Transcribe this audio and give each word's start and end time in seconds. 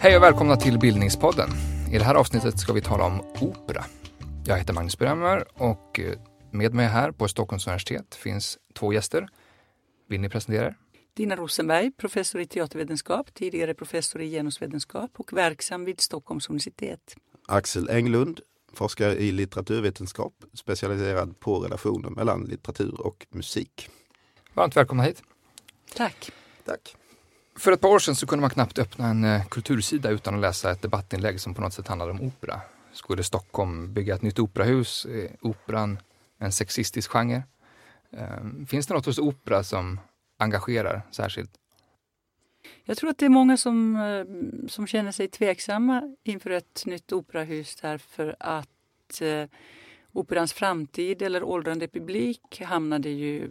Hej 0.00 0.16
och 0.16 0.22
välkomna 0.22 0.56
till 0.56 0.78
Bildningspodden. 0.78 1.48
I 1.92 1.98
det 1.98 2.04
här 2.04 2.14
avsnittet 2.14 2.58
ska 2.58 2.72
vi 2.72 2.80
tala 2.80 3.04
om 3.04 3.20
opera. 3.40 3.84
Jag 4.44 4.56
heter 4.56 4.72
Magnus 4.72 4.98
Bremmer 4.98 5.62
och 5.62 6.00
eh, 6.00 6.18
med 6.50 6.74
mig 6.74 6.86
här 6.86 7.12
på 7.12 7.28
Stockholms 7.28 7.66
universitet 7.66 8.14
finns 8.14 8.58
två 8.74 8.92
gäster. 8.92 9.28
Vill 10.08 10.20
ni 10.20 10.28
presentera 10.28 10.66
er? 10.66 10.76
Dina 11.14 11.36
Rosenberg, 11.36 11.90
professor 11.90 12.40
i 12.40 12.46
teatervetenskap, 12.46 13.34
tidigare 13.34 13.74
professor 13.74 14.22
i 14.22 14.30
genusvetenskap 14.30 15.10
och 15.16 15.32
verksam 15.32 15.84
vid 15.84 16.00
Stockholms 16.00 16.48
universitet. 16.50 17.16
Axel 17.48 17.90
Englund, 17.90 18.40
forskare 18.72 19.14
i 19.14 19.32
litteraturvetenskap, 19.32 20.32
specialiserad 20.54 21.40
på 21.40 21.58
relationer 21.58 22.10
mellan 22.10 22.44
litteratur 22.44 23.00
och 23.00 23.26
musik. 23.30 23.88
Varmt 24.54 24.76
välkomna 24.76 25.02
hit. 25.02 25.22
Tack. 25.94 26.30
Tack. 26.64 26.97
För 27.58 27.72
ett 27.72 27.80
par 27.80 27.88
år 27.88 27.98
sedan 27.98 28.16
så 28.16 28.26
kunde 28.26 28.40
man 28.40 28.50
knappt 28.50 28.78
öppna 28.78 29.08
en 29.08 29.24
eh, 29.24 29.46
kultursida 29.46 30.10
utan 30.10 30.34
att 30.34 30.40
läsa 30.40 30.70
ett 30.70 30.82
debattinlägg 30.82 31.40
som 31.40 31.54
på 31.54 31.60
något 31.60 31.72
sätt 31.72 31.88
handlade 31.88 32.10
om 32.10 32.20
opera. 32.20 32.60
Skulle 32.92 33.22
Stockholm 33.22 33.94
bygga 33.94 34.14
ett 34.14 34.22
nytt 34.22 34.38
operahus? 34.38 35.06
Är 35.06 35.36
operan 35.40 35.98
en 36.38 36.52
sexistisk 36.52 37.10
genre? 37.10 37.42
Ehm, 38.10 38.66
finns 38.66 38.86
det 38.86 38.94
något 38.94 39.06
hos 39.06 39.18
opera 39.18 39.64
som 39.64 40.00
engagerar 40.38 41.02
särskilt? 41.10 41.50
Jag 42.84 42.96
tror 42.96 43.10
att 43.10 43.18
det 43.18 43.24
är 43.24 43.30
många 43.30 43.56
som, 43.56 43.96
eh, 43.96 44.24
som 44.68 44.86
känner 44.86 45.12
sig 45.12 45.28
tveksamma 45.28 46.16
inför 46.22 46.50
ett 46.50 46.82
nytt 46.86 47.12
operahus 47.12 47.76
därför 47.76 48.36
att 48.40 49.20
eh, 49.20 49.44
operans 50.12 50.52
framtid 50.52 51.22
eller 51.22 51.42
åldrande 51.42 51.88
publik 51.88 52.62
hamnade 52.64 53.08
ju 53.08 53.50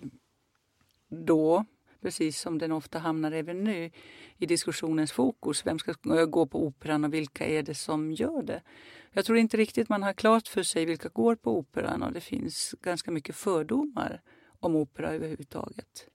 då, 1.10 1.66
precis 2.08 2.40
som 2.40 2.58
den 2.58 2.72
ofta 2.72 3.00
hamnar 3.00 3.32
även 3.32 3.64
nu, 3.64 3.92
i 4.38 4.46
diskussionens 4.46 5.12
fokus. 5.12 5.66
Vem 5.66 5.80
ska 5.80 5.94
gå 6.26 6.46
på 6.46 6.66
operan 6.66 7.04
och 7.04 7.14
vilka 7.14 7.46
är 7.46 7.64
det 7.64 7.76
som 7.76 8.12
gör 8.12 8.44
det? 8.44 8.62
Jag 9.12 9.26
tror 9.26 9.38
inte 9.38 9.58
riktigt 9.58 9.90
man 9.90 10.04
har 10.04 10.14
klart 10.14 10.48
för 10.48 10.64
sig 10.64 10.86
vilka 10.86 11.10
går 11.10 11.36
på 11.36 11.58
operan 11.58 12.04
och 12.04 12.14
det 12.14 12.22
finns 12.22 12.76
ganska 12.82 13.12
mycket 13.12 13.36
fördomar 13.36 14.22
om 14.60 14.76
opera 14.76 15.14
överhuvudtaget. 15.14 16.06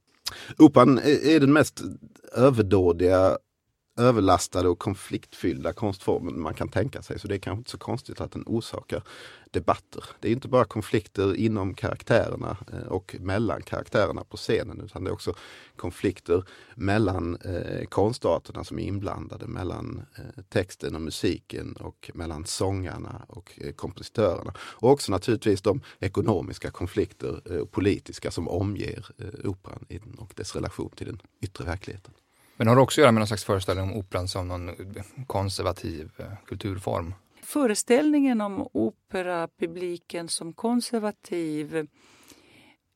Operan 0.58 0.98
är 0.98 1.40
den 1.40 1.52
mest 1.52 1.82
överdådiga, 2.36 3.38
överlastade 3.96 4.68
och 4.68 4.78
konfliktfyllda 4.78 5.72
konstformen 5.72 6.40
man 6.40 6.54
kan 6.54 6.68
tänka 6.68 7.02
sig. 7.02 7.18
Så 7.18 7.28
det 7.28 7.34
är 7.34 7.38
kanske 7.38 7.58
inte 7.58 7.70
så 7.70 7.78
konstigt 7.78 8.20
att 8.20 8.32
den 8.32 8.44
orsakar 8.46 9.02
debatter. 9.50 10.04
Det 10.20 10.28
är 10.28 10.32
inte 10.32 10.48
bara 10.48 10.64
konflikter 10.64 11.34
inom 11.34 11.74
karaktärerna 11.74 12.56
eh, 12.72 12.88
och 12.88 13.16
mellan 13.20 13.62
karaktärerna 13.62 14.24
på 14.24 14.36
scenen 14.36 14.80
utan 14.80 15.04
det 15.04 15.10
är 15.10 15.12
också 15.12 15.34
konflikter 15.76 16.44
mellan 16.74 17.36
eh, 17.36 17.84
konstarterna 17.84 18.64
som 18.64 18.78
är 18.78 18.82
inblandade, 18.82 19.46
mellan 19.46 20.02
eh, 20.16 20.42
texten 20.48 20.94
och 20.94 21.02
musiken 21.02 21.72
och 21.72 22.10
mellan 22.14 22.44
sångarna 22.44 23.24
och 23.28 23.58
eh, 23.60 23.72
kompositörerna. 23.72 24.54
Och 24.58 24.90
också 24.90 25.12
naturligtvis 25.12 25.62
de 25.62 25.80
ekonomiska 26.00 26.70
konflikter, 26.70 27.40
eh, 27.50 27.64
politiska, 27.64 28.30
som 28.30 28.48
omger 28.48 29.06
eh, 29.18 29.50
operan 29.50 29.86
och 30.18 30.32
dess 30.36 30.54
relation 30.54 30.90
till 30.96 31.06
den 31.06 31.20
yttre 31.40 31.64
verkligheten. 31.64 32.14
Men 32.56 32.66
har 32.68 32.76
det 32.76 32.82
också 32.82 33.00
att 33.00 33.02
göra 33.02 33.12
med 33.12 33.20
någon 33.20 33.26
slags 33.26 33.44
föreställning 33.44 33.84
om 33.84 33.96
operan 33.96 34.28
som 34.28 34.48
någon 34.48 34.68
eh, 34.68 35.04
konservativ 35.26 36.10
eh, 36.18 36.26
kulturform? 36.46 37.14
Föreställningen 37.42 38.40
om 38.40 38.68
operapubliken 38.72 40.28
som 40.28 40.52
konservativ 40.52 41.86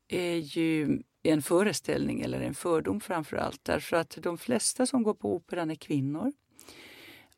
är 0.08 0.36
ju 0.36 1.02
en 1.22 1.42
föreställning 1.42 2.20
eller 2.20 2.40
en 2.40 2.54
fördom 2.54 3.00
framför 3.00 3.36
allt 3.36 3.64
därför 3.64 3.96
att 3.96 4.18
de 4.22 4.38
flesta 4.38 4.86
som 4.86 5.02
går 5.02 5.14
på 5.14 5.34
operan 5.34 5.70
är 5.70 5.74
kvinnor. 5.74 6.32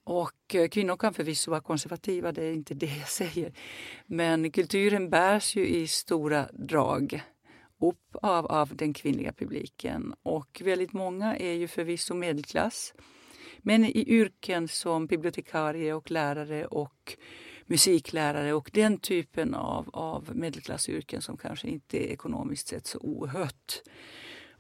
Och 0.05 0.55
eh, 0.55 0.69
kvinnor 0.69 0.97
kan 0.97 1.15
förvisso 1.15 1.51
vara 1.51 1.61
konservativa, 1.61 2.33
det 2.33 2.45
är 2.45 2.53
inte 2.53 2.75
det 2.75 2.97
jag 2.99 3.09
säger. 3.09 3.53
Men 4.07 4.51
kulturen 4.51 5.11
bärs 5.11 5.57
ju 5.57 5.67
i 5.67 5.87
stora 5.87 6.49
drag 6.53 7.23
upp 7.79 8.17
av, 8.23 8.47
av 8.47 8.77
den 8.77 8.93
kvinnliga 8.93 9.33
publiken. 9.33 10.15
Och 10.23 10.63
väldigt 10.65 10.93
många 10.93 11.37
är 11.37 11.53
ju 11.53 11.69
förvisso 11.69 12.15
medelklass. 12.15 12.95
Men 13.59 13.85
i 13.85 14.05
yrken 14.07 14.69
som 14.69 15.07
bibliotekarie 15.07 15.95
och 15.95 16.11
lärare 16.11 16.67
och 16.67 17.17
musiklärare 17.67 18.53
och 18.53 18.71
den 18.73 18.99
typen 18.99 19.55
av, 19.55 19.91
av 19.93 20.37
medelklassyrken 20.37 21.23
som 21.23 21.37
kanske 21.37 21.69
inte 21.69 21.97
är 21.97 22.13
ekonomiskt 22.13 22.69
sett 22.69 22.87
så 22.87 22.99
oerhört, 22.99 23.83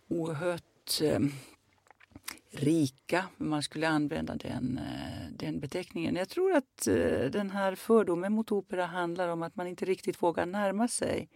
oerhört 0.09 1.01
eh, 1.03 1.21
rika, 2.51 3.25
om 3.39 3.51
man 3.51 3.63
skulle 3.63 3.89
använda 3.89 4.35
den, 4.35 4.79
eh, 4.79 5.33
den 5.39 5.61
beteckningen. 5.61 6.17
Jag 6.17 6.29
tror 6.29 6.53
att 6.53 6.87
eh, 6.87 7.31
den 7.31 7.51
här 7.51 7.75
fördomen 7.75 8.33
mot 8.33 8.53
opera 8.53 8.87
handlar 8.87 9.29
om 9.29 9.43
att 9.43 9.57
man 9.57 9.67
inte 9.67 9.85
riktigt 9.85 10.23
vågar 10.23 10.47
närma 10.47 10.89
sig 10.89 11.29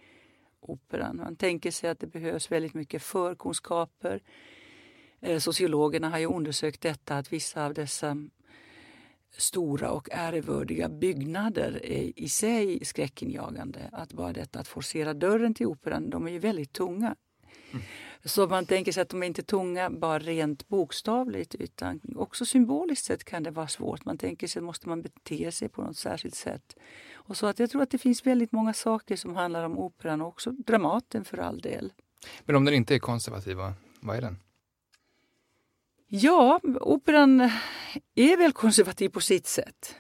operan. 0.62 1.16
Man 1.16 1.36
tänker 1.36 1.70
sig 1.70 1.90
att 1.90 2.00
det 2.00 2.06
behövs 2.06 2.52
väldigt 2.52 2.74
mycket 2.74 3.02
förkunskaper. 3.02 4.22
Eh, 5.20 5.38
sociologerna 5.38 6.10
har 6.10 6.18
ju 6.18 6.26
undersökt 6.26 6.80
detta 6.80 7.16
att 7.16 7.32
vissa 7.32 7.64
av 7.64 7.74
dessa 7.74 8.16
stora 9.36 9.90
och 9.90 10.08
ärevördiga 10.12 10.88
byggnader 10.88 11.80
är 11.84 12.18
i 12.18 12.28
sig 12.28 12.84
skräckinjagande. 12.84 13.80
Att 13.92 14.12
bara 14.12 14.32
detta 14.32 14.60
att 14.60 14.68
forcera 14.68 15.14
dörren 15.14 15.54
till 15.54 15.66
operan, 15.66 16.10
de 16.10 16.26
är 16.26 16.30
ju 16.30 16.38
väldigt 16.38 16.72
tunga. 16.72 17.16
Mm. 17.72 17.84
Så 18.24 18.48
man 18.48 18.66
tänker 18.66 18.92
sig 18.92 19.00
att 19.02 19.08
de 19.08 19.22
är 19.22 19.26
inte 19.26 19.42
tunga 19.42 19.90
bara 19.90 20.18
rent 20.18 20.68
bokstavligt 20.68 21.54
utan 21.54 22.00
också 22.16 22.44
symboliskt 22.44 23.04
sett 23.04 23.24
kan 23.24 23.42
det 23.42 23.50
vara 23.50 23.68
svårt. 23.68 24.04
Man 24.04 24.18
tänker 24.18 24.46
sig 24.46 24.60
att 24.60 24.64
måste 24.64 24.88
man 24.88 25.02
bete 25.02 25.52
sig 25.52 25.68
på 25.68 25.82
något 25.82 25.96
särskilt 25.96 26.34
sätt. 26.34 26.76
Och 27.12 27.36
så 27.36 27.46
att 27.46 27.58
jag 27.58 27.70
tror 27.70 27.82
att 27.82 27.90
det 27.90 27.98
finns 27.98 28.26
väldigt 28.26 28.52
många 28.52 28.72
saker 28.72 29.16
som 29.16 29.36
handlar 29.36 29.64
om 29.64 29.78
operan 29.78 30.20
och 30.20 30.28
också 30.28 30.50
Dramaten 30.50 31.24
för 31.24 31.38
all 31.38 31.60
del. 31.60 31.92
Men 32.44 32.56
om 32.56 32.64
den 32.64 32.74
inte 32.74 32.94
är 32.94 32.98
konservativ, 32.98 33.56
vad 34.00 34.16
är 34.16 34.20
den? 34.20 34.38
Ja, 36.06 36.60
operan 36.80 37.40
är 38.14 38.36
väl 38.36 38.52
konservativ 38.52 39.08
på 39.08 39.20
sitt 39.20 39.46
sätt. 39.46 39.96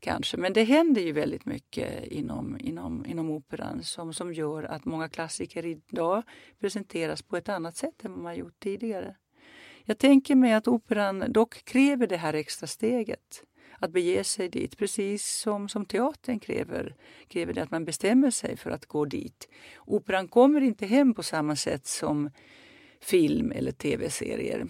Kanske, 0.00 0.36
men 0.36 0.52
det 0.52 0.64
händer 0.64 1.02
ju 1.02 1.12
väldigt 1.12 1.46
mycket 1.46 2.04
inom, 2.06 2.56
inom, 2.60 3.06
inom 3.06 3.30
operan 3.30 3.82
som, 3.82 4.12
som 4.14 4.34
gör 4.34 4.62
att 4.62 4.84
många 4.84 5.08
klassiker 5.08 5.66
idag 5.66 6.22
presenteras 6.60 7.22
på 7.22 7.36
ett 7.36 7.48
annat 7.48 7.76
sätt 7.76 8.04
än 8.04 8.12
vad 8.12 8.22
man 8.22 8.36
gjort 8.36 8.60
tidigare. 8.60 9.16
Jag 9.84 9.98
tänker 9.98 10.34
mig 10.34 10.52
att 10.52 10.68
operan 10.68 11.24
dock 11.32 11.64
kräver 11.64 12.06
det 12.06 12.16
här 12.16 12.34
extra 12.34 12.66
steget 12.66 13.44
att 13.78 13.90
bege 13.90 14.24
sig 14.24 14.48
dit, 14.48 14.78
precis 14.78 15.26
som, 15.26 15.68
som 15.68 15.84
teatern 15.84 16.38
kräver, 16.40 16.96
kräver 17.28 17.52
det 17.52 17.62
att 17.62 17.70
man 17.70 17.84
bestämmer 17.84 18.30
sig 18.30 18.56
för 18.56 18.70
att 18.70 18.86
gå 18.86 19.04
dit. 19.04 19.48
Operan 19.78 20.28
kommer 20.28 20.60
inte 20.60 20.86
hem 20.86 21.14
på 21.14 21.22
samma 21.22 21.56
sätt 21.56 21.86
som 21.86 22.30
film 23.00 23.52
eller 23.52 23.72
tv-serier. 23.72 24.66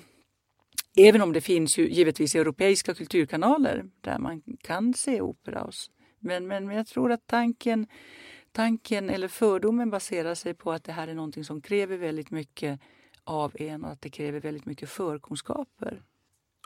Även 0.99 1.23
om 1.23 1.33
det 1.33 1.41
finns 1.41 1.79
ju 1.79 1.89
givetvis 1.89 2.35
europeiska 2.35 2.95
kulturkanaler 2.95 3.85
där 4.01 4.19
man 4.19 4.43
kan 4.63 4.95
se 4.95 5.21
opera. 5.21 5.71
Men, 6.19 6.47
men 6.47 6.71
jag 6.71 6.87
tror 6.87 7.13
att 7.13 7.27
tanken, 7.27 7.87
tanken 8.53 9.11
eller 9.11 9.29
fördomen 9.29 9.91
baserar 9.91 10.35
sig 10.35 10.55
på 10.55 10.73
att 10.73 10.85
det 10.85 10.93
här 10.93 11.09
är 11.09 11.15
någonting 11.15 11.45
som 11.45 11.61
kräver 11.61 11.97
väldigt 11.97 12.31
mycket 12.31 12.81
av 13.25 13.57
en 13.59 13.85
och 13.85 13.91
att 13.91 14.03
det 14.03 14.11
kräver 14.11 14.41
väldigt 14.41 14.67
mycket 14.67 14.91
förkunskaper. 14.91 16.03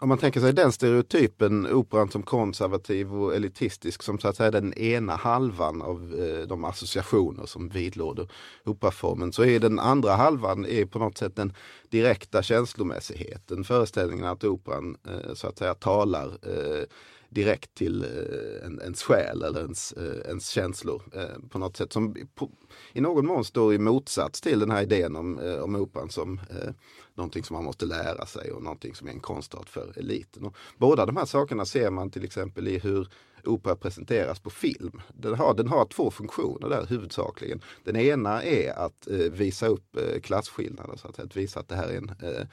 Om 0.03 0.09
man 0.09 0.19
tänker 0.19 0.41
sig 0.41 0.53
den 0.53 0.73
stereotypen, 0.73 1.67
operan 1.67 2.11
som 2.11 2.23
konservativ 2.23 3.15
och 3.15 3.35
elitistisk 3.35 4.03
som 4.03 4.19
så 4.19 4.29
att 4.29 4.37
säga 4.37 4.51
den 4.51 4.75
ena 4.75 5.17
halvan 5.17 5.83
av 5.83 6.15
eh, 6.15 6.47
de 6.47 6.65
associationer 6.65 7.47
som 7.47 7.69
vidlåder 7.69 8.29
operaformen 8.65 9.33
så 9.33 9.45
är 9.45 9.61
den 9.61 9.79
andra 9.79 10.13
halvan 10.13 10.67
är 10.67 10.85
på 10.85 10.99
något 10.99 11.19
sätt 11.19 11.37
den 11.37 11.53
direkta 11.91 12.43
känslomässigheten. 12.43 13.65
Föreställningen 13.65 14.27
att 14.27 14.45
operan 14.45 14.97
eh, 15.09 15.35
så 15.35 15.47
att 15.47 15.59
säga 15.59 15.75
talar 15.75 16.27
eh, 16.27 16.85
direkt 17.29 17.75
till 17.75 18.05
eh, 18.05 18.67
en, 18.67 18.81
ens 18.81 19.03
själ 19.03 19.43
eller 19.43 19.61
ens, 19.61 19.93
eh, 19.93 20.31
ens 20.31 20.49
känslor 20.49 21.03
eh, 21.15 21.49
på 21.51 21.59
något 21.59 21.77
sätt 21.77 21.93
som 21.93 22.17
på, 22.35 22.51
i 22.93 23.01
någon 23.01 23.27
mån 23.27 23.45
står 23.45 23.75
i 23.75 23.79
motsats 23.79 24.41
till 24.41 24.61
den 24.61 24.71
här 24.71 24.83
idén 24.83 25.17
om, 25.17 25.39
eh, 25.39 25.59
om 25.59 25.77
operan 25.77 26.11
som 26.11 26.41
eh, 26.51 26.71
någonting 27.15 27.45
som 27.45 27.55
man 27.55 27.65
måste 27.65 27.87
lära 27.87 28.27
sig 28.27 28.53
och 28.53 28.63
någonting 28.63 28.95
som 28.95 29.09
är 29.09 29.13
en 29.13 29.21
konstart 29.21 29.69
för 29.69 29.99
eliten. 29.99 30.45
Och 30.45 30.57
båda 30.79 31.07
de 31.07 31.17
här 31.17 31.25
sakerna 31.25 31.65
ser 31.65 31.91
man 31.91 32.11
till 32.11 32.25
exempel 32.25 32.69
i 32.69 32.79
hur 32.79 33.09
opera 33.45 33.77
presenteras 33.77 34.41
på 34.41 34.51
film. 34.51 35.01
Den 35.15 35.35
har, 35.35 35.55
den 35.55 35.69
har 35.69 35.85
två 35.85 36.11
funktioner 36.11 36.69
där 36.69 36.87
huvudsakligen. 36.87 37.61
Den 37.85 37.97
ena 37.97 38.43
är 38.43 38.73
att 38.73 39.07
eh, 39.07 39.17
visa 39.17 39.67
upp 39.67 39.97
eh, 39.97 40.21
klasskillnader, 40.21 40.97
så 40.97 41.09
att, 41.09 41.19
att 41.19 41.37
visa 41.37 41.61
att 41.61 41.69
det 41.69 41.77
här 41.77 41.89
är 41.89 41.97
en 41.97 42.13
eh, 42.23 42.47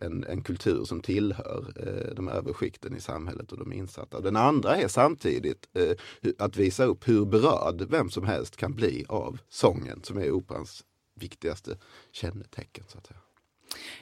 en, 0.00 0.24
en 0.24 0.42
kultur 0.42 0.84
som 0.84 1.00
tillhör 1.00 1.72
eh, 1.76 2.14
de 2.14 2.28
överskikten 2.28 2.96
i 2.96 3.00
samhället 3.00 3.52
och 3.52 3.58
de 3.58 3.72
insatta. 3.72 4.20
Den 4.20 4.36
andra 4.36 4.76
är 4.76 4.88
samtidigt 4.88 5.68
eh, 5.72 5.96
att 6.38 6.56
visa 6.56 6.84
upp 6.84 7.08
hur 7.08 7.24
berörd 7.24 7.82
vem 7.90 8.10
som 8.10 8.24
helst 8.24 8.56
kan 8.56 8.74
bli 8.74 9.04
av 9.08 9.38
sången 9.48 10.02
som 10.02 10.18
är 10.18 10.30
operans 10.30 10.84
viktigaste 11.14 11.78
kännetecken. 12.12 12.84
Så 12.88 12.98
att 12.98 13.06
säga. 13.06 13.20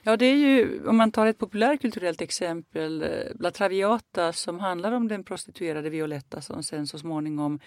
Ja, 0.02 0.16
det 0.16 0.26
är 0.26 0.36
ju, 0.36 0.86
om 0.88 0.96
man 0.96 1.12
tar 1.12 1.26
ett 1.26 1.38
populärkulturellt 1.38 2.20
exempel, 2.20 3.02
eh, 3.02 3.08
La 3.40 3.50
Traviata 3.50 4.32
som 4.32 4.60
handlar 4.60 4.92
om 4.92 5.08
den 5.08 5.24
prostituerade 5.24 5.90
Violetta 5.90 6.40
som 6.40 6.62
sen 6.62 6.86
så 6.86 6.98
småningom 6.98 7.60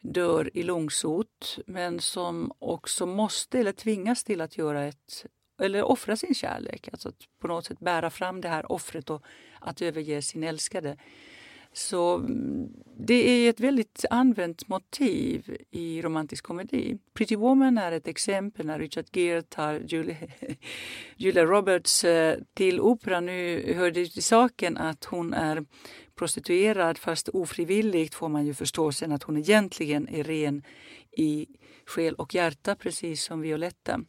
dör 0.00 0.50
i 0.54 0.62
lungsot 0.62 1.58
men 1.66 2.00
som 2.00 2.52
också 2.58 3.06
måste 3.06 3.58
eller 3.58 3.72
tvingas 3.72 4.24
till 4.24 4.40
att 4.40 4.58
göra 4.58 4.84
ett 4.84 5.26
eller 5.60 5.82
offra 5.82 6.16
sin 6.16 6.34
kärlek, 6.34 6.88
alltså 6.92 7.08
att 7.08 7.14
på 7.40 7.48
något 7.48 7.64
sätt 7.64 7.80
bära 7.80 8.10
fram 8.10 8.40
det 8.40 8.48
här 8.48 8.72
offret 8.72 9.10
och 9.10 9.24
att 9.60 9.82
överge 9.82 10.22
sin 10.22 10.44
älskade. 10.44 10.96
Så 11.72 12.14
mm, 12.14 12.68
det 12.96 13.14
är 13.14 13.50
ett 13.50 13.60
väldigt 13.60 14.04
använt 14.10 14.68
motiv 14.68 15.56
i 15.70 16.02
romantisk 16.02 16.44
komedi. 16.44 16.98
Pretty 17.14 17.36
Woman 17.36 17.78
är 17.78 17.92
ett 17.92 18.08
exempel 18.08 18.66
när 18.66 18.78
Richard 18.78 19.16
Gere 19.16 19.42
tar 19.42 19.80
Julia, 19.86 20.16
Julia 21.16 21.44
Roberts 21.44 22.04
eh, 22.04 22.38
till 22.54 22.80
opera. 22.80 23.20
Nu 23.20 23.72
hör 23.74 23.90
det 23.90 24.06
till 24.06 24.22
saken 24.22 24.76
att 24.76 25.04
hon 25.04 25.34
är 25.34 25.64
prostituerad 26.14 26.98
fast 26.98 27.28
ofrivilligt 27.28 28.14
får 28.14 28.28
man 28.28 28.46
ju 28.46 28.54
förstå 28.54 28.92
sen 28.92 29.12
att 29.12 29.22
hon 29.22 29.36
egentligen 29.36 30.08
är 30.08 30.24
ren 30.24 30.62
i 31.12 31.46
själ 31.86 32.14
och 32.14 32.34
hjärta 32.34 32.74
precis 32.74 33.22
som 33.22 33.40
Violetta. 33.40 34.00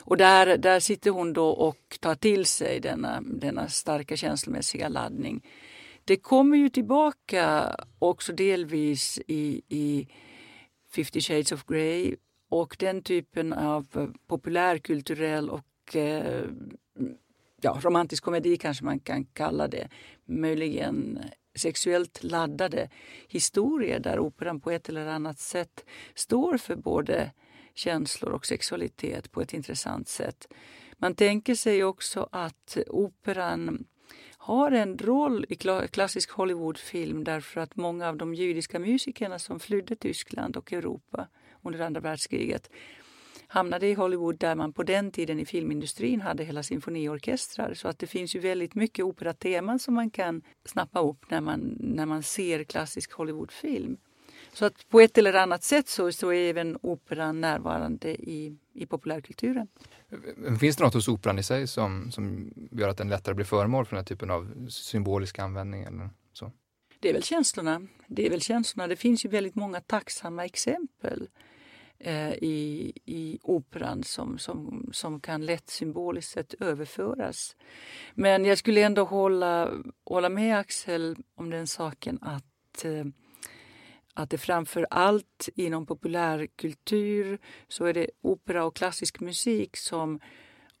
Och 0.00 0.16
där, 0.16 0.56
där 0.56 0.80
sitter 0.80 1.10
hon 1.10 1.32
då 1.32 1.48
och 1.48 1.98
tar 2.00 2.14
till 2.14 2.46
sig 2.46 2.80
denna, 2.80 3.20
denna 3.20 3.68
starka 3.68 4.16
känslomässiga 4.16 4.88
laddning. 4.88 5.42
Det 6.04 6.16
kommer 6.16 6.56
ju 6.56 6.68
tillbaka 6.68 7.74
också 7.98 8.32
delvis 8.32 9.18
i, 9.26 9.62
i 9.68 10.08
50 10.94 11.20
shades 11.20 11.52
of 11.52 11.64
Grey 11.64 12.16
och 12.48 12.76
den 12.78 13.02
typen 13.02 13.52
av 13.52 13.86
eh, 13.94 14.08
populärkulturell 14.26 15.50
och 15.50 15.96
eh, 15.96 16.44
ja, 17.60 17.78
romantisk 17.82 18.24
komedi 18.24 18.56
kanske 18.56 18.84
man 18.84 18.98
kan 18.98 19.24
kalla 19.24 19.68
det. 19.68 19.88
Möjligen 20.24 21.18
sexuellt 21.54 22.22
laddade 22.22 22.88
historier 23.28 24.00
där 24.00 24.18
operan 24.18 24.60
på 24.60 24.70
ett 24.70 24.88
eller 24.88 25.06
annat 25.06 25.38
sätt 25.38 25.84
står 26.14 26.58
för 26.58 26.76
både 26.76 27.30
känslor 27.74 28.32
och 28.32 28.46
sexualitet 28.46 29.32
på 29.32 29.40
ett 29.40 29.52
intressant 29.52 30.08
sätt. 30.08 30.46
Man 30.98 31.14
tänker 31.14 31.54
sig 31.54 31.84
också 31.84 32.28
att 32.32 32.78
operan 32.86 33.84
har 34.36 34.72
en 34.72 34.98
roll 34.98 35.46
i 35.48 35.56
klassisk 35.88 36.30
Hollywoodfilm 36.30 37.24
därför 37.24 37.60
att 37.60 37.76
många 37.76 38.08
av 38.08 38.16
de 38.16 38.34
judiska 38.34 38.78
musikerna 38.78 39.38
som 39.38 39.60
flydde 39.60 39.96
Tyskland 39.96 40.56
och 40.56 40.72
Europa 40.72 41.28
under 41.62 41.80
andra 41.80 42.00
världskriget 42.00 42.70
hamnade 43.52 43.86
i 43.86 43.94
Hollywood 43.94 44.38
där 44.38 44.54
man 44.54 44.72
på 44.72 44.82
den 44.82 45.10
tiden 45.10 45.40
i 45.40 45.44
filmindustrin 45.44 46.20
hade 46.20 46.44
hela 46.44 46.62
symfoniorkestrar. 46.62 47.74
Så 47.74 47.88
att 47.88 47.98
det 47.98 48.06
finns 48.06 48.36
ju 48.36 48.40
väldigt 48.40 48.74
mycket 48.74 49.04
operateman 49.04 49.78
som 49.78 49.94
man 49.94 50.10
kan 50.10 50.42
snappa 50.64 51.00
upp 51.00 51.30
när 51.30 51.40
man, 51.40 51.76
när 51.80 52.06
man 52.06 52.22
ser 52.22 52.64
klassisk 52.64 53.12
Hollywoodfilm. 53.12 53.96
Så 54.52 54.64
att 54.64 54.88
på 54.88 55.00
ett 55.00 55.18
eller 55.18 55.34
annat 55.34 55.62
sätt 55.62 55.88
så, 55.88 56.12
så 56.12 56.32
är 56.32 56.50
även 56.50 56.78
operan 56.82 57.40
närvarande 57.40 58.10
i, 58.10 58.56
i 58.74 58.86
populärkulturen. 58.86 59.68
Finns 60.60 60.76
det 60.76 60.84
något 60.84 60.94
hos 60.94 61.08
operan 61.08 61.38
i 61.38 61.42
sig 61.42 61.66
som, 61.66 62.10
som 62.10 62.52
gör 62.70 62.88
att 62.88 62.98
den 62.98 63.08
lättare 63.08 63.34
blir 63.34 63.44
föremål 63.44 63.84
för 63.84 63.96
den 63.96 64.00
här 64.00 64.06
typen 64.06 64.30
av 64.30 64.68
symbolisk 64.68 65.38
användning? 65.38 65.82
Eller 65.82 66.10
så? 66.32 66.52
Det 67.00 67.08
är 67.08 67.12
väl 67.12 67.22
känslorna. 67.22 67.86
Det 68.06 68.26
är 68.26 68.30
väl 68.30 68.40
känslorna. 68.40 68.88
Det 68.88 68.96
finns 68.96 69.24
ju 69.24 69.28
väldigt 69.28 69.54
många 69.54 69.80
tacksamma 69.80 70.44
exempel 70.44 71.28
eh, 71.98 72.32
i, 72.32 72.92
i 73.04 73.38
operan 73.42 74.04
som, 74.04 74.38
som, 74.38 74.88
som 74.92 75.20
kan 75.20 75.46
lätt 75.46 75.70
symboliskt 75.70 76.32
sett 76.32 76.54
överföras. 76.54 77.56
Men 78.14 78.44
jag 78.44 78.58
skulle 78.58 78.80
ändå 78.80 79.04
hålla, 79.04 79.70
hålla 80.04 80.28
med 80.28 80.58
Axel 80.58 81.16
om 81.34 81.50
den 81.50 81.66
saken 81.66 82.18
att 82.22 82.84
eh, 82.84 83.04
att 84.14 84.30
det 84.30 84.38
framför 84.38 84.86
allt 84.90 85.48
inom 85.54 85.86
populärkultur 85.86 87.38
så 87.68 87.84
är 87.84 87.94
det 87.94 88.10
opera 88.20 88.64
och 88.64 88.76
klassisk 88.76 89.20
musik 89.20 89.76
som 89.76 90.20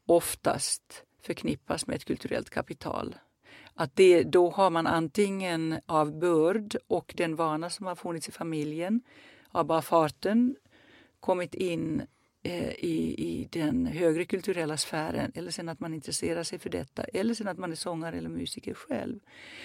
oftast 0.06 1.04
förknippas 1.22 1.86
med 1.86 1.96
ett 1.96 2.04
kulturellt 2.04 2.50
kapital. 2.50 3.16
Att 3.74 3.96
det, 3.96 4.22
då 4.22 4.50
har 4.50 4.70
man 4.70 4.86
antingen 4.86 5.80
av 5.86 6.18
börd 6.18 6.76
och 6.86 7.14
den 7.16 7.36
vana 7.36 7.70
som 7.70 7.86
har 7.86 7.94
funnits 7.94 8.28
i 8.28 8.32
familjen 8.32 9.00
av 9.50 9.66
bara 9.66 9.82
farten 9.82 10.56
kommit 11.20 11.54
in 11.54 12.02
eh, 12.42 12.70
i, 12.70 13.14
i 13.18 13.48
den 13.50 13.86
högre 13.86 14.24
kulturella 14.24 14.76
sfären 14.76 15.32
eller 15.34 15.50
sen 15.50 15.68
att 15.68 15.80
man 15.80 15.94
intresserar 15.94 16.42
sig 16.42 16.58
för 16.58 16.70
detta 16.70 17.04
eller 17.04 17.34
sen 17.34 17.48
att 17.48 17.58
man 17.58 17.72
är 17.72 17.76
sångare 17.76 18.18
eller 18.18 18.28
musiker 18.28 18.74
själv. 18.74 19.20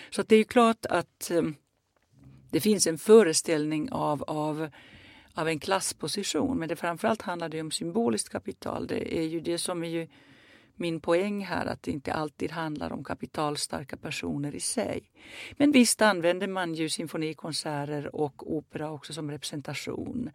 Så 0.10 0.24
det 0.24 0.36
är 0.36 0.40
ju 0.40 0.44
klart 0.44 0.86
att 0.86 1.32
eh, 1.32 1.44
det 2.50 2.60
finns 2.60 2.88
en 2.88 2.98
föreställning 2.98 3.92
av, 3.92 4.24
av, 4.24 4.70
av 5.34 5.48
en 5.48 5.60
klassposition 5.60 6.58
men 6.58 6.70
det 6.70 6.76
framförallt 6.76 7.22
handlar 7.22 7.50
det 7.50 7.62
om 7.62 7.72
symboliskt 7.72 8.30
kapital. 8.30 8.88
Det 8.88 9.18
är 9.18 9.24
ju 9.24 9.40
det 9.40 9.58
som 9.58 9.84
är 9.84 9.88
ju 9.88 10.08
min 10.76 11.00
poäng 11.00 11.46
här 11.46 11.66
att 11.66 11.84
det 11.84 11.92
inte 11.92 12.14
alltid 12.14 12.52
handlar 12.52 12.94
om 12.94 13.04
kapitalstarka 13.04 13.98
personer 13.98 14.56
i 14.56 14.60
sig. 14.60 15.12
Men 15.52 15.72
visst 15.72 16.02
använder 16.02 16.48
man 16.48 16.74
ju 16.74 16.90
symfonikonserter 16.90 18.16
och 18.16 18.56
opera 18.56 18.92
också 18.92 19.14
som 19.14 19.32
representation. 19.32 20.30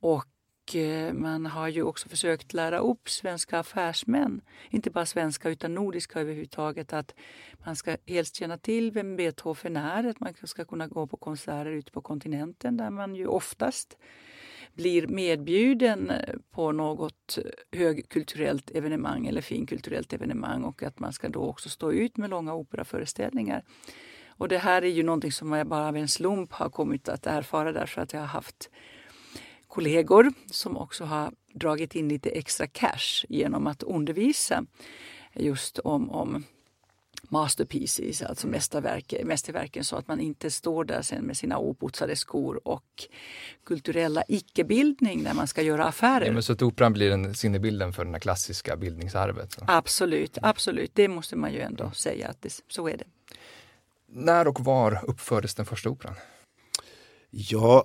Och 0.00 0.31
Eh, 0.74 1.12
man 1.12 1.46
har 1.46 1.68
ju 1.68 1.82
också 1.82 2.08
försökt 2.08 2.52
lära 2.52 2.78
upp 2.78 3.10
svenska 3.10 3.58
affärsmän, 3.58 4.40
inte 4.70 4.90
bara 4.90 5.06
svenska 5.06 5.48
utan 5.48 5.74
nordiska 5.74 6.20
överhuvudtaget, 6.20 6.92
att 6.92 7.14
man 7.64 7.76
ska 7.76 7.96
helst 8.06 8.36
känna 8.36 8.58
till 8.58 8.90
vem 8.90 9.16
Beethoven 9.16 9.76
är, 9.76 10.04
att 10.04 10.20
man 10.20 10.34
ska 10.42 10.64
kunna 10.64 10.86
gå 10.86 11.06
på 11.06 11.16
konserter 11.16 11.70
ute 11.70 11.92
på 11.92 12.00
kontinenten 12.00 12.76
där 12.76 12.90
man 12.90 13.14
ju 13.14 13.26
oftast 13.26 13.98
blir 14.74 15.06
medbjuden 15.06 16.10
eh, 16.10 16.34
på 16.50 16.72
något 16.72 17.38
högkulturellt 17.72 18.70
evenemang 18.70 19.26
eller 19.26 19.40
finkulturellt 19.40 20.12
evenemang. 20.12 20.64
Och 20.64 20.82
att 20.82 20.98
man 20.98 21.12
ska 21.12 21.28
då 21.28 21.40
också 21.40 21.68
stå 21.68 21.92
ut 21.92 22.16
med 22.16 22.30
långa 22.30 22.54
operaföreställningar. 22.54 23.62
Och 24.28 24.48
det 24.48 24.58
här 24.58 24.82
är 24.82 24.88
ju 24.88 25.02
någonting 25.02 25.32
som 25.32 25.52
jag 25.52 25.66
bara 25.66 25.88
av 25.88 25.96
en 25.96 26.08
slump 26.08 26.52
har 26.52 26.68
kommit 26.70 27.08
att 27.08 27.26
erfara 27.26 27.72
därför 27.72 28.00
att 28.00 28.12
jag 28.12 28.20
har 28.20 28.26
haft 28.26 28.70
kollegor 29.72 30.32
som 30.50 30.76
också 30.76 31.04
har 31.04 31.32
dragit 31.54 31.94
in 31.94 32.08
lite 32.08 32.30
extra 32.30 32.66
cash 32.66 33.24
genom 33.28 33.66
att 33.66 33.82
undervisa 33.82 34.64
just 35.34 35.78
om, 35.78 36.10
om 36.10 36.44
masterpieces, 37.22 38.22
alltså 38.22 38.46
mästerverken, 38.46 39.26
mästerverken 39.26 39.84
så 39.84 39.96
att 39.96 40.08
man 40.08 40.20
inte 40.20 40.50
står 40.50 40.84
där 40.84 41.02
sen 41.02 41.24
med 41.24 41.36
sina 41.36 41.58
oputsade 41.58 42.16
skor 42.16 42.68
och 42.68 43.08
kulturella 43.64 44.22
icke-bildning 44.28 45.22
när 45.22 45.34
man 45.34 45.46
ska 45.46 45.62
göra 45.62 45.84
affärer. 45.84 46.26
Ja, 46.26 46.32
men 46.32 46.42
så 46.42 46.52
att 46.52 46.62
operan 46.62 46.92
blir 46.92 47.10
en 47.10 47.34
sinnebilden 47.34 47.92
för 47.92 48.04
det 48.04 48.20
klassiska 48.20 48.76
bildningsarvet? 48.76 49.52
Så. 49.52 49.64
Absolut, 49.68 50.38
absolut. 50.42 50.90
Det 50.94 51.08
måste 51.08 51.36
man 51.36 51.52
ju 51.52 51.60
ändå 51.60 51.90
säga 51.90 52.28
att 52.28 52.42
det, 52.42 52.62
så 52.68 52.88
är 52.88 52.96
det. 52.96 53.04
När 54.06 54.48
och 54.48 54.60
var 54.60 55.00
uppfördes 55.06 55.54
den 55.54 55.66
första 55.66 55.90
operan? 55.90 56.14
Ja, 57.30 57.84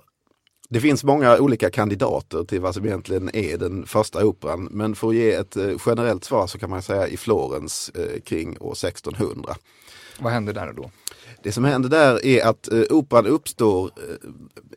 det 0.68 0.80
finns 0.80 1.04
många 1.04 1.38
olika 1.38 1.70
kandidater 1.70 2.44
till 2.44 2.60
vad 2.60 2.74
som 2.74 2.84
egentligen 2.84 3.36
är 3.36 3.58
den 3.58 3.86
första 3.86 4.24
operan. 4.24 4.68
Men 4.70 4.94
för 4.94 5.08
att 5.08 5.14
ge 5.14 5.32
ett 5.32 5.56
eh, 5.56 5.70
generellt 5.86 6.24
svar 6.24 6.46
så 6.46 6.58
kan 6.58 6.70
man 6.70 6.82
säga 6.82 7.08
i 7.08 7.16
Florens 7.16 7.90
eh, 7.94 8.20
kring 8.20 8.56
år 8.60 8.72
1600. 8.72 9.56
Vad 10.18 10.32
hände 10.32 10.52
där 10.52 10.72
då? 10.72 10.90
Det 11.42 11.52
som 11.52 11.64
händer 11.64 11.88
där 11.88 12.26
är 12.26 12.46
att 12.46 12.72
eh, 12.72 12.82
operan 12.90 13.26
uppstår 13.26 13.90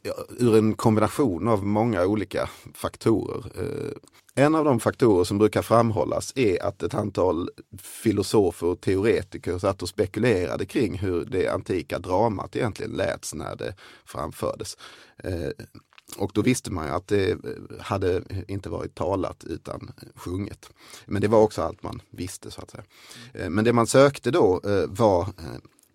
eh, 0.03 0.11
ur 0.37 0.57
en 0.57 0.73
kombination 0.73 1.47
av 1.47 1.65
många 1.65 2.05
olika 2.05 2.49
faktorer. 2.73 3.43
Eh, 3.55 3.91
en 4.35 4.55
av 4.55 4.65
de 4.65 4.79
faktorer 4.79 5.23
som 5.23 5.37
brukar 5.37 5.61
framhållas 5.61 6.33
är 6.35 6.63
att 6.63 6.83
ett 6.83 6.93
antal 6.93 7.49
filosofer 7.77 8.67
och 8.67 8.81
teoretiker 8.81 9.57
satt 9.59 9.81
och 9.81 9.89
spekulerade 9.89 10.65
kring 10.65 10.97
hur 10.97 11.25
det 11.25 11.47
antika 11.47 11.99
dramat 11.99 12.55
egentligen 12.55 12.91
läts 12.91 13.33
när 13.33 13.55
det 13.55 13.75
framfördes. 14.05 14.77
Eh, 15.17 15.49
och 16.17 16.31
då 16.33 16.41
visste 16.41 16.71
man 16.71 16.87
ju 16.87 16.93
att 16.93 17.07
det 17.07 17.37
hade 17.79 18.23
inte 18.47 18.69
varit 18.69 18.95
talat 18.95 19.43
utan 19.43 19.91
sjunget. 20.15 20.69
Men 21.05 21.21
det 21.21 21.27
var 21.27 21.41
också 21.41 21.61
allt 21.61 21.83
man 21.83 22.01
visste 22.09 22.51
så 22.51 22.61
att 22.61 22.71
säga. 22.71 22.83
Eh, 23.33 23.49
men 23.49 23.65
det 23.65 23.73
man 23.73 23.87
sökte 23.87 24.31
då 24.31 24.61
eh, 24.65 24.85
var 24.87 25.27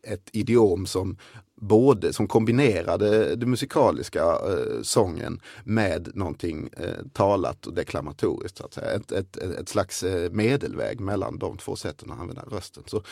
ett 0.02 0.28
idiom 0.32 0.86
som 0.86 1.16
både 1.60 2.12
som 2.12 2.28
kombinerade 2.28 3.36
det 3.36 3.46
musikaliska 3.46 4.22
eh, 4.22 4.82
sången 4.82 5.40
med 5.64 6.10
någonting 6.14 6.68
eh, 6.76 7.06
talat 7.12 7.66
och 7.66 7.74
deklamatoriskt. 7.74 8.58
Så 8.58 8.64
att 8.64 8.74
säga. 8.74 8.90
Ett, 8.90 9.12
ett, 9.12 9.36
ett 9.36 9.68
slags 9.68 10.02
eh, 10.02 10.30
medelväg 10.30 11.00
mellan 11.00 11.38
de 11.38 11.58
två 11.58 11.76
sätten 11.76 12.10
att 12.10 12.20
använda 12.20 12.42
rösten. 12.42 12.82
Så 12.86 13.02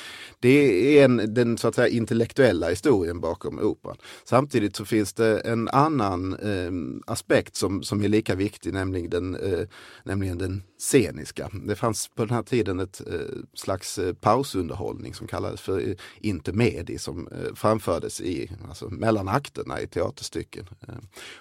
det 0.40 0.98
är 0.98 1.04
en, 1.04 1.34
den 1.34 1.58
så 1.58 1.68
att 1.68 1.74
säga, 1.74 1.88
intellektuella 1.88 2.68
historien 2.68 3.20
bakom 3.20 3.58
operan. 3.58 3.96
Samtidigt 4.24 4.76
så 4.76 4.84
finns 4.84 5.12
det 5.12 5.38
en 5.40 5.68
annan 5.68 6.32
eh, 6.34 7.12
aspekt 7.12 7.56
som, 7.56 7.82
som 7.82 8.04
är 8.04 8.08
lika 8.08 8.34
viktig, 8.34 8.72
nämligen 8.72 9.10
den, 9.10 9.34
eh, 9.34 9.66
nämligen 10.04 10.38
den 10.38 10.62
sceniska. 10.85 11.50
Det 11.53 11.76
fanns 11.76 12.09
på 12.09 12.25
den 12.25 12.35
här 12.35 12.43
tiden 12.43 12.81
ett 12.81 13.00
eh, 13.07 13.37
slags 13.55 13.99
eh, 13.99 14.14
pausunderhållning 14.14 15.14
som 15.14 15.26
kallades 15.26 15.61
för 15.61 15.88
eh, 15.88 15.95
intermedi 16.21 16.99
som 16.99 17.29
framfördes 17.55 18.21
i, 18.21 18.50
alltså, 18.69 18.88
mellan 18.88 19.29
akterna 19.29 19.81
i 19.81 19.87
teaterstycken. 19.87 20.67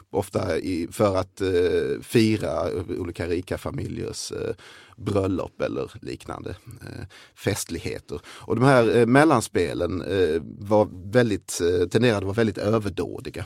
Ofta 0.10 0.58
i, 0.58 0.88
för 0.92 1.18
att 1.18 1.42
fira 2.02 2.72
olika 2.98 3.28
rika 3.28 3.58
familjers 3.58 4.34
bröllop 4.98 5.62
eller 5.62 5.92
liknande 6.02 6.50
eh, 6.82 7.06
festligheter. 7.36 8.22
Och 8.28 8.56
de 8.56 8.64
här 8.64 8.98
eh, 8.98 9.06
mellanspelen 9.06 10.02
eh, 10.02 10.42
var 10.60 11.12
väldigt, 11.12 11.62
tenderade 11.92 12.18
att 12.18 12.24
vara 12.24 12.34
väldigt 12.34 12.58
överdådiga. 12.58 13.46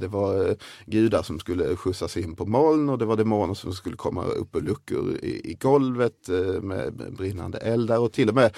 Det 0.00 0.08
var 0.08 0.56
gudar 0.86 1.22
som 1.22 1.38
skulle 1.38 1.76
skjutsas 1.76 2.16
in 2.16 2.36
på 2.36 2.46
moln 2.46 2.88
och 2.88 2.98
det 2.98 3.04
var 3.04 3.16
demoner 3.16 3.54
som 3.54 3.72
skulle 3.72 3.96
komma 3.96 4.24
upp 4.24 4.56
ur 4.56 4.60
luckor 4.60 5.16
i, 5.22 5.50
i 5.50 5.54
golvet 5.54 6.28
med 6.62 7.14
brinnande 7.18 7.58
eldar 7.58 7.98
och 7.98 8.12
till 8.12 8.28
och 8.28 8.34
med 8.34 8.54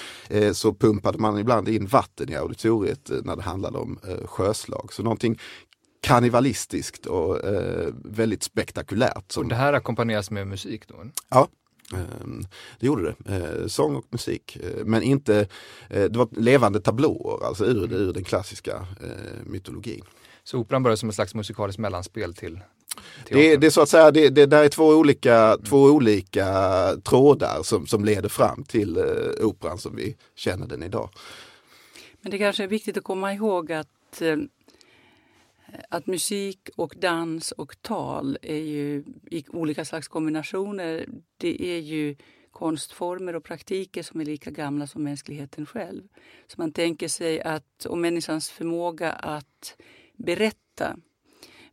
så 0.52 0.74
pumpade 0.74 1.18
man 1.18 1.38
ibland 1.38 1.68
in 1.68 1.86
vatten 1.86 2.30
i 2.30 2.36
auditoriet 2.36 3.10
när 3.24 3.36
det 3.36 3.42
handlade 3.42 3.78
om 3.78 3.98
sjöslag. 4.24 4.92
Så 4.92 5.02
någonting 5.02 5.38
kannibalistiskt 6.00 7.06
och 7.06 7.44
eh, 7.44 7.88
väldigt 8.04 8.42
spektakulärt. 8.42 9.32
Som... 9.32 9.42
Och 9.42 9.48
det 9.48 9.54
här 9.54 9.72
ackompanjeras 9.72 10.30
med 10.30 10.46
musik 10.46 10.88
då? 10.88 10.94
Ja, 11.28 11.48
det 12.78 12.86
gjorde 12.86 13.14
det, 13.18 13.34
eh, 13.34 13.66
sång 13.66 13.96
och 13.96 14.04
musik. 14.10 14.56
Eh, 14.62 14.84
men 14.84 15.02
inte, 15.02 15.46
eh, 15.90 16.04
det 16.04 16.18
var 16.18 16.28
levande 16.30 16.80
tablåer, 16.80 17.46
alltså 17.46 17.64
ur, 17.64 17.92
ur 17.92 18.12
den 18.12 18.24
klassiska 18.24 18.86
mytologin. 19.44 20.04
Så 20.44 20.58
operan 20.58 20.82
började 20.82 20.96
som 20.96 21.08
ett 21.08 21.14
slags 21.14 21.34
musikaliskt 21.34 21.78
mellanspel 21.78 22.34
till 22.34 22.60
det, 23.28 23.56
det, 23.56 23.66
är 23.66 23.70
så 23.70 23.80
att 23.80 23.88
säga, 23.88 24.10
det, 24.10 24.28
det 24.28 24.46
där 24.46 24.64
är 24.64 24.68
två 24.68 24.88
olika, 24.88 25.36
mm. 25.36 25.62
två 25.62 25.82
olika 25.82 26.46
trådar 27.04 27.62
som, 27.62 27.86
som 27.86 28.04
leder 28.04 28.28
fram 28.28 28.64
till 28.64 28.98
uh, 28.98 29.46
operan 29.46 29.78
som 29.78 29.96
vi 29.96 30.16
känner 30.34 30.66
den 30.66 30.82
idag. 30.82 31.10
Men 32.20 32.30
det 32.30 32.38
kanske 32.38 32.62
är 32.62 32.68
viktigt 32.68 32.96
att 32.96 33.04
komma 33.04 33.34
ihåg 33.34 33.72
att 33.72 34.22
att 35.88 36.06
musik 36.06 36.70
och 36.76 36.94
dans 36.96 37.52
och 37.52 37.82
tal 37.82 38.38
är 38.42 38.62
ju 38.62 39.04
i 39.30 39.44
olika 39.48 39.84
slags 39.84 40.08
kombinationer. 40.08 41.06
Det 41.36 41.62
är 41.62 41.78
ju 41.78 42.16
konstformer 42.50 43.36
och 43.36 43.44
praktiker 43.44 44.02
som 44.02 44.20
är 44.20 44.24
lika 44.24 44.50
gamla 44.50 44.86
som 44.86 45.04
mänskligheten 45.04 45.66
själv. 45.66 46.02
Så 46.46 46.54
man 46.58 46.72
tänker 46.72 47.08
sig 47.08 47.40
att 47.40 47.86
om 47.86 48.00
människans 48.00 48.50
förmåga 48.50 49.12
att 49.12 49.76
berätta, 50.16 50.96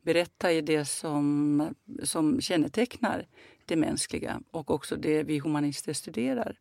berätta 0.02 0.52
är 0.52 0.62
det 0.62 0.86
som, 0.86 1.75
som 2.04 2.42
kännetecknar 2.42 3.28
det 3.66 3.75
mänskliga 3.75 4.42
och 4.52 4.72
också 4.72 4.96
det 4.96 5.24
vi 5.24 5.40
humanister 5.40 5.94
studerar 5.94 6.60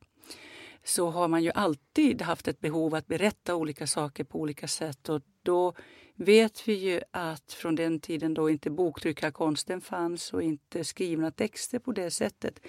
så 0.84 1.10
har 1.10 1.28
man 1.28 1.42
ju 1.42 1.50
alltid 1.54 2.22
haft 2.22 2.48
ett 2.48 2.60
behov 2.60 2.94
att 2.94 3.06
berätta 3.06 3.54
olika 3.54 3.86
saker 3.86 4.24
på 4.24 4.40
olika 4.40 4.68
sätt. 4.68 5.08
Och 5.08 5.22
då 5.42 5.74
vet 6.14 6.68
vi 6.68 6.74
ju 6.74 7.00
att 7.10 7.52
från 7.52 7.74
den 7.74 8.00
tiden 8.00 8.34
då 8.34 8.50
inte 8.50 8.70
boktryckarkonsten 8.70 9.80
fanns 9.80 10.32
och 10.32 10.42
inte 10.42 10.84
skrivna 10.84 11.30
texter 11.30 11.78
på 11.78 11.92
det 11.92 12.10
sättet 12.10 12.60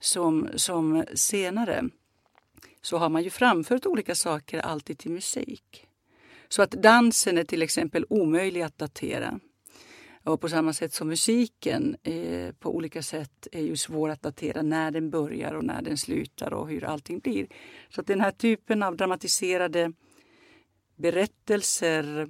som, 0.00 0.48
som 0.54 1.04
senare 1.14 1.84
så 2.82 2.96
har 2.96 3.08
man 3.08 3.22
ju 3.22 3.30
framfört 3.30 3.86
olika 3.86 4.14
saker 4.14 4.58
alltid 4.58 4.98
till 4.98 5.10
musik. 5.10 5.86
Så 6.48 6.62
att 6.62 6.70
dansen 6.70 7.38
är 7.38 7.44
till 7.44 7.62
exempel 7.62 8.06
omöjlig 8.08 8.62
att 8.62 8.78
datera. 8.78 9.40
Och 10.24 10.40
på 10.40 10.48
samma 10.48 10.72
sätt 10.72 10.92
som 10.92 11.08
musiken 11.08 11.96
eh, 12.02 12.52
på 12.52 12.74
olika 12.76 13.02
sätt 13.02 13.48
är 13.52 13.60
ju 13.60 13.76
svår 13.76 14.08
att 14.08 14.22
datera 14.22 14.62
när 14.62 14.90
den 14.90 15.10
börjar 15.10 15.54
och 15.54 15.64
när 15.64 15.82
den 15.82 15.98
slutar 15.98 16.52
och 16.52 16.68
hur 16.68 16.84
allting 16.84 17.18
blir. 17.18 17.46
Så 17.88 18.00
att 18.00 18.06
den 18.06 18.20
här 18.20 18.30
typen 18.30 18.82
av 18.82 18.96
dramatiserade 18.96 19.92
berättelser 20.96 22.28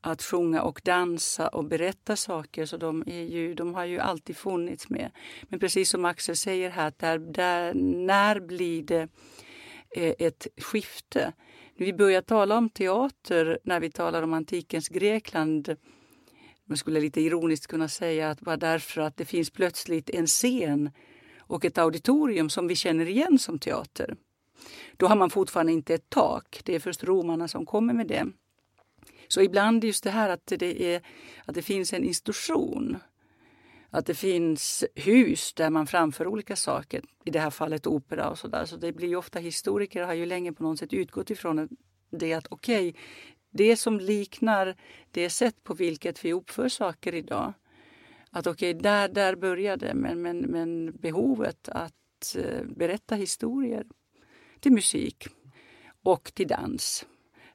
att 0.00 0.22
sjunga 0.22 0.62
och 0.62 0.80
dansa 0.84 1.48
och 1.48 1.64
berätta 1.64 2.16
saker. 2.16 2.66
Så 2.66 2.76
de, 2.76 3.04
är 3.06 3.24
ju, 3.24 3.54
de 3.54 3.74
har 3.74 3.84
ju 3.84 3.98
alltid 3.98 4.36
funnits 4.36 4.88
med. 4.88 5.10
Men 5.42 5.60
precis 5.60 5.90
som 5.90 6.04
Axel 6.04 6.36
säger 6.36 6.70
här, 6.70 6.92
där, 6.96 7.18
där, 7.18 7.74
när 7.74 8.40
blir 8.40 8.82
det 8.82 9.08
eh, 9.96 10.14
ett 10.18 10.46
skifte? 10.56 11.32
Vi 11.76 11.92
börjar 11.92 12.22
tala 12.22 12.58
om 12.58 12.70
teater 12.70 13.58
när 13.64 13.80
vi 13.80 13.90
talar 13.90 14.22
om 14.22 14.32
antikens 14.32 14.88
Grekland. 14.88 15.76
Man 16.70 16.76
skulle 16.76 17.00
lite 17.00 17.20
ironiskt 17.20 17.66
kunna 17.66 17.88
säga 17.88 18.30
att 18.30 18.40
det 18.40 18.56
därför 18.56 19.00
att 19.00 19.16
det 19.16 19.24
finns 19.24 19.50
plötsligt 19.50 20.10
en 20.10 20.26
scen 20.26 20.90
och 21.38 21.64
ett 21.64 21.78
auditorium 21.78 22.50
som 22.50 22.68
vi 22.68 22.76
känner 22.76 23.08
igen 23.08 23.38
som 23.38 23.58
teater. 23.58 24.16
Då 24.96 25.06
har 25.06 25.16
man 25.16 25.30
fortfarande 25.30 25.72
inte 25.72 25.94
ett 25.94 26.10
tak. 26.10 26.60
Det 26.64 26.74
är 26.74 26.80
först 26.80 27.04
romarna 27.04 27.48
som 27.48 27.66
kommer 27.66 27.94
med 27.94 28.06
det. 28.06 28.26
Så 29.28 29.40
ibland 29.40 29.84
just 29.84 30.04
det 30.04 30.10
här 30.10 30.28
att 30.28 30.46
det, 30.46 30.94
är, 30.94 31.02
att 31.44 31.54
det 31.54 31.62
finns 31.62 31.92
en 31.92 32.04
institution. 32.04 32.96
Att 33.90 34.06
det 34.06 34.14
finns 34.14 34.84
hus 34.94 35.52
där 35.54 35.70
man 35.70 35.86
framför 35.86 36.26
olika 36.26 36.56
saker, 36.56 37.02
i 37.24 37.30
det 37.30 37.40
här 37.40 37.50
fallet 37.50 37.86
opera 37.86 38.30
och 38.30 38.38
sådär. 38.38 38.64
Så 38.64 38.76
det 38.76 38.92
blir 38.92 39.08
ju 39.08 39.16
ofta, 39.16 39.38
historiker 39.38 40.02
har 40.02 40.14
ju 40.14 40.26
länge 40.26 40.52
på 40.52 40.62
något 40.62 40.78
sätt 40.78 40.92
utgått 40.92 41.30
ifrån 41.30 41.68
det 42.10 42.32
att 42.32 42.46
okej, 42.50 42.88
okay, 42.88 43.00
det 43.50 43.76
som 43.76 44.00
liknar 44.00 44.76
det 45.10 45.30
sätt 45.30 45.64
på 45.64 45.74
vilket 45.74 46.24
vi 46.24 46.32
uppför 46.32 46.68
saker 46.68 47.14
idag. 47.14 47.52
Att 48.30 48.46
okej, 48.46 48.70
okay, 48.70 48.82
där, 48.82 49.08
där 49.08 49.36
började 49.36 49.94
men, 49.94 50.22
men, 50.22 50.38
men 50.38 50.92
behovet 50.92 51.68
att 51.68 52.36
eh, 52.36 52.64
berätta 52.76 53.14
historier 53.14 53.86
till 54.60 54.72
musik 54.72 55.28
och 56.02 56.34
till 56.34 56.48
dans 56.48 57.06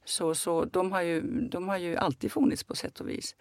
så, 0.05 0.35
så 0.35 0.65
de, 0.65 0.91
har 0.91 1.01
ju, 1.01 1.21
de 1.21 1.67
har 1.67 1.77
ju 1.77 1.95
alltid 1.95 2.31
funnits 2.31 2.63
på 2.63 2.75
sätt 2.75 2.99
och 2.99 3.09
vis. 3.09 3.35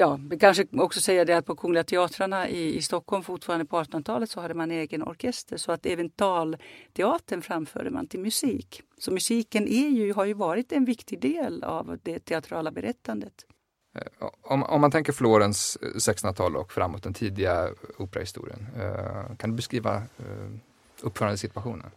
Ja, 0.00 0.18
vi 0.30 0.38
kanske 0.38 0.66
också 0.72 1.00
säga 1.00 1.24
det 1.24 1.36
att 1.36 1.46
på 1.46 1.56
Kungliga 1.56 1.84
Teatrarna 1.84 2.48
i, 2.48 2.76
i 2.76 2.82
Stockholm 2.82 3.22
fortfarande 3.22 3.64
på 3.64 3.82
1800-talet 3.82 4.30
så 4.30 4.40
hade 4.40 4.54
man 4.54 4.70
egen 4.70 5.02
orkester 5.02 5.56
så 5.56 5.72
att 5.72 5.86
även 5.86 6.10
talteatern 6.10 7.42
framförde 7.42 7.90
man 7.90 8.06
till 8.06 8.20
musik. 8.20 8.82
Så 8.98 9.12
musiken 9.12 9.68
är 9.68 9.88
ju, 9.88 10.12
har 10.12 10.24
ju 10.24 10.34
varit 10.34 10.72
en 10.72 10.84
viktig 10.84 11.20
del 11.20 11.64
av 11.64 11.98
det 12.02 12.18
teatrala 12.18 12.70
berättandet. 12.70 13.32
Eh, 13.94 14.28
om, 14.42 14.62
om 14.62 14.80
man 14.80 14.90
tänker 14.90 15.12
Florens 15.12 15.78
eh, 15.82 15.86
1600-tal 15.86 16.56
och 16.56 16.72
framåt, 16.72 17.02
den 17.02 17.14
tidiga 17.14 17.68
operahistorien. 17.98 18.66
Eh, 18.76 19.36
kan 19.36 19.50
du 19.50 19.56
beskriva 19.56 20.02
uppförandesituationen? 21.00 21.90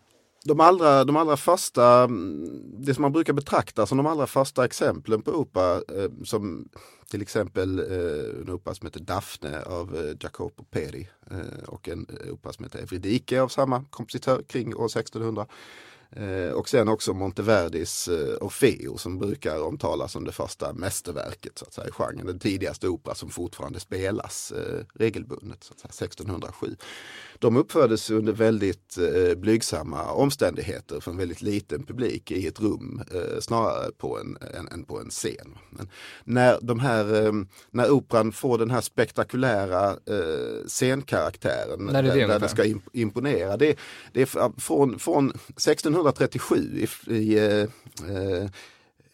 De 0.43 0.59
allra, 0.59 1.03
de 1.03 1.15
allra 1.15 1.37
första, 1.37 2.03
mm, 2.03 2.83
det 2.85 2.93
som 2.93 3.01
man 3.01 3.11
brukar 3.11 3.33
betrakta 3.33 3.85
som 3.85 3.97
de 3.97 4.07
allra 4.07 4.27
första 4.27 4.65
exemplen 4.65 5.21
på 5.21 5.31
opera 5.31 5.75
eh, 5.75 6.11
som 6.23 6.69
till 7.09 7.21
exempel 7.21 7.79
eh, 7.79 8.41
en 8.41 8.49
opera 8.49 8.75
som 8.75 8.87
heter 8.87 8.99
Daphne 8.99 9.61
av 9.61 9.95
eh, 9.95 10.15
Jacopo 10.19 10.63
Peri 10.63 11.09
eh, 11.31 11.63
och 11.67 11.89
en 11.89 12.05
eh, 12.09 12.33
opera 12.33 12.53
som 12.53 12.65
heter 12.65 12.79
Evridike 12.79 13.41
av 13.41 13.47
samma 13.47 13.83
kompositör 13.89 14.43
kring 14.47 14.75
år 14.75 14.85
1600. 14.85 15.47
Eh, 16.15 16.51
och 16.53 16.69
sen 16.69 16.87
också 16.87 17.13
Monteverdis 17.13 18.07
eh, 18.07 18.37
Orfeo 18.41 18.97
som 18.97 19.19
brukar 19.19 19.63
omtalas 19.63 20.11
som 20.11 20.23
det 20.23 20.31
första 20.31 20.73
mästerverket 20.73 21.57
så 21.59 21.65
att 21.65 21.73
säga, 21.73 21.87
i 21.87 21.91
genren. 21.91 22.25
Den 22.25 22.39
tidigaste 22.39 22.87
opera 22.87 23.15
som 23.15 23.29
fortfarande 23.29 23.79
spelas 23.79 24.51
eh, 24.51 24.85
regelbundet, 24.93 25.63
så 25.63 25.73
att 25.73 25.79
säga, 25.79 26.05
1607. 26.05 26.75
De 27.43 27.57
uppfördes 27.57 28.09
under 28.09 28.33
väldigt 28.33 28.97
eh, 28.97 29.35
blygsamma 29.35 30.11
omständigheter 30.11 30.99
för 30.99 31.11
en 31.11 31.17
väldigt 31.17 31.41
liten 31.41 31.85
publik 31.85 32.31
i 32.31 32.47
ett 32.47 32.59
rum 32.59 33.01
eh, 33.13 33.39
snarare 33.39 33.91
på 33.97 34.19
en, 34.19 34.37
än, 34.59 34.67
än, 34.67 34.83
på 34.83 34.99
en 34.99 35.09
scen. 35.09 35.57
Men 35.69 35.89
när, 36.23 36.57
de 36.61 36.79
här, 36.79 37.25
eh, 37.25 37.31
när 37.71 37.91
operan 37.91 38.31
får 38.31 38.57
den 38.57 38.71
här 38.71 38.81
spektakulära 38.81 39.89
eh, 39.89 40.67
scenkaraktären 40.67 41.85
när 41.85 42.03
det 42.03 42.09
där, 42.09 42.27
där 42.27 42.39
det 42.39 42.49
ska 42.49 42.63
imponera. 42.93 43.57
Det, 43.57 43.77
det 44.13 44.21
är 44.21 44.59
från, 44.59 44.99
från 44.99 45.29
1637 45.29 46.87
i, 47.07 47.13
i, 47.13 47.37
eh, 47.37 48.49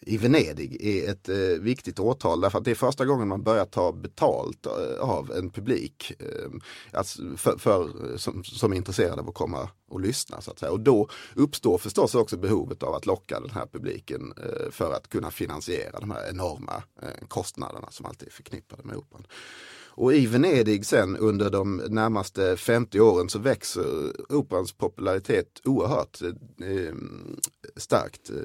i 0.09 0.17
Venedig 0.17 0.85
är 0.85 1.11
ett 1.11 1.29
eh, 1.29 1.61
viktigt 1.61 1.99
årtal 1.99 2.41
därför 2.41 2.57
att 2.57 2.65
det 2.65 2.71
är 2.71 2.75
första 2.75 3.05
gången 3.05 3.27
man 3.27 3.43
börjar 3.43 3.65
ta 3.65 3.91
betalt 3.91 4.65
eh, 4.65 5.09
av 5.09 5.31
en 5.31 5.49
publik 5.49 6.13
eh, 6.19 6.49
alltså 6.93 7.21
för, 7.37 7.57
för, 7.57 8.17
som, 8.17 8.43
som 8.43 8.71
är 8.73 8.77
intresserad 8.77 9.19
av 9.19 9.29
att 9.29 9.35
komma 9.35 9.69
och 9.89 9.99
lyssna. 9.99 10.41
Så 10.41 10.51
att 10.51 10.59
säga. 10.59 10.71
Och 10.71 10.79
då 10.79 11.09
uppstår 11.35 11.77
förstås 11.77 12.15
också 12.15 12.37
behovet 12.37 12.83
av 12.83 12.95
att 12.95 13.05
locka 13.05 13.39
den 13.39 13.49
här 13.49 13.65
publiken 13.65 14.33
eh, 14.37 14.71
för 14.71 14.93
att 14.93 15.09
kunna 15.09 15.31
finansiera 15.31 15.99
de 15.99 16.11
här 16.11 16.29
enorma 16.29 16.83
eh, 17.01 17.27
kostnaderna 17.27 17.87
som 17.91 18.05
alltid 18.05 18.27
är 18.27 18.31
förknippade 18.31 18.83
med 18.83 18.95
operan. 18.95 19.25
Och 19.99 20.13
i 20.13 20.25
Venedig 20.25 20.85
sen 20.85 21.17
under 21.17 21.49
de 21.49 21.75
närmaste 21.75 22.57
50 22.57 22.99
åren 22.99 23.29
så 23.29 23.39
växer 23.39 23.85
operans 24.33 24.71
popularitet 24.71 25.61
oerhört 25.63 26.21
eh, 26.21 26.69
eh 26.69 26.93
starkt. 27.75 28.29
Eh, 28.29 28.35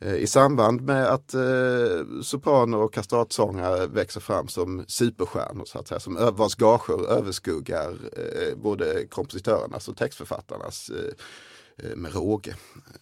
Eh, 0.00 0.14
I 0.14 0.26
samband 0.26 0.80
med 0.80 1.06
att 1.06 1.34
eh, 1.34 2.20
sopraner 2.22 2.78
och 2.78 2.94
kastratsångare 2.94 3.86
växer 3.86 4.20
fram 4.20 4.48
som 4.48 4.84
superstjärnor 4.88 5.64
så 5.64 5.78
att 5.78 5.88
säga, 5.88 6.00
som 6.00 6.34
vars 6.36 6.54
gager 6.54 7.10
överskuggar 7.10 7.90
eh, 8.16 8.56
både 8.56 9.06
kompositörernas 9.06 9.88
och 9.88 9.96
textförfattarnas 9.96 10.90
eh, 10.90 11.90
eh, 11.90 11.96
med 11.96 12.14
råge. 12.14 12.56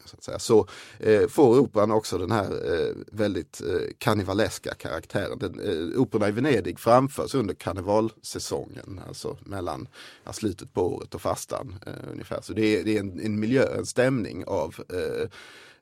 Så, 0.05 0.17
att 0.17 0.25
säga. 0.25 0.39
så 0.39 0.67
eh, 0.99 1.29
får 1.29 1.59
operan 1.59 1.91
också 1.91 2.19
den 2.19 2.31
här 2.31 2.45
eh, 2.45 2.95
väldigt 3.13 3.61
eh, 3.61 3.89
karnevaleska 3.99 4.75
karaktären. 4.75 5.39
Den, 5.39 5.61
eh, 5.61 6.01
operorna 6.01 6.29
i 6.29 6.33
Venedig 6.33 6.79
framförs 6.79 7.35
under 7.35 7.55
karnevalsäsongen, 7.55 9.01
alltså 9.09 9.37
mellan 9.41 9.89
ja, 10.25 10.33
slutet 10.33 10.75
på 10.75 10.95
året 10.95 11.15
och 11.15 11.23
fastan 11.23 11.75
eh, 11.87 12.11
ungefär. 12.13 12.41
Så 12.43 12.53
det 12.53 12.79
är, 12.79 12.85
det 12.85 12.97
är 12.97 13.01
en, 13.01 13.21
en, 13.21 13.41
miljö, 13.41 13.77
en 13.79 13.87
stämning 13.87 14.45
av 14.47 14.75
eh, 14.89 15.29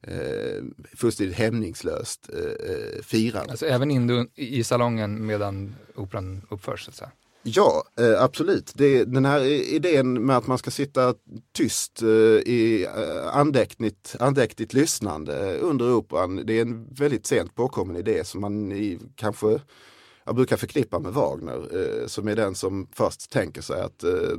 eh, 0.03 0.19
eh, 0.21 0.62
fullständigt 0.97 1.37
hämningslöst 1.37 2.31
eh, 2.33 3.03
firande. 3.03 3.50
Alltså 3.50 3.67
även 3.67 3.91
in 3.91 4.29
i 4.35 4.65
salongen 4.65 5.26
medan 5.26 5.75
operan 5.95 6.43
uppförs? 6.50 6.88
Så. 6.93 7.05
Ja, 7.49 7.85
eh, 7.99 8.23
absolut. 8.23 8.73
Det, 8.75 9.05
den 9.05 9.25
här 9.25 9.45
idén 9.75 10.26
med 10.26 10.37
att 10.37 10.47
man 10.47 10.59
ska 10.59 10.71
sitta 10.71 11.15
tyst 11.53 12.03
eh, 12.03 12.09
i 12.09 12.87
eh, 12.97 13.37
andäktligt, 13.37 14.17
andäktligt 14.21 14.73
lyssnande 14.73 15.57
under 15.57 15.93
operan, 15.93 16.47
det 16.47 16.59
är 16.59 16.62
en 16.62 16.95
väldigt 16.95 17.26
sent 17.26 17.55
påkommen 17.55 17.97
idé 17.97 18.25
som 18.25 18.41
man 18.41 18.73
i, 18.73 18.99
kanske 19.15 19.61
jag 20.25 20.35
brukar 20.35 20.57
förknippa 20.57 20.99
med 20.99 21.12
Wagner, 21.12 21.69
eh, 21.73 22.07
som 22.07 22.29
är 22.29 22.37
den 22.37 22.55
som 22.55 22.88
först 22.93 23.31
tänker 23.31 23.62
sig 23.62 23.81
att 23.81 24.05
eh, 24.05 24.38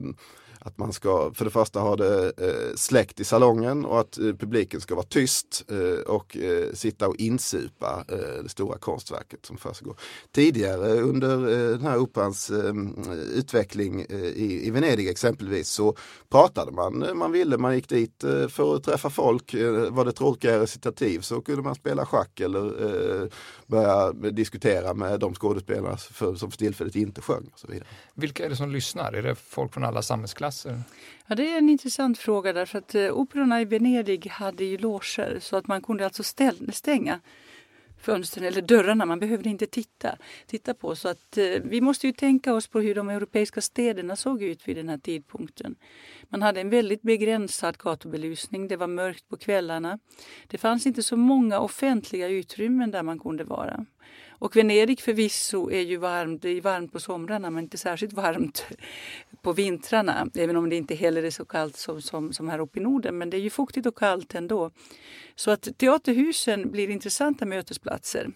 att 0.68 0.78
man 0.78 0.94
ska 0.94 1.34
för 1.34 1.46
det 1.46 1.52
första 1.52 1.80
ha 1.80 1.96
det 1.96 2.26
eh, 2.26 2.76
släckt 2.76 3.20
i 3.20 3.24
salongen 3.24 3.86
och 3.86 4.00
att 4.00 4.18
eh, 4.18 4.24
publiken 4.24 4.82
ska 4.82 4.96
vara 4.96 5.06
tyst 5.06 5.66
eh, 5.72 6.14
och 6.14 6.38
eh, 6.38 6.74
sitta 6.74 7.08
och 7.08 7.16
insupa 7.16 8.06
eh, 8.10 8.44
det 8.44 8.50
stora 8.50 8.78
konstverket 8.78 9.46
som 9.46 9.58
försiggår. 9.58 9.96
Tidigare 10.32 11.02
under 11.02 11.34
eh, 11.38 11.78
den 11.78 11.82
här 11.82 11.98
operans 11.98 12.50
ehm, 12.50 12.96
utveckling 13.34 14.06
eh, 14.10 14.16
i, 14.18 14.68
i 14.68 14.72
Venedig 14.72 15.10
exempelvis 15.10 15.70
så 15.70 15.96
pratade 16.30 16.72
man, 16.72 17.04
eh, 17.04 17.14
man 17.14 17.32
ville, 17.32 17.58
man 17.58 17.76
gick 17.76 17.90
dit 17.90 18.24
eh, 18.24 18.48
för 18.48 18.76
att 18.76 18.84
träffa 18.84 19.10
folk. 19.10 19.56
var 19.90 20.06
det 20.06 20.12
tråkiga 20.12 20.60
recitativ 20.60 21.20
så 21.20 21.42
kunde 21.42 21.62
man 21.62 21.76
spela 21.76 22.06
schack 22.06 22.40
eller 22.40 22.68
börja 23.68 24.12
diskutera 24.12 24.94
med 24.94 25.20
de 25.20 25.34
skådespelare 25.34 25.98
för, 25.98 26.36
som 26.36 26.52
för 26.52 26.58
tillfället 26.58 26.96
inte 26.96 27.22
sjöng. 27.22 27.50
Och 27.54 27.60
så 27.60 27.68
vidare. 27.68 27.88
Vilka 28.14 28.46
är 28.46 28.50
det 28.50 28.56
som 28.56 28.72
lyssnar? 28.72 29.14
Är 29.14 29.24
det 29.24 29.36
folk 29.36 29.74
från 29.74 29.84
alla 29.84 30.02
samhällsklasser? 30.02 30.57
Ja, 31.28 31.36
det 31.36 31.54
är 31.54 31.58
en 31.58 31.70
intressant 31.70 32.18
fråga 32.18 32.54
därför 32.54 32.78
att 32.78 32.96
eh, 32.96 33.12
operorna 33.12 33.62
i 33.62 33.66
Venedig 33.66 34.28
hade 34.28 34.66
ju 34.66 34.78
loger 34.78 35.40
så 35.40 35.58
att 35.58 35.68
man 35.68 35.82
kunde 35.82 36.06
alltså 36.06 36.24
stänga 36.72 37.20
fönstren 38.02 38.46
eller 38.46 38.62
dörrarna. 38.62 39.06
Man 39.06 39.20
behövde 39.20 39.50
inte 39.50 39.68
titta, 39.68 40.18
titta 40.46 40.74
på. 40.74 40.96
Så 40.96 41.10
att, 41.10 41.38
eh, 41.38 41.46
vi 41.64 41.82
måste 41.82 42.08
ju 42.08 42.14
tänka 42.14 42.54
oss 42.54 42.68
på 42.68 42.80
hur 42.80 42.96
de 42.96 43.10
europeiska 43.10 43.62
städerna 43.62 44.16
såg 44.16 44.44
ut 44.44 44.68
vid 44.68 44.78
den 44.78 44.90
här 44.90 44.98
tidpunkten. 44.98 45.76
Man 46.30 46.42
hade 46.42 46.62
en 46.62 46.70
väldigt 46.70 47.02
begränsad 47.02 47.78
gatubelysning. 47.78 48.68
Det 48.68 48.78
var 48.78 48.88
mörkt 48.88 49.30
på 49.30 49.38
kvällarna. 49.38 50.00
Det 50.48 50.58
fanns 50.58 50.88
inte 50.88 51.04
så 51.04 51.18
många 51.18 51.60
offentliga 51.60 52.28
utrymmen 52.28 52.92
där 52.92 53.04
man 53.04 53.20
kunde 53.20 53.44
vara. 53.44 53.86
Och 54.40 54.56
Venedig 54.56 55.00
förvisso 55.00 55.72
är 55.72 55.82
ju 55.82 55.98
varmt, 55.98 56.42
det 56.42 56.50
är 56.50 56.62
varmt 56.62 56.92
på 56.94 57.00
somrarna 57.00 57.50
men 57.50 57.64
inte 57.64 57.78
särskilt 57.78 58.14
varmt 58.14 58.66
på 59.42 59.54
vintrarna. 59.54 60.30
Även 60.36 60.56
om 60.56 60.70
det 60.70 60.76
inte 60.76 60.96
heller 60.96 61.24
är 61.24 61.32
så 61.32 61.46
kallt 61.46 61.78
som, 61.78 62.02
som, 62.02 62.34
som 62.34 62.50
här 62.50 62.60
uppe 62.60 62.80
i 62.80 62.84
Norden. 62.84 63.18
Men 63.18 63.30
det 63.30 63.38
är 63.38 63.42
ju 63.42 63.50
fuktigt 63.50 63.88
och 63.88 63.98
kallt 63.98 64.36
ändå. 64.36 64.72
Så 65.36 65.52
att 65.52 65.68
teaterhusen 65.78 66.72
blir 66.72 66.90
intressanta 66.90 67.46
mötesplatser. 67.46 68.30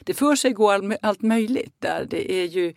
Det 0.00 0.14
för 0.14 0.36
sig 0.36 0.52
går 0.52 0.96
allt 1.02 1.22
möjligt 1.22 1.74
där. 1.78 2.06
Det 2.10 2.32
är 2.32 2.44
ju 2.44 2.74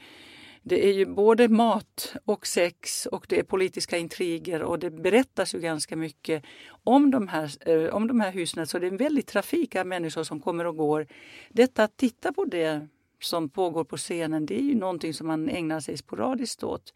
det 0.64 0.88
är 0.88 0.94
ju 0.94 1.06
både 1.06 1.48
mat 1.48 2.16
och 2.26 2.48
sex 2.48 3.06
och 3.06 3.26
det 3.30 3.40
är 3.40 3.44
politiska 3.44 3.98
intriger 3.98 4.64
och 4.64 4.80
det 4.80 4.90
berättas 4.90 5.56
ju 5.56 5.60
ganska 5.60 5.96
mycket 5.96 6.44
om 6.84 7.12
de 7.12 7.28
här, 7.28 7.70
eh, 7.70 7.96
om 7.96 8.08
de 8.08 8.20
här 8.20 8.32
husen. 8.32 8.68
Så 8.68 8.80
det 8.80 8.88
är 8.88 8.92
en 8.92 8.98
väldig 8.98 9.26
trafik 9.26 9.76
av 9.76 9.88
människor 9.88 10.24
som 10.24 10.40
kommer 10.40 10.68
och 10.68 10.78
går. 10.78 11.08
Detta 11.50 11.84
att 11.84 11.98
titta 11.98 12.34
på 12.34 12.46
det 12.46 12.88
som 13.20 13.50
pågår 13.50 13.84
på 13.84 13.98
scenen, 13.98 14.46
det 14.46 14.60
är 14.60 14.64
ju 14.64 14.76
någonting 14.76 15.14
som 15.14 15.28
man 15.28 15.50
ägnar 15.50 15.80
sig 15.80 15.98
sporadiskt 15.98 16.64
åt. 16.64 16.94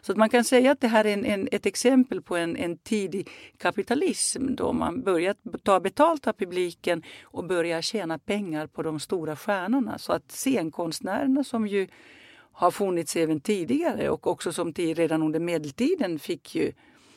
Så 0.00 0.12
att 0.12 0.18
man 0.18 0.28
kan 0.28 0.44
säga 0.44 0.70
att 0.70 0.80
det 0.80 0.88
här 0.88 1.04
är 1.04 1.12
en, 1.12 1.24
en, 1.24 1.48
ett 1.52 1.66
exempel 1.66 2.22
på 2.22 2.36
en, 2.36 2.56
en 2.56 2.78
tidig 2.78 3.28
kapitalism 3.56 4.54
då 4.54 4.72
man 4.72 5.02
börjar 5.02 5.34
ta 5.62 5.80
betalt 5.80 6.26
av 6.26 6.32
publiken 6.32 7.02
och 7.22 7.44
börjar 7.44 7.82
tjäna 7.82 8.18
pengar 8.18 8.66
på 8.66 8.82
de 8.82 9.00
stora 9.00 9.36
stjärnorna. 9.36 9.98
Så 9.98 10.12
att 10.12 10.32
scenkonstnärerna 10.32 11.44
som 11.44 11.66
ju 11.66 11.88
har 12.58 12.70
funnits 12.70 13.16
även 13.16 13.40
tidigare 13.40 14.10
och 14.10 14.26
också 14.26 14.52
som 14.52 14.72
redan 14.72 15.22
under 15.22 15.40
medeltiden 15.40 16.18
fick 16.18 16.54
ju 16.54 16.72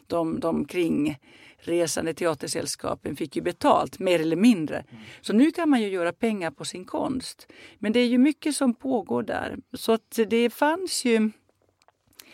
de, 0.07 0.39
de 0.39 0.65
kringresande 0.65 2.13
teatersällskapen 2.13 3.15
fick 3.15 3.35
ju 3.35 3.41
betalt, 3.41 3.99
mer 3.99 4.19
eller 4.19 4.35
mindre. 4.35 4.77
Mm. 4.77 5.03
Så 5.21 5.33
nu 5.33 5.51
kan 5.51 5.69
man 5.69 5.81
ju 5.81 5.87
göra 5.87 6.13
pengar 6.13 6.51
på 6.51 6.65
sin 6.65 6.85
konst. 6.85 7.47
Men 7.79 7.93
det 7.93 7.99
är 7.99 8.05
ju 8.05 8.17
mycket 8.17 8.55
som 8.55 8.73
pågår 8.73 9.23
där. 9.23 9.57
Så 9.73 9.91
att 9.91 10.19
det 10.27 10.49
fanns 10.49 11.05
ju 11.05 11.31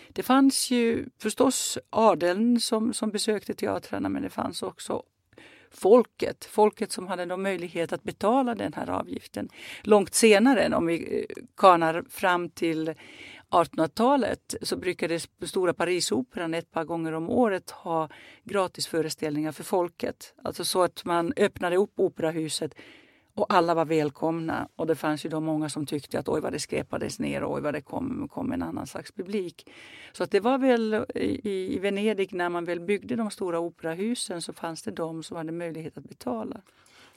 det 0.10 0.24
fanns 0.24 0.72
ju 0.72 1.06
förstås 1.22 1.78
adeln 1.90 2.60
som, 2.60 2.94
som 2.94 3.12
besökte 3.12 3.54
teatrarna 3.54 4.10
men 4.10 4.24
det 4.24 4.30
fanns 4.30 4.64
också 4.64 5.04
folket, 5.72 6.46
folket 6.46 6.92
som 6.92 7.08
hade 7.08 7.26
då 7.26 7.38
möjlighet 7.38 7.94
att 7.94 8.04
betala 8.04 8.56
den 8.56 8.74
här 8.74 8.90
avgiften. 8.90 9.50
Långt 9.82 10.14
senare, 10.14 10.76
om 10.76 10.86
vi 10.86 11.26
eh, 11.30 11.44
kanar 11.58 12.04
fram 12.10 12.50
till 12.50 12.94
1800-talet 13.50 14.56
så 14.62 14.78
brukade 14.78 15.20
Stora 15.46 15.74
Parisoperan 15.74 16.54
ett 16.54 16.72
par 16.72 16.84
gånger 16.84 17.12
om 17.12 17.30
året 17.30 17.72
ha 17.72 18.10
gratisföreställningar 18.44 19.52
för 19.52 19.64
folket. 19.64 20.34
Alltså 20.44 20.66
så 20.66 20.84
att 20.84 21.06
man 21.06 21.34
öppnade 21.38 21.78
upp 21.78 21.94
operahuset 21.96 22.76
och 23.38 23.54
alla 23.54 23.74
var 23.74 23.86
välkomna. 23.86 24.68
Och 24.76 24.88
det 24.88 24.96
fanns 24.96 25.26
ju 25.26 25.30
då 25.30 25.40
många 25.40 25.70
som 25.70 25.86
tyckte 25.86 26.20
att 26.20 26.30
oj 26.30 26.42
vad 26.42 26.52
det 26.52 26.60
skräpades 26.60 27.20
ner 27.20 27.44
och 27.44 27.54
oj 27.54 27.62
vad 27.62 27.74
det 27.74 27.82
kom, 27.82 28.28
kom 28.34 28.52
en 28.52 28.64
annan 28.64 28.88
slags 28.88 29.12
publik. 29.12 29.70
Så 30.14 30.24
att 30.24 30.32
det 30.32 30.40
var 30.40 30.58
väl 30.58 31.06
i, 31.16 31.76
i 31.76 31.80
Venedig 31.80 32.34
när 32.34 32.50
man 32.50 32.66
väl 32.66 32.80
byggde 32.80 33.16
de 33.16 33.32
stora 33.32 33.60
operahusen 33.60 34.42
så 34.42 34.54
fanns 34.54 34.84
det 34.84 34.92
de 34.92 35.24
som 35.24 35.38
hade 35.38 35.52
möjlighet 35.52 35.98
att 35.98 36.04
betala. 36.04 36.62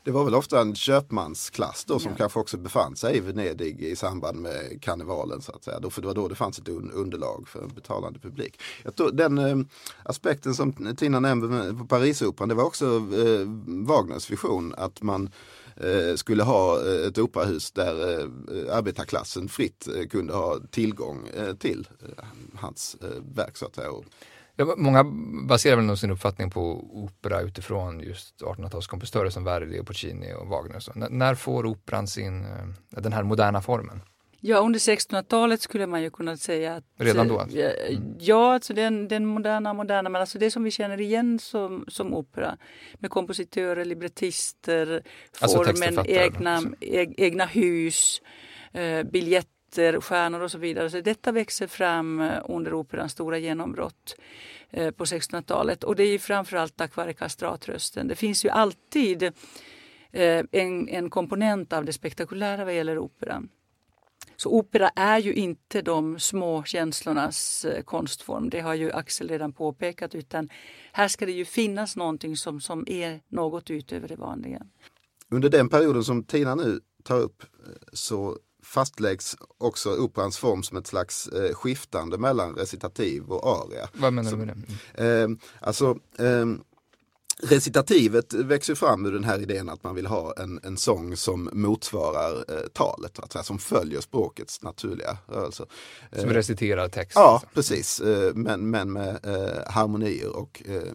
Det 0.04 0.10
var 0.10 0.24
väl 0.24 0.34
ofta 0.34 0.60
en 0.60 0.74
köpmansklass 0.74 1.84
då 1.84 1.98
som 1.98 2.10
ja. 2.10 2.16
kanske 2.16 2.38
också 2.38 2.58
befann 2.58 2.96
sig 2.96 3.16
i 3.16 3.20
Venedig 3.20 3.80
i 3.80 3.96
samband 3.96 4.38
med 4.38 4.82
karnevalen 4.82 5.42
så 5.42 5.52
att 5.52 5.64
säga. 5.64 5.90
för 5.90 6.00
det 6.00 6.06
var 6.06 6.14
då 6.14 6.28
det 6.28 6.34
fanns 6.34 6.58
ett 6.58 6.68
underlag 6.68 7.48
för 7.48 7.62
en 7.62 7.74
betalande 7.74 8.18
publik. 8.18 8.60
Jag 8.84 8.96
tror, 8.96 9.10
den 9.12 9.38
eh, 9.38 9.56
aspekten 10.02 10.54
som 10.54 10.96
Tina 10.96 11.20
nämnde 11.20 11.74
på 11.74 11.86
Parisoperan, 11.86 12.48
det 12.48 12.54
var 12.54 12.64
också 12.64 12.86
eh, 12.96 13.46
Wagners 13.66 14.30
vision 14.30 14.74
att 14.76 15.02
man 15.02 15.22
Eh, 15.24 15.30
Eh, 15.82 16.14
skulle 16.14 16.42
ha 16.42 16.86
eh, 16.86 17.06
ett 17.06 17.18
operahus 17.18 17.72
där 17.72 18.20
eh, 18.20 18.76
arbetarklassen 18.76 19.48
fritt 19.48 19.88
kunde 20.10 20.32
ha 20.32 20.58
tillgång 20.70 21.28
till 21.58 21.88
hans 22.54 22.96
verk 23.34 23.56
så 23.56 23.66
att 23.66 23.74
säga. 23.74 23.88
Ja, 24.56 24.74
många 24.76 25.04
baserar 25.48 25.76
väl 25.76 25.84
nog 25.84 25.98
sin 25.98 26.10
uppfattning 26.10 26.50
på 26.50 26.60
opera 27.04 27.40
utifrån 27.40 28.00
just 28.00 28.42
1800-talskompositörer 28.42 29.30
som 29.30 29.44
Verdi, 29.44 29.80
och 29.80 29.86
Puccini 29.86 30.34
och 30.34 30.46
Wagner. 30.46 30.80
Så 30.80 30.92
när 30.94 31.34
får 31.34 31.66
operan 31.66 32.06
sin, 32.06 32.46
den 32.90 33.12
här 33.12 33.22
moderna 33.22 33.62
formen? 33.62 34.00
Ja, 34.42 34.58
under 34.58 34.78
1600-talet 34.78 35.60
skulle 35.60 35.86
man 35.86 36.02
ju 36.02 36.10
kunna 36.10 36.36
säga 36.36 36.74
att... 36.74 36.84
Redan 36.96 37.28
då? 37.28 37.38
Alltså. 37.38 37.58
Mm. 37.58 38.16
Ja, 38.18 38.54
alltså 38.54 38.74
den, 38.74 39.08
den 39.08 39.26
moderna, 39.26 39.72
moderna, 39.72 40.08
men 40.10 40.20
alltså 40.20 40.38
det 40.38 40.50
som 40.50 40.64
vi 40.64 40.70
känner 40.70 41.00
igen 41.00 41.38
som, 41.38 41.84
som 41.88 42.14
opera. 42.14 42.56
Med 42.98 43.10
kompositörer, 43.10 43.84
librettister, 43.84 45.02
alltså 45.40 45.64
formen, 45.64 46.06
egna, 46.06 46.62
e, 46.80 47.06
egna 47.16 47.46
hus, 47.46 48.22
eh, 48.72 49.02
biljetter, 49.02 50.00
stjärnor 50.00 50.40
och 50.40 50.50
så 50.50 50.58
vidare. 50.58 50.90
Så 50.90 51.00
detta 51.00 51.32
växer 51.32 51.66
fram 51.66 52.20
eh, 52.20 52.32
under 52.48 52.74
operans 52.74 53.12
stora 53.12 53.38
genombrott 53.38 54.16
eh, 54.70 54.90
på 54.90 55.04
1600-talet. 55.04 55.84
Och 55.84 55.96
det 55.96 56.04
är 56.04 56.18
framförallt 56.18 56.76
tack 56.76 56.96
vare 56.96 57.12
kastratrösten. 57.12 58.08
Det 58.08 58.16
finns 58.16 58.44
ju 58.44 58.48
alltid 58.48 59.22
eh, 59.22 60.44
en, 60.52 60.88
en 60.88 61.10
komponent 61.10 61.72
av 61.72 61.84
det 61.84 61.92
spektakulära 61.92 62.64
vad 62.64 62.74
gäller 62.74 62.98
operan. 62.98 63.48
Så 64.40 64.50
opera 64.50 64.88
är 64.88 65.18
ju 65.18 65.34
inte 65.34 65.82
de 65.82 66.18
små 66.18 66.64
känslornas 66.64 67.64
eh, 67.64 67.82
konstform. 67.82 68.50
Det 68.50 68.60
har 68.60 68.74
ju 68.74 68.92
Axel 68.92 69.28
redan 69.28 69.52
påpekat. 69.52 70.14
Utan 70.14 70.48
här 70.92 71.08
ska 71.08 71.26
det 71.26 71.32
ju 71.32 71.44
finnas 71.44 71.96
någonting 71.96 72.36
som, 72.36 72.60
som 72.60 72.84
är 72.86 73.20
något 73.28 73.70
utöver 73.70 74.08
det 74.08 74.16
vanliga. 74.16 74.62
Under 75.30 75.48
den 75.48 75.68
perioden 75.68 76.04
som 76.04 76.24
Tina 76.24 76.54
nu 76.54 76.80
tar 77.04 77.20
upp 77.20 77.42
eh, 77.42 77.72
så 77.92 78.36
fastläggs 78.62 79.36
också 79.58 79.96
operans 79.96 80.38
form 80.38 80.62
som 80.62 80.76
ett 80.76 80.86
slags 80.86 81.28
eh, 81.28 81.54
skiftande 81.54 82.18
mellan 82.18 82.54
recitativ 82.54 83.22
och 83.22 83.48
aria. 83.48 83.88
Vad 83.94 84.12
menar 84.12 84.30
så, 84.30 84.36
du 84.36 84.44
med 84.44 84.56
det? 84.94 85.22
Eh, 85.22 85.28
alltså, 85.60 85.98
eh, 86.18 86.46
recitativet 87.42 88.34
växer 88.34 88.74
fram 88.74 89.06
ur 89.06 89.12
den 89.12 89.24
här 89.24 89.42
idén 89.42 89.68
att 89.68 89.84
man 89.84 89.94
vill 89.94 90.06
ha 90.06 90.34
en, 90.36 90.60
en 90.62 90.76
sång 90.76 91.16
som 91.16 91.50
motsvarar 91.52 92.44
eh, 92.48 92.66
talet, 92.72 93.20
alltså, 93.20 93.42
som 93.42 93.58
följer 93.58 94.00
språkets 94.00 94.62
naturliga 94.62 95.18
rörelse. 95.26 95.64
Som 96.12 96.28
eh, 96.28 96.34
reciterar 96.34 96.88
text? 96.88 97.12
Ja, 97.14 97.32
alltså. 97.32 97.48
precis, 97.54 98.00
eh, 98.00 98.34
men, 98.34 98.70
men 98.70 98.92
med 98.92 99.08
eh, 99.24 99.72
harmonier 99.72 100.36
och 100.36 100.62
eh, 100.66 100.92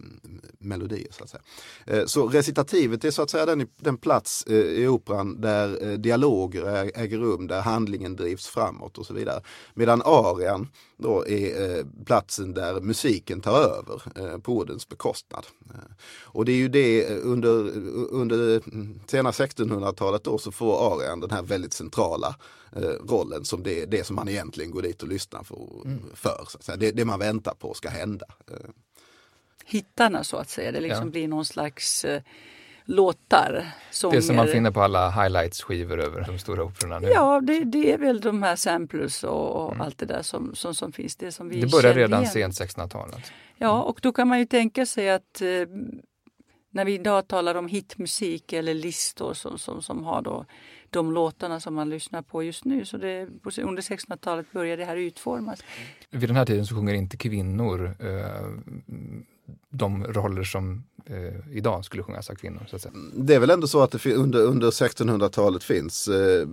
melodier. 0.60 1.08
Så, 1.12 1.24
att 1.24 1.30
säga. 1.30 1.42
Eh, 1.86 2.06
så 2.06 2.28
recitativet 2.28 3.06
är 3.06 3.12
så 3.12 3.22
att 3.22 3.30
säga 3.30 3.46
den, 3.46 3.68
den 3.78 3.98
plats 3.98 4.48
i 4.48 4.88
operan 4.88 5.42
där 5.42 5.98
dialoger 5.98 6.92
äger 6.96 7.18
rum, 7.18 7.48
där 7.48 7.62
handlingen 7.62 8.16
drivs 8.16 8.48
framåt 8.48 8.98
och 8.98 9.06
så 9.06 9.14
vidare. 9.14 9.42
Medan 9.74 10.02
arian 10.06 10.68
då 10.98 11.28
är 11.28 12.06
platsen 12.06 12.54
där 12.54 12.82
musiken 12.82 13.42
tar 13.42 13.60
över 13.60 14.38
på 14.40 14.58
ordens 14.58 14.90
bekostnad. 14.90 15.46
Och 16.36 16.46
det 16.46 16.52
är 16.52 16.58
ju 16.58 16.68
det 16.68 17.06
under, 17.08 17.52
under 18.12 18.62
sena 19.10 19.32
1600-talet 19.32 20.24
då 20.24 20.38
så 20.38 20.52
får 20.52 20.94
arian 20.94 21.20
den 21.20 21.32
här 21.32 21.42
väldigt 21.42 21.74
centrala 21.74 22.36
eh, 22.76 22.82
rollen 22.82 23.46
som 23.46 23.64
det, 23.64 23.86
det 23.86 24.04
som 24.04 24.16
man 24.16 24.30
egentligen 24.30 24.72
går 24.72 24.82
dit 24.82 25.02
och 25.02 25.08
lyssnar 25.08 25.44
för. 25.44 25.56
Mm. 25.86 26.04
för 26.14 26.46
så 26.48 26.58
att 26.58 26.64
säga. 26.64 26.78
Det, 26.78 26.92
det 26.92 27.06
man 27.06 27.20
väntar 27.20 27.54
på 27.54 27.74
ska 27.74 27.90
hända. 27.90 28.26
Eh. 28.52 28.70
Hittarna 29.66 30.24
så 30.24 30.38
att 30.38 30.50
säga, 30.50 30.72
det 30.72 30.80
liksom 30.82 31.08
ja. 31.08 31.12
blir 31.12 31.28
någon 31.28 31.46
slags 31.46 32.06
eh, 32.06 32.22
låtar. 32.86 33.72
Sånger. 33.92 34.16
Det 34.16 34.22
som 34.22 34.36
man 34.36 34.48
finner 34.48 34.72
på 34.72 34.82
alla 34.82 35.10
highlights-skivor 35.10 36.00
över 36.00 36.26
de 36.28 36.40
stora 36.40 36.64
operorna 36.64 37.00
nu. 37.00 37.08
Ja, 37.08 37.42
det, 37.42 37.64
det 37.64 37.92
är 37.92 37.98
väl 37.98 38.22
de 38.22 38.44
här 38.44 38.56
samplers 38.56 39.24
och, 39.24 39.66
och 39.66 39.72
mm. 39.72 39.82
allt 39.82 39.98
det 39.98 40.06
där 40.06 40.22
som, 40.22 40.56
som, 40.56 40.76
som 40.76 40.92
finns. 40.92 41.16
Det, 41.16 41.32
som 41.32 41.50
vi 41.50 41.62
det 41.62 41.72
börjar 41.72 41.94
redan 41.94 42.22
igen. 42.22 42.54
sent 42.54 42.76
1600-talet. 42.76 43.32
Ja, 43.58 43.82
och 43.82 44.00
då 44.02 44.12
kan 44.12 44.28
man 44.28 44.40
ju 44.40 44.46
tänka 44.46 44.86
sig 44.86 45.10
att 45.10 45.42
eh, 45.42 45.48
när 46.76 46.86
vi 46.86 46.94
idag 46.94 47.28
talar 47.28 47.56
om 47.56 47.68
hitmusik 47.68 48.54
eller 48.54 48.74
listor 48.74 49.34
som, 49.34 49.58
som, 49.58 49.82
som 49.82 50.04
har 50.04 50.22
då 50.22 50.46
de 50.90 51.12
låtarna 51.12 51.60
som 51.60 51.74
man 51.76 51.90
lyssnar 51.90 52.22
på 52.22 52.44
just 52.44 52.66
nu. 52.66 52.86
Så 52.86 52.98
det, 52.98 53.28
under 53.62 53.82
1600-talet 53.82 54.52
började 54.52 54.82
det 54.82 54.86
här 54.86 54.96
utformas. 54.96 55.64
Vid 56.10 56.30
den 56.30 56.36
här 56.36 56.46
tiden 56.46 56.66
så 56.66 56.76
sjunger 56.76 56.94
inte 56.94 57.18
kvinnor 57.18 57.96
eh, 58.00 58.48
de 59.70 60.04
roller 60.04 60.44
som 60.44 60.84
eh, 61.06 61.58
idag 61.58 61.86
skulle 61.86 62.04
sjungas 62.04 62.30
av 62.30 62.36
kvinnor. 62.36 62.66
Så 62.70 62.76
att 62.76 62.82
säga. 62.82 62.94
Det 63.14 63.36
är 63.36 63.40
väl 63.40 63.50
ändå 63.50 63.68
så 63.68 63.82
att 63.82 63.92
det 63.92 64.14
under, 64.14 64.42
under 64.42 64.72
1600-talet 64.72 65.64
finns 65.64 66.08
eh, 66.08 66.48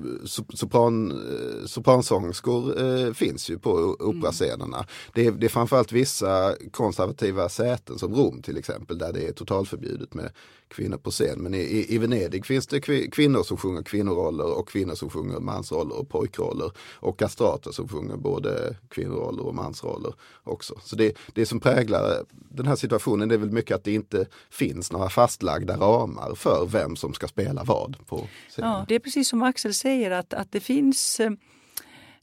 sopran, 0.55 1.11
eh, 1.11 1.67
sopransångerskor 1.67 2.83
eh, 2.83 3.12
finns 3.12 3.51
ju 3.51 3.59
på 3.59 3.97
operascenerna. 4.01 4.77
Mm. 4.77 4.87
Det, 5.15 5.27
är, 5.27 5.33
det 5.33 5.47
är 5.47 5.49
framförallt 5.49 5.93
vissa 5.93 6.55
konservativa 6.71 7.49
säten 7.49 7.99
som 7.99 8.15
Rom 8.15 8.43
till 8.43 8.57
exempel 8.57 8.99
där 8.99 9.12
det 9.12 9.29
är 9.29 9.33
totalförbjudet 9.33 10.15
med 10.15 10.31
kvinnor 10.69 10.97
på 10.97 11.11
scen. 11.11 11.38
Men 11.43 11.55
i, 11.55 11.87
i 11.88 11.99
Venedig 11.99 12.47
finns 12.47 12.67
det 12.67 12.81
kvinnor 13.11 13.43
som 13.43 13.57
sjunger 13.57 13.83
kvinnoroller 13.83 14.59
och 14.59 14.69
kvinnor 14.69 14.95
som 14.95 15.11
sjunger 15.11 15.41
mansroller 15.41 15.97
och 15.99 16.09
pojkroller. 16.09 16.73
Och 16.79 17.19
kastrater 17.19 17.71
som 17.71 17.88
sjunger 17.88 18.17
både 18.17 18.77
kvinnoroller 18.88 19.47
och 19.47 19.55
mansroller 19.55 20.15
också. 20.45 20.75
Så 20.85 20.97
det, 20.97 21.17
det 21.35 21.47
som 21.47 21.61
präglar 21.61 22.25
den 22.31 22.67
här 22.67 22.77
situationen 22.77 23.31
är 23.31 23.37
väl 23.37 23.51
mycket 23.51 23.77
att 23.77 23.85
det 23.85 23.95
inte 23.95 24.27
finns 24.50 24.92
några 24.92 25.09
fastlagda 25.09 25.76
ramar 25.76 26.35
för 26.35 26.66
vem 26.66 26.96
som 26.96 27.14
ska 27.14 27.28
spela 27.28 27.64
vad 27.64 28.07
på 28.07 28.28
scenen. 28.48 28.70
Ja, 28.70 28.85
det 28.88 28.94
är 28.94 28.98
precis 28.98 29.28
som 29.28 29.42
Axel 29.42 29.74
säger 29.74 30.11
att, 30.11 30.35
att 30.35 30.52
det 30.52 30.61
finns 30.61 31.20
eh, 31.20 31.33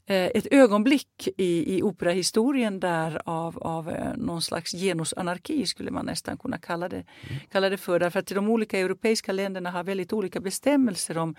ett 0.06 0.46
ögonblick 0.50 1.28
i, 1.36 1.76
i 1.76 1.82
operahistorien 1.82 2.80
där 2.80 3.22
av, 3.24 3.58
av 3.58 3.90
eh, 3.90 4.16
någon 4.16 4.42
slags 4.42 4.72
genusanarki 4.72 5.66
skulle 5.66 5.90
man 5.90 6.06
nästan 6.06 6.38
kunna 6.38 6.58
kalla 6.58 6.88
det, 6.88 6.96
mm. 6.96 7.40
kalla 7.52 7.68
det 7.68 7.76
för. 7.76 7.98
Därför 7.98 8.18
att 8.18 8.26
de 8.26 8.48
olika 8.48 8.78
europeiska 8.78 9.32
länderna 9.32 9.70
har 9.70 9.84
väldigt 9.84 10.12
olika 10.12 10.40
bestämmelser 10.40 11.18
om 11.18 11.34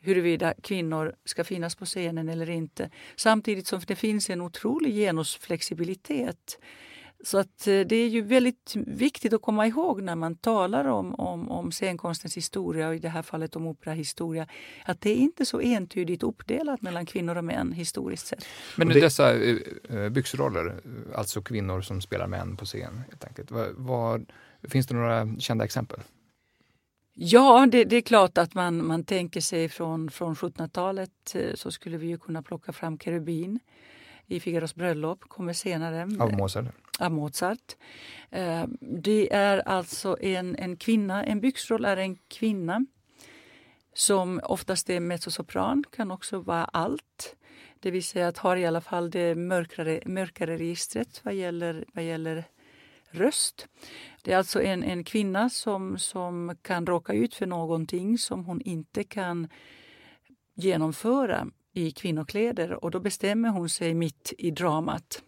huruvida 0.00 0.54
kvinnor 0.62 1.14
ska 1.24 1.44
finnas 1.44 1.76
på 1.76 1.84
scenen 1.84 2.28
eller 2.28 2.50
inte. 2.50 2.90
Samtidigt 3.16 3.66
som 3.66 3.80
det 3.86 3.96
finns 3.96 4.30
en 4.30 4.40
otrolig 4.40 4.94
genusflexibilitet 4.94 6.58
så 7.24 7.38
att 7.38 7.66
eh, 7.66 7.80
det 7.80 7.96
är 7.96 8.08
ju 8.08 8.22
väldigt 8.22 8.72
viktigt 8.76 9.32
att 9.32 9.42
komma 9.42 9.66
ihåg 9.66 10.02
när 10.02 10.14
man 10.14 10.36
talar 10.36 10.84
om, 10.84 11.14
om, 11.14 11.50
om 11.50 11.72
scenkonstens 11.72 12.36
historia 12.36 12.88
och 12.88 12.94
i 12.94 12.98
det 12.98 13.08
här 13.08 13.22
fallet 13.22 13.56
om 13.56 13.66
operahistoria 13.66 14.46
att 14.84 15.00
det 15.00 15.10
är 15.10 15.16
inte 15.16 15.46
så 15.46 15.60
entydigt 15.60 16.22
uppdelat 16.22 16.82
mellan 16.82 17.06
kvinnor 17.06 17.36
och 17.36 17.44
män 17.44 17.72
historiskt 17.72 18.26
sett. 18.26 18.44
Men 18.76 18.88
det... 18.88 19.00
dessa 19.00 19.34
uh, 19.34 20.08
byxroller, 20.10 20.80
alltså 21.14 21.42
kvinnor 21.42 21.80
som 21.80 22.00
spelar 22.00 22.26
män 22.26 22.56
på 22.56 22.64
scen, 22.64 23.02
helt 23.10 23.24
enkelt. 23.24 23.50
Var, 23.50 23.68
var, 23.76 24.24
finns 24.68 24.86
det 24.86 24.94
några 24.94 25.36
kända 25.38 25.64
exempel? 25.64 26.00
Ja, 27.14 27.68
det, 27.72 27.84
det, 27.84 27.96
är 27.96 28.00
klart 28.00 28.38
att 28.38 28.54
man, 28.54 28.86
man 28.86 29.04
tänker 29.04 29.40
sig 29.40 29.68
från, 29.68 30.10
från 30.10 30.34
1700-talet 30.34 31.36
så 31.54 31.70
skulle 31.70 31.96
vi 31.96 32.06
ju 32.06 32.18
kunna 32.18 32.42
plocka 32.42 32.72
fram 32.72 32.98
Kerubin 32.98 33.60
i 34.28 34.40
Figaros 34.40 34.74
bröllop, 34.74 35.20
kommer 35.20 35.52
senare. 35.52 36.02
Av 36.20 36.32
Mozart? 36.32 36.66
Av 36.98 37.12
Mozart. 37.12 37.76
Eh, 38.30 38.64
det 38.80 39.34
är 39.34 39.68
alltså 39.68 40.16
en, 40.20 40.56
en 40.56 40.76
kvinna, 40.76 41.24
en 41.24 41.40
byxroll 41.40 41.84
är 41.84 41.96
en 41.96 42.16
kvinna 42.16 42.86
som 43.94 44.40
oftast 44.44 44.90
är 44.90 45.00
mezzosopran, 45.00 45.84
kan 45.90 46.10
också 46.10 46.40
vara 46.40 46.64
allt. 46.64 47.36
Det 47.80 47.90
vill 47.90 48.04
säga 48.04 48.28
att 48.28 48.38
har 48.38 48.56
i 48.56 48.66
alla 48.66 48.80
fall 48.80 49.10
det 49.10 49.34
mörkare, 49.34 50.00
mörkare 50.06 50.56
registret 50.56 51.20
vad 51.24 51.34
gäller, 51.34 51.84
vad 51.94 52.04
gäller 52.04 52.44
röst. 53.10 53.68
Det 54.22 54.32
är 54.32 54.38
alltså 54.38 54.62
en, 54.62 54.82
en 54.82 55.04
kvinna 55.04 55.50
som, 55.50 55.98
som 55.98 56.56
kan 56.62 56.86
råka 56.86 57.12
ut 57.12 57.34
för 57.34 57.46
någonting 57.46 58.18
som 58.18 58.44
hon 58.44 58.60
inte 58.60 59.04
kan 59.04 59.48
genomföra 60.54 61.46
i 61.72 61.90
kvinnokläder 61.90 62.84
och 62.84 62.90
då 62.90 63.00
bestämmer 63.00 63.48
hon 63.48 63.68
sig 63.68 63.94
mitt 63.94 64.32
i 64.38 64.50
dramat. 64.50 65.22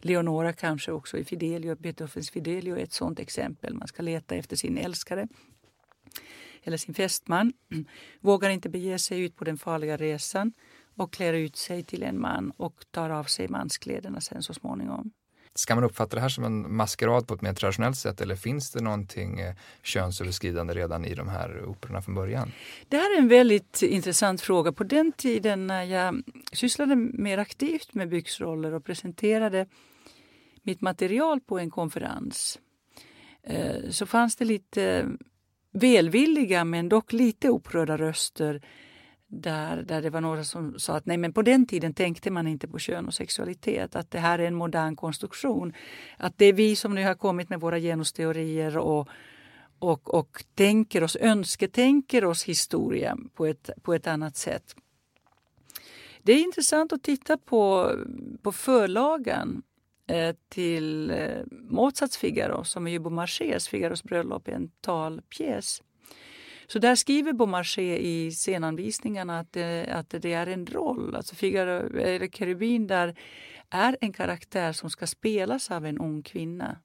Leonora 0.00 0.52
kanske 0.52 0.92
också 0.92 1.18
i 1.18 1.24
Fidelio, 1.24 1.76
Beethovens 1.76 2.30
Fidelio 2.30 2.76
är 2.76 2.82
ett 2.82 2.92
sådant 2.92 3.18
exempel. 3.18 3.74
Man 3.74 3.88
ska 3.88 4.02
leta 4.02 4.34
efter 4.34 4.56
sin 4.56 4.78
älskare 4.78 5.28
eller 6.62 6.76
sin 6.76 6.94
fästman. 6.94 7.52
Vågar 8.20 8.50
inte 8.50 8.68
bege 8.68 8.98
sig 8.98 9.20
ut 9.20 9.36
på 9.36 9.44
den 9.44 9.58
farliga 9.58 9.96
resan 9.96 10.52
och 10.96 11.12
klär 11.12 11.32
ut 11.32 11.56
sig 11.56 11.82
till 11.82 12.02
en 12.02 12.20
man 12.20 12.52
och 12.56 12.84
tar 12.90 13.10
av 13.10 13.24
sig 13.24 13.48
manskläderna 13.48 14.20
sen 14.20 14.42
så 14.42 14.54
småningom. 14.54 15.12
Ska 15.54 15.74
man 15.74 15.84
uppfatta 15.84 16.16
det 16.16 16.22
här 16.22 16.28
som 16.28 16.44
en 16.44 16.76
maskerad 16.76 17.26
på 17.26 17.34
ett 17.34 17.42
mer 17.42 17.52
traditionellt 17.54 17.96
sätt 17.96 18.20
eller 18.20 18.36
finns 18.36 18.70
det 18.70 18.80
någonting 18.80 19.40
eh, 19.40 19.54
könsöverskridande 19.82 20.74
redan 20.74 21.04
i 21.04 21.14
de 21.14 21.28
här 21.28 21.64
operorna 21.64 22.02
från 22.02 22.14
början? 22.14 22.52
Det 22.88 22.96
här 22.96 23.16
är 23.16 23.18
en 23.18 23.28
väldigt 23.28 23.82
intressant 23.82 24.40
fråga. 24.40 24.72
På 24.72 24.84
den 24.84 25.12
tiden 25.12 25.66
när 25.66 25.82
jag 25.82 26.22
sysslade 26.52 26.96
mer 26.96 27.38
aktivt 27.38 27.94
med 27.94 28.08
byxroller 28.08 28.74
och 28.74 28.84
presenterade 28.84 29.66
mitt 30.62 30.80
material 30.80 31.40
på 31.40 31.58
en 31.58 31.70
konferens 31.70 32.58
eh, 33.42 33.90
så 33.90 34.06
fanns 34.06 34.36
det 34.36 34.44
lite 34.44 35.06
välvilliga 35.72 36.64
men 36.64 36.88
dock 36.88 37.12
lite 37.12 37.48
upprörda 37.48 37.96
röster 37.96 38.62
där, 39.32 39.82
där 39.82 40.02
det 40.02 40.10
var 40.10 40.20
några 40.20 40.44
som 40.44 40.78
sa 40.78 40.96
att 40.96 41.06
nej 41.06 41.16
men 41.16 41.32
på 41.32 41.42
den 41.42 41.66
tiden 41.66 41.94
tänkte 41.94 42.30
man 42.30 42.46
inte 42.46 42.68
på 42.68 42.78
kön 42.78 43.06
och 43.06 43.14
sexualitet, 43.14 43.96
att 43.96 44.10
det 44.10 44.18
här 44.18 44.38
är 44.38 44.46
en 44.46 44.54
modern 44.54 44.96
konstruktion. 44.96 45.72
Att 46.16 46.38
det 46.38 46.44
är 46.44 46.52
vi 46.52 46.76
som 46.76 46.94
nu 46.94 47.04
har 47.04 47.14
kommit 47.14 47.50
med 47.50 47.60
våra 47.60 47.78
genusteorier 47.78 48.78
och, 48.78 49.08
och, 49.78 50.14
och 50.14 50.44
tänker 50.54 51.02
oss, 51.02 51.16
önsketänker 51.20 52.24
oss 52.24 52.44
historia 52.44 53.16
på 53.34 53.46
ett, 53.46 53.70
på 53.82 53.94
ett 53.94 54.06
annat 54.06 54.36
sätt. 54.36 54.76
Det 56.22 56.32
är 56.32 56.42
intressant 56.42 56.92
att 56.92 57.02
titta 57.02 57.36
på, 57.36 57.92
på 58.42 58.52
förlagan 58.52 59.62
eh, 60.06 60.36
till 60.48 61.10
eh, 61.10 61.42
Mozarts 61.50 62.16
Figaro 62.16 62.64
som 62.64 62.86
är 62.86 62.90
ju 62.90 62.98
Beaumarchés 62.98 63.68
Figaros 63.68 64.02
bröllop, 64.02 64.48
en 64.48 64.70
talpjäs. 64.80 65.82
Så 66.72 66.78
där 66.78 66.94
skriver 66.94 67.32
Beaumarchais 67.32 68.00
i 68.00 68.30
scenanvisningarna 68.30 69.38
att 69.38 69.52
det, 69.52 69.86
att 69.86 70.10
det 70.10 70.32
är 70.32 70.46
en 70.46 70.66
roll. 70.66 71.16
Alltså 71.16 71.34
Figaro, 71.34 71.98
eller 71.98 72.28
Kerubin 72.28 72.86
där 72.86 73.18
är 73.70 73.96
en 74.00 74.12
karaktär 74.12 74.72
som 74.72 74.90
ska 74.90 75.06
spelas 75.06 75.70
av 75.70 75.86
en 75.86 75.98
ung 75.98 76.22
kvinna. 76.22 76.78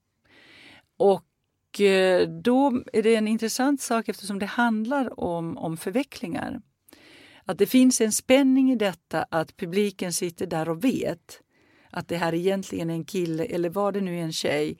Och 0.96 1.80
eh, 1.80 2.28
då 2.28 2.82
är 2.92 3.02
det 3.02 3.16
en 3.16 3.28
intressant 3.28 3.80
sak 3.80 4.08
eftersom 4.08 4.38
det 4.38 4.46
handlar 4.46 5.20
om, 5.20 5.58
om 5.58 5.76
förvecklingar. 5.76 6.60
Att 7.44 7.58
det 7.58 7.66
finns 7.66 8.00
en 8.00 8.12
spänning 8.12 8.72
i 8.72 8.76
detta 8.76 9.26
att 9.30 9.56
publiken 9.56 10.12
sitter 10.12 10.46
där 10.46 10.68
och 10.68 10.84
vet 10.84 11.40
att 11.90 12.08
det 12.08 12.16
här 12.16 12.34
egentligen 12.34 12.90
är 12.90 12.94
en 12.94 13.04
kille 13.04 13.44
eller 13.44 13.70
var 13.70 13.92
det 13.92 14.00
nu 14.00 14.18
är 14.18 14.22
en 14.22 14.32
tjej 14.32 14.78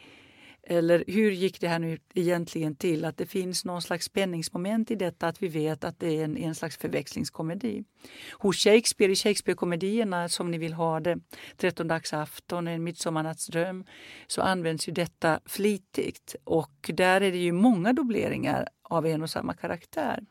eller 0.70 1.04
hur 1.06 1.30
gick 1.30 1.60
det 1.60 1.68
här 1.68 1.78
nu 1.78 1.98
egentligen 2.14 2.76
till? 2.76 3.04
Att 3.04 3.16
det 3.16 3.26
finns 3.26 3.64
någon 3.64 3.82
slags 3.82 4.04
spänningsmoment 4.04 4.90
i 4.90 4.94
detta 4.94 5.28
att 5.28 5.42
vi 5.42 5.48
vet 5.48 5.84
att 5.84 6.00
det 6.00 6.20
är 6.20 6.24
en, 6.24 6.36
en 6.36 6.54
slags 6.54 6.76
förväxlingskomedi. 6.76 7.84
Hos 8.32 8.56
Shakespeare, 8.56 9.12
i 9.12 9.16
Shakespeare-komedierna 9.16 10.28
som 10.28 10.50
ni 10.50 10.58
vill 10.58 10.72
ha 10.72 11.00
det, 11.00 11.18
Trettondagsafton, 11.56 12.68
En 12.68 12.84
midsommarnattsdröm, 12.84 13.84
så 14.26 14.42
används 14.42 14.88
ju 14.88 14.92
detta 14.92 15.40
flitigt 15.46 16.36
och 16.44 16.90
där 16.94 17.20
är 17.20 17.32
det 17.32 17.38
ju 17.38 17.52
många 17.52 17.92
dubbleringar 17.92 18.68
av 18.82 19.06
en 19.06 19.22
och 19.22 19.30
samma 19.30 19.54
karaktär. 19.54 20.24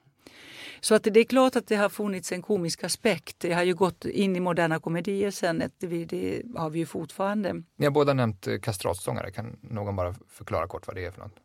Så 0.81 0.95
att 0.95 1.03
det 1.03 1.19
är 1.19 1.23
klart 1.23 1.55
att 1.55 1.67
det 1.67 1.75
har 1.75 1.89
funnits 1.89 2.31
en 2.31 2.41
komisk 2.41 2.83
aspekt. 2.83 3.39
Det 3.39 3.53
har 3.53 3.63
ju 3.63 3.75
gått 3.75 4.05
in 4.05 4.35
i 4.35 4.39
moderna 4.39 4.79
komedier 4.79 5.31
sen, 5.31 5.63
det, 5.79 6.05
det 6.05 6.41
har 6.55 6.69
vi 6.69 6.79
ju 6.79 6.85
fortfarande. 6.85 7.63
Ni 7.75 7.85
har 7.85 7.91
båda 7.91 8.13
nämnt 8.13 8.47
eh, 8.47 8.59
kastratsångare. 8.59 9.31
Kan 9.31 9.57
någon 9.61 9.95
bara 9.95 10.15
förklara 10.29 10.67
kort 10.67 10.87
vad 10.87 10.95
det 10.95 11.05
är 11.05 11.11
för 11.11 11.21
något? 11.21 11.35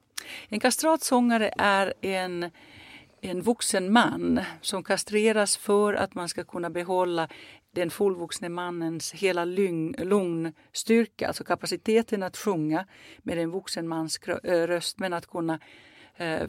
En 0.48 0.60
kastratsångare 0.60 1.50
är 1.58 1.94
en, 2.00 2.50
en 3.20 3.42
vuxen 3.42 3.92
man 3.92 4.40
som 4.60 4.84
kastreras 4.84 5.56
för 5.56 5.94
att 5.94 6.14
man 6.14 6.28
ska 6.28 6.44
kunna 6.44 6.70
behålla 6.70 7.28
den 7.74 7.90
fullvuxne 7.90 8.48
mannens 8.48 9.12
hela 9.12 9.44
lungstyrka, 9.44 11.28
alltså 11.28 11.44
kapaciteten 11.44 12.22
att 12.22 12.36
sjunga 12.36 12.86
med 13.18 13.38
en 13.38 13.50
vuxen 13.50 13.88
mans 13.88 14.20
röst 14.42 14.98
men 14.98 15.12
att 15.12 15.26
kunna 15.26 15.58
eh, 16.16 16.42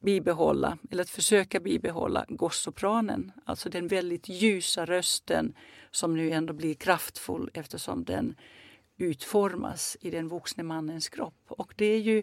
bibehålla, 0.00 0.78
eller 0.90 1.02
att 1.02 1.10
försöka 1.10 1.60
bibehålla 1.60 2.24
gossopranen, 2.28 3.32
alltså 3.44 3.68
den 3.68 3.88
väldigt 3.88 4.28
ljusa 4.28 4.84
rösten 4.84 5.54
som 5.90 6.16
nu 6.16 6.30
ändå 6.30 6.52
blir 6.52 6.74
kraftfull 6.74 7.50
eftersom 7.54 8.04
den 8.04 8.36
utformas 8.96 9.96
i 10.00 10.10
den 10.10 10.28
vuxne 10.28 10.62
mannens 10.62 11.08
kropp. 11.08 11.44
Och 11.48 11.72
det 11.76 11.86
är 11.86 11.98
ju 11.98 12.22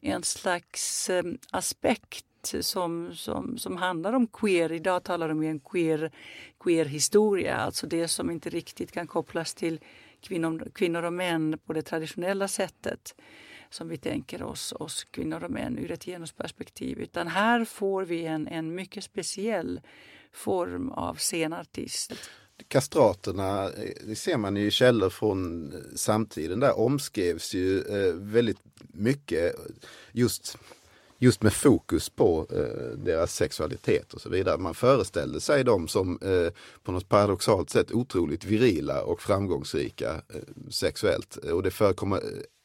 en 0.00 0.22
slags 0.22 1.10
eh, 1.10 1.22
aspekt 1.50 2.24
som, 2.60 3.14
som, 3.14 3.58
som 3.58 3.76
handlar 3.76 4.12
om 4.12 4.26
queer. 4.26 4.72
Idag 4.72 5.04
talar 5.04 5.28
de 5.28 5.38
om 5.38 5.42
en 5.42 5.60
queer, 5.60 6.10
queer 6.60 6.84
historia, 6.84 7.56
alltså 7.56 7.86
det 7.86 8.08
som 8.08 8.30
inte 8.30 8.50
riktigt 8.50 8.92
kan 8.92 9.06
kopplas 9.06 9.54
till 9.54 9.80
kvinnor, 10.20 10.70
kvinnor 10.74 11.02
och 11.02 11.12
män 11.12 11.58
på 11.66 11.72
det 11.72 11.82
traditionella 11.82 12.48
sättet 12.48 13.14
som 13.74 13.88
vi 13.88 13.96
tänker 13.96 14.42
oss, 14.42 14.72
oss 14.72 15.06
kvinnor 15.10 15.44
och 15.44 15.50
män 15.50 15.78
ur 15.78 15.90
ett 15.90 16.04
genusperspektiv. 16.04 16.98
Utan 17.00 17.28
här 17.28 17.64
får 17.64 18.04
vi 18.04 18.24
en, 18.24 18.48
en 18.48 18.74
mycket 18.74 19.04
speciell 19.04 19.80
form 20.32 20.90
av 20.90 21.14
scenartist. 21.14 22.12
Kastraterna, 22.68 23.64
eh, 23.64 23.90
det 24.06 24.16
ser 24.16 24.36
man 24.36 24.56
ju 24.56 24.66
i 24.66 24.70
källor 24.70 25.10
från 25.10 25.72
eh, 25.72 25.78
samtiden, 25.94 26.60
där 26.60 26.78
omskrevs 26.78 27.54
ju 27.54 27.80
eh, 27.80 28.14
väldigt 28.14 28.60
mycket 28.92 29.54
just 30.12 30.58
just 31.22 31.42
med 31.42 31.52
fokus 31.52 32.10
på 32.10 32.46
eh, 32.50 32.98
deras 32.98 33.34
sexualitet 33.34 34.14
och 34.14 34.20
så 34.20 34.28
vidare. 34.28 34.58
Man 34.58 34.74
föreställde 34.74 35.40
sig 35.40 35.64
dem 35.64 35.88
som 35.88 36.18
eh, 36.22 36.52
på 36.82 36.92
något 36.92 37.08
paradoxalt 37.08 37.70
sätt 37.70 37.92
otroligt 37.92 38.44
virila 38.44 39.02
och 39.02 39.22
framgångsrika 39.22 40.10
eh, 40.12 40.70
sexuellt. 40.70 41.36
Och 41.36 41.62
det 41.62 41.70
förekommer 41.70 42.22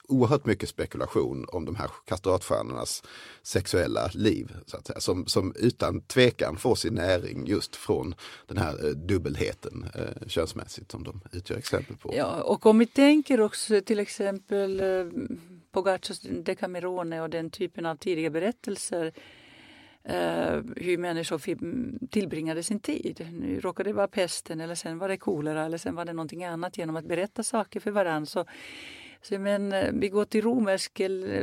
oerhört 0.08 0.46
mycket 0.46 0.70
spekulation 0.70 1.46
om 1.52 1.66
de 1.66 1.76
här 1.76 1.90
kastratstjärnornas 2.06 3.04
sexuella 3.42 4.10
liv. 4.14 4.56
Så 4.66 4.78
att 4.78 4.88
säga, 4.88 5.00
som, 5.00 5.26
som 5.26 5.54
utan 5.56 6.02
tvekan 6.02 6.58
får 6.58 6.76
sin 6.76 6.94
näring 6.94 7.48
just 7.48 7.76
från 7.76 8.16
den 8.48 8.58
här 8.58 8.88
eh, 8.88 8.92
dubbelheten 8.92 9.86
eh, 9.96 10.28
könsmässigt 10.28 10.92
som 10.92 11.04
de 11.04 11.22
utgör 11.32 11.58
exempel 11.58 11.98
på. 11.98 12.14
Ja, 12.16 12.42
och 12.42 12.66
om 12.66 12.80
vi 12.80 12.86
tänker 12.86 13.42
också 13.42 13.82
till 13.82 14.00
exempel 14.00 14.80
eh, 14.80 15.06
Pogaccios 15.72 16.20
Decamerone 16.20 17.22
och 17.22 17.30
den 17.30 17.50
typen 17.50 17.86
av 17.86 17.96
tidiga 17.96 18.30
berättelser 18.30 19.14
Uh, 20.10 20.64
hur 20.76 20.98
människor 20.98 21.42
tillbringade 22.08 22.64
sin 22.64 22.80
tid. 22.80 23.28
Nu 23.32 23.60
råkade 23.60 23.90
det 23.90 23.94
vara 23.94 24.08
pesten 24.08 24.62
eller 24.62 24.76
sen 24.76 24.98
var 24.98 25.10
det 25.10 25.18
kolera 25.18 25.66
eller 25.66 25.78
sen 25.78 25.96
var 25.96 26.06
det 26.06 26.14
någonting 26.14 26.44
annat 26.44 26.78
genom 26.78 26.96
att 26.96 27.06
berätta 27.06 27.44
saker 27.44 27.80
för 27.80 27.92
varandra. 27.92 28.26
Så 28.26 28.46
så, 29.28 29.40
men, 29.40 29.72
eh, 29.72 29.92
vi 29.94 30.10
går 30.10 30.26
till 30.26 30.42
romersk, 30.42 31.00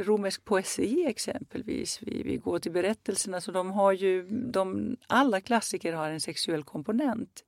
romersk 0.07 0.44
poesi 0.44 1.05
exempelvis. 1.07 1.99
Vi, 2.03 2.23
vi 2.23 2.37
går 2.37 2.59
till 2.59 2.73
berättelserna. 2.73 3.40
Så 3.40 3.53
de 3.53 3.70
har 3.70 3.92
ju, 3.92 4.27
de, 4.29 4.97
alla 5.07 5.40
klassiker 5.40 5.92
har 5.92 6.11
en 6.11 6.20
sexuell 6.20 6.64
komponent. 6.64 7.44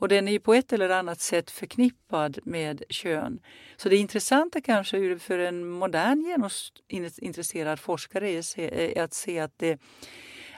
Och 0.00 0.08
den 0.08 0.28
är 0.28 0.32
ju 0.32 0.40
på 0.40 0.54
ett 0.54 0.72
eller 0.72 0.88
annat 0.88 1.20
sätt 1.20 1.50
förknippad 1.50 2.38
med 2.44 2.82
kön. 2.88 3.40
Så 3.76 3.88
det 3.88 3.96
intressanta 3.96 4.60
kanske 4.60 5.18
för 5.18 5.38
en 5.38 5.68
modern 5.68 6.48
genusintresserad 6.88 7.80
forskare 7.80 8.30
är 8.30 8.42
eh, 8.56 9.04
att 9.04 9.14
se 9.14 9.38
att 9.38 9.58
det, 9.58 9.80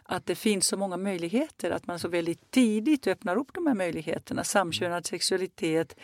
att 0.03 0.27
det 0.27 0.35
finns 0.35 0.67
så 0.67 0.77
många 0.77 0.97
möjligheter, 0.97 1.71
att 1.71 1.87
man 1.87 1.99
så 1.99 2.09
väldigt 2.09 2.51
tidigt 2.51 3.07
öppnar 3.07 3.37
upp 3.37 3.55
de 3.55 3.67
här 3.67 3.75
möjligheterna. 3.75 4.45
Samkönad 4.45 5.07
sexualitet, 5.07 5.97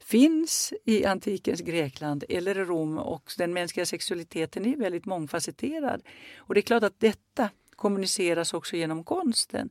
finns 0.00 0.72
i 0.84 1.04
antikens 1.04 1.60
Grekland 1.60 2.24
eller 2.28 2.54
Rom 2.54 2.98
och 2.98 3.32
den 3.38 3.52
mänskliga 3.52 3.86
sexualiteten 3.86 4.66
är 4.66 4.76
väldigt 4.76 5.06
mångfacetterad. 5.06 6.02
Och 6.36 6.54
det 6.54 6.60
är 6.60 6.62
klart 6.62 6.82
att 6.82 7.00
detta 7.00 7.50
kommuniceras 7.76 8.54
också 8.54 8.76
genom 8.76 9.04
konsten. 9.04 9.70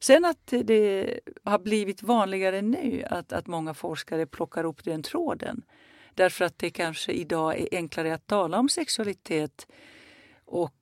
Sen 0.00 0.24
att 0.24 0.52
det 0.62 1.20
har 1.44 1.58
blivit 1.58 2.02
vanligare 2.02 2.62
nu 2.62 3.04
att, 3.10 3.32
att 3.32 3.46
många 3.46 3.74
forskare 3.74 4.26
plockar 4.26 4.64
upp 4.64 4.84
den 4.84 5.02
tråden 5.02 5.62
därför 6.18 6.44
att 6.44 6.58
det 6.58 6.70
kanske 6.70 7.12
idag 7.12 7.58
är 7.58 7.68
enklare 7.72 8.14
att 8.14 8.26
tala 8.26 8.58
om 8.58 8.68
sexualitet 8.68 9.66
och, 10.44 10.74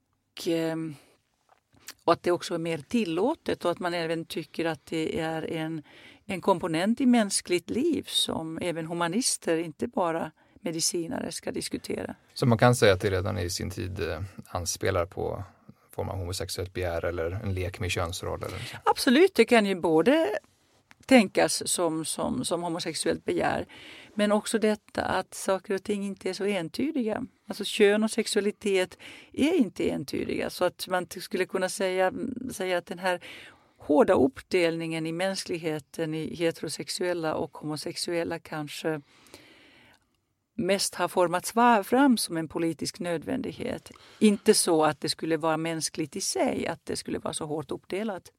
ehm, 0.46 0.94
och 2.04 2.12
att 2.12 2.22
det 2.22 2.30
också 2.30 2.54
är 2.54 2.58
mer 2.58 2.78
tillåtet 2.78 3.64
och 3.64 3.70
att 3.70 3.78
man 3.78 3.94
även 3.94 4.24
tycker 4.24 4.64
att 4.64 4.86
det 4.86 5.20
är 5.20 5.52
en 5.52 5.82
en 6.26 6.40
komponent 6.40 7.00
i 7.00 7.06
mänskligt 7.06 7.70
liv 7.70 8.02
som 8.06 8.58
även 8.62 8.86
humanister, 8.86 9.56
inte 9.56 9.86
bara 9.86 10.30
medicinare, 10.60 11.32
ska 11.32 11.52
diskutera. 11.52 12.14
Så 12.34 12.46
man 12.46 12.58
kan 12.58 12.74
säga 12.74 12.92
att 12.92 13.00
det 13.00 13.10
redan 13.10 13.38
i 13.38 13.50
sin 13.50 13.70
tid 13.70 14.00
eh, 14.00 14.22
anspelar 14.46 15.06
på 15.06 15.44
form 15.90 16.08
av 16.08 16.16
homosexuellt 16.16 16.74
begär 16.74 17.04
eller 17.04 17.30
en 17.30 17.54
lek 17.54 17.80
med 17.80 17.90
könsroller? 17.90 18.48
Absolut, 18.84 19.34
det 19.34 19.44
kan 19.44 19.66
ju 19.66 19.74
både 19.74 20.38
tänkas 21.06 21.68
som, 21.68 22.04
som, 22.04 22.44
som 22.44 22.62
homosexuellt 22.62 23.24
begär. 23.24 23.66
Men 24.14 24.32
också 24.32 24.58
detta 24.58 25.02
att 25.02 25.34
saker 25.34 25.74
och 25.74 25.82
ting 25.82 26.04
inte 26.06 26.30
är 26.30 26.32
så 26.32 26.44
entydiga. 26.44 27.22
Alltså 27.48 27.64
kön 27.64 28.04
och 28.04 28.10
sexualitet 28.10 28.98
är 29.32 29.52
inte 29.52 29.90
entydiga. 29.90 30.50
Så 30.50 30.64
att 30.64 30.88
man 30.88 31.06
skulle 31.20 31.46
kunna 31.46 31.68
säga, 31.68 32.12
säga 32.52 32.78
att 32.78 32.86
den 32.86 32.98
här 32.98 33.20
hårda 33.86 34.14
uppdelningen 34.14 35.06
i 35.06 35.12
mänskligheten 35.12 36.14
i 36.14 36.34
heterosexuella 36.34 37.34
och 37.34 37.58
homosexuella 37.58 38.38
kanske 38.38 39.00
mest 40.54 40.94
har 40.94 41.08
formats 41.08 41.52
fram 41.88 42.16
som 42.16 42.36
en 42.36 42.48
politisk 42.48 42.98
nödvändighet. 43.00 43.90
Inte 44.18 44.54
så 44.54 44.84
att 44.84 45.00
det 45.00 45.08
skulle 45.08 45.36
vara 45.36 45.56
mänskligt 45.56 46.16
i 46.16 46.20
sig, 46.20 46.66
att 46.66 46.86
det 46.86 46.96
skulle 46.96 47.18
vara 47.18 47.34
så 47.34 47.46
hårt 47.46 47.70
uppdelat. 47.70 48.32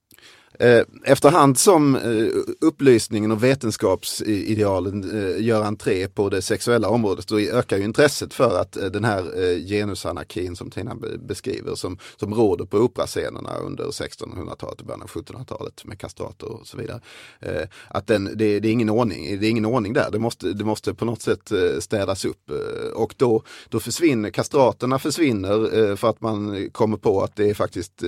Eh, 0.60 0.84
efterhand 1.04 1.58
som 1.58 1.96
eh, 1.96 2.28
upplysningen 2.62 3.32
och 3.32 3.44
vetenskapsidealen 3.44 5.04
eh, 5.12 5.46
gör 5.46 5.64
entré 5.64 6.08
på 6.08 6.30
det 6.30 6.42
sexuella 6.42 6.90
området 6.90 7.30
så 7.30 7.40
ökar 7.40 7.78
ju 7.78 7.84
intresset 7.84 8.34
för 8.34 8.60
att 8.62 8.72
den 8.72 9.04
här 9.04 9.24
genusanarkin 9.68 10.56
som 10.56 10.72
Tina 10.72 10.96
beskriver 11.20 11.76
som, 11.76 11.98
som 12.16 12.34
råder 12.34 12.66
på 12.66 12.78
operascenerna 12.78 13.58
under 13.58 13.84
1600-talet 13.84 14.80
och 14.80 14.86
början 14.88 15.02
av 15.02 15.10
1700-talet 15.10 15.86
med 15.86 16.00
kastrater 16.00 16.48
och 16.48 16.68
så 16.68 16.78
vidare. 16.78 17.02
Att 17.88 18.08
den, 18.08 18.26
det, 18.36 18.60
det, 18.60 18.68
är 18.68 18.72
ingen 18.72 18.90
ordning, 18.90 19.40
det 19.40 19.48
är 19.48 19.50
ingen 19.50 19.66
ordning 19.66 19.94
där, 19.94 20.12
det 20.12 20.20
måste, 20.20 20.54
det 20.54 20.66
måste 20.66 20.94
på 20.94 21.06
något 21.06 21.22
sätt 21.22 21.52
städas 21.80 22.26
upp 22.26 22.52
och 22.94 23.14
då, 23.18 23.44
då 23.70 23.80
försvinner, 23.80 24.30
kastraterna 24.30 25.00
försvinner 25.00 25.96
för 25.96 26.10
att 26.10 26.22
man 26.22 26.70
kommer 26.72 26.98
på 26.98 27.22
att 27.24 27.36
det 27.36 27.50
är 27.50 27.54
faktiskt 27.54 28.04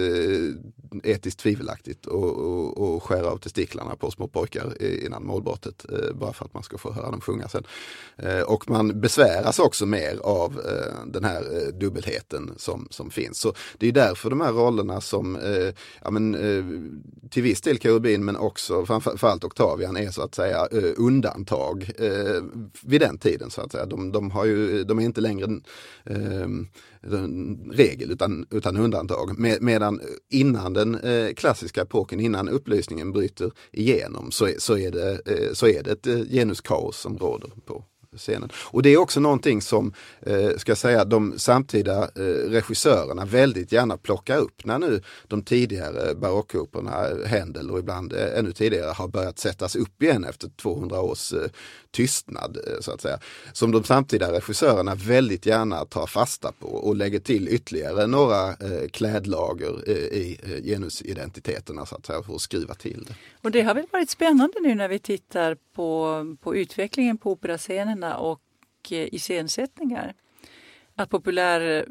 etiskt 1.04 1.40
tvivelaktigt 1.40 1.99
ut 2.00 2.06
och, 2.06 2.38
och, 2.38 2.78
och 2.78 3.04
skära 3.04 3.28
av 3.28 3.38
testiklarna 3.38 3.96
på 3.96 4.12
små 4.12 4.28
pojkar 4.28 4.84
innan 5.06 5.26
målbrottet. 5.26 5.86
Eh, 5.92 6.16
bara 6.16 6.34
för 6.34 6.46
att 6.46 6.54
man 6.54 6.64
ska 6.64 6.78
få 6.78 6.92
höra 6.92 7.12
dem 7.12 7.22
sjunga 7.22 7.48
sen. 7.48 7.64
Eh, 8.18 8.42
och 8.42 8.70
man 8.70 9.02
besväras 9.02 9.60
också 9.60 9.86
mer 9.86 10.20
av 10.24 10.62
eh, 10.66 11.06
den 11.08 11.24
här 11.24 11.72
dubbelheten 11.72 12.54
som, 12.58 12.88
som 12.90 13.10
finns. 13.10 13.40
Så 13.40 13.54
det 13.78 13.88
är 13.88 13.92
därför 13.92 14.30
de 14.30 14.42
här 14.42 14.52
rollerna 14.52 15.02
som 15.02 15.38
ja, 16.04 16.12
men, 16.12 16.38
till 17.30 17.44
viss 17.44 17.62
del 17.62 17.78
Karubin 17.78 18.26
men 18.26 18.36
också 18.36 18.86
framförallt 18.86 19.44
Octavian 19.44 19.98
är 19.98 20.12
så 20.12 20.22
att 20.22 20.36
säga 20.36 20.68
undantag 20.98 21.92
vid 22.82 23.02
den 23.02 23.18
tiden. 23.18 23.50
så 23.50 23.62
att 23.62 23.72
säga. 23.72 23.86
De, 23.86 24.12
de, 24.12 24.32
har 24.32 24.46
ju, 24.46 24.84
de 24.84 25.00
är 25.00 25.04
inte 25.04 25.22
längre 25.22 25.48
regel 27.72 28.12
utan, 28.12 28.46
utan 28.52 28.78
undantag. 28.78 29.40
Med, 29.40 29.62
medan 29.62 30.00
eh, 30.00 30.06
innan 30.40 30.74
den 30.74 30.96
eh, 30.96 31.34
klassiska 31.34 31.82
epoken, 31.82 32.20
innan 32.20 32.50
upplysningen 32.50 33.12
bryter 33.12 33.52
igenom 33.72 34.32
så, 34.32 34.50
så, 34.58 34.78
är, 34.78 34.92
det, 34.92 35.12
eh, 35.12 35.54
så 35.54 35.68
är 35.68 35.84
det 35.84 35.92
ett 35.92 36.08
eh, 36.08 36.20
genuskaos 36.20 36.98
som 36.98 37.18
råder 37.18 37.50
på 37.66 37.84
scenen. 38.18 38.50
Och 38.56 38.84
det 38.84 38.90
är 38.90 38.98
också 38.98 39.20
någonting 39.20 39.62
som, 39.62 39.94
eh, 40.22 40.50
ska 40.58 40.72
jag 40.72 40.78
säga, 40.78 41.06
de 41.06 41.40
samtida 41.40 42.04
eh, 42.04 42.50
regissörerna 42.50 43.26
väldigt 43.26 43.72
gärna 43.72 43.98
plockar 43.98 44.38
upp 44.38 44.66
när 44.66 44.80
nu 44.80 45.02
de 45.28 45.42
tidigare 45.42 46.16
barockoperorna, 46.16 47.10
eh, 47.10 47.28
Händel 47.28 47.72
och 47.72 47.80
ibland 47.80 48.14
eh, 48.14 48.40
ännu 48.40 48.52
tidigare 48.52 48.92
har 48.92 49.08
börjat 49.08 49.40
sättas 49.40 49.76
upp 49.76 50.04
igen 50.04 50.24
efter 50.24 50.50
200 50.50 51.02
års 51.02 51.34
eh, 51.34 51.50
tystnad 51.92 52.58
eh, 52.68 52.82
så 52.82 52.92
att 52.92 53.02
säga. 53.02 53.20
Som 53.54 53.72
de 53.72 53.84
samtida 53.84 54.32
regissörerna 54.32 54.96
väldigt 54.96 55.46
gärna 55.46 55.86
tar 55.86 56.08
fasta 56.08 56.52
på 56.60 56.68
och 56.68 56.96
lägger 56.96 57.20
till 57.20 57.48
ytterligare 57.48 58.08
några 58.08 58.50
eh, 58.50 58.90
klädlager 58.92 59.84
eh, 59.88 59.94
i 59.94 60.40
eh, 60.44 60.64
genusidentiteterna 60.64 61.86
så 61.86 61.96
att 61.96 62.06
säga 62.06 62.24
för 62.24 62.36
att 62.36 62.42
skruva 62.42 62.74
till 62.74 63.06
det. 63.08 63.14
Och 63.44 63.52
det 63.52 63.62
har 63.62 63.76
väl 63.76 63.86
varit 63.92 64.10
spännande 64.10 64.58
nu 64.62 64.76
när 64.76 64.88
vi 64.88 65.00
tittar 65.00 65.58
på, 65.76 66.26
på 66.42 66.56
utvecklingen 66.56 67.18
på 67.18 67.32
operascenerna 68.00 68.18
och 68.18 68.42
eh, 68.92 69.14
iscensättningar 69.14 70.14
att 70.96 71.10
populär, 71.10 71.86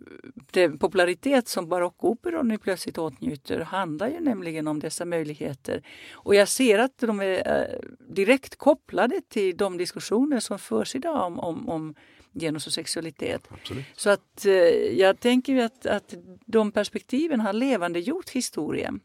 den 0.53 0.79
popularitet 0.79 1.49
som 1.49 1.69
barockoperan 1.69 2.49
nu 2.49 2.59
plötsligt 2.59 2.99
åtnjuter 2.99 3.61
handlar 3.61 4.09
ju 4.09 4.21
nämligen 4.21 4.69
om 4.69 4.81
dessa 4.81 5.05
möjligheter. 5.05 5.83
Och 6.13 6.35
jag 6.35 6.49
ser 6.49 6.79
att 6.79 6.99
de 6.99 7.21
är 7.21 7.37
eh, 7.47 7.79
direkt 8.15 8.57
kopplade 8.57 9.21
till 9.29 9.57
de 9.57 9.79
diskussioner 9.79 10.41
som 10.41 10.59
förs 10.59 10.95
idag 10.95 11.27
om, 11.27 11.39
om, 11.39 11.69
om 11.69 11.95
genus 12.35 12.67
och 12.67 12.73
sexualitet. 12.73 13.49
Absolut. 13.51 13.85
Så 13.97 14.11
att 14.11 14.47
eh, 14.47 14.53
jag 14.99 15.21
tänker 15.21 15.65
att, 15.65 15.87
att 15.87 16.15
de 16.47 16.73
perspektiven 16.73 17.41
har 17.41 17.53
levande 17.53 18.01
gjort 18.01 18.31
historien. 18.31 19.01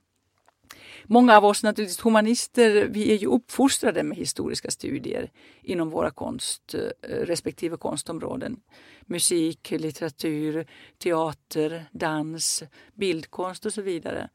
Många 1.04 1.38
av 1.38 1.46
oss 1.46 1.64
naturligtvis 1.64 2.06
humanister, 2.06 2.88
vi 2.88 3.12
är 3.12 3.18
ju 3.18 3.28
uppfostrade 3.28 4.04
med 4.04 4.18
historiska 4.18 4.72
studier 4.72 5.32
inom 5.62 5.90
våra 5.90 6.12
konst, 6.12 6.74
eh, 6.74 7.08
respektive 7.08 7.78
konstområden. 7.78 8.60
Musik, 9.02 9.72
litteratur, 9.72 10.66
teater, 10.98 11.86
dans, 11.92 12.64
bildkonst 12.94 13.66
och 13.66 13.74
så 13.74 13.82
vidare. 13.82 14.30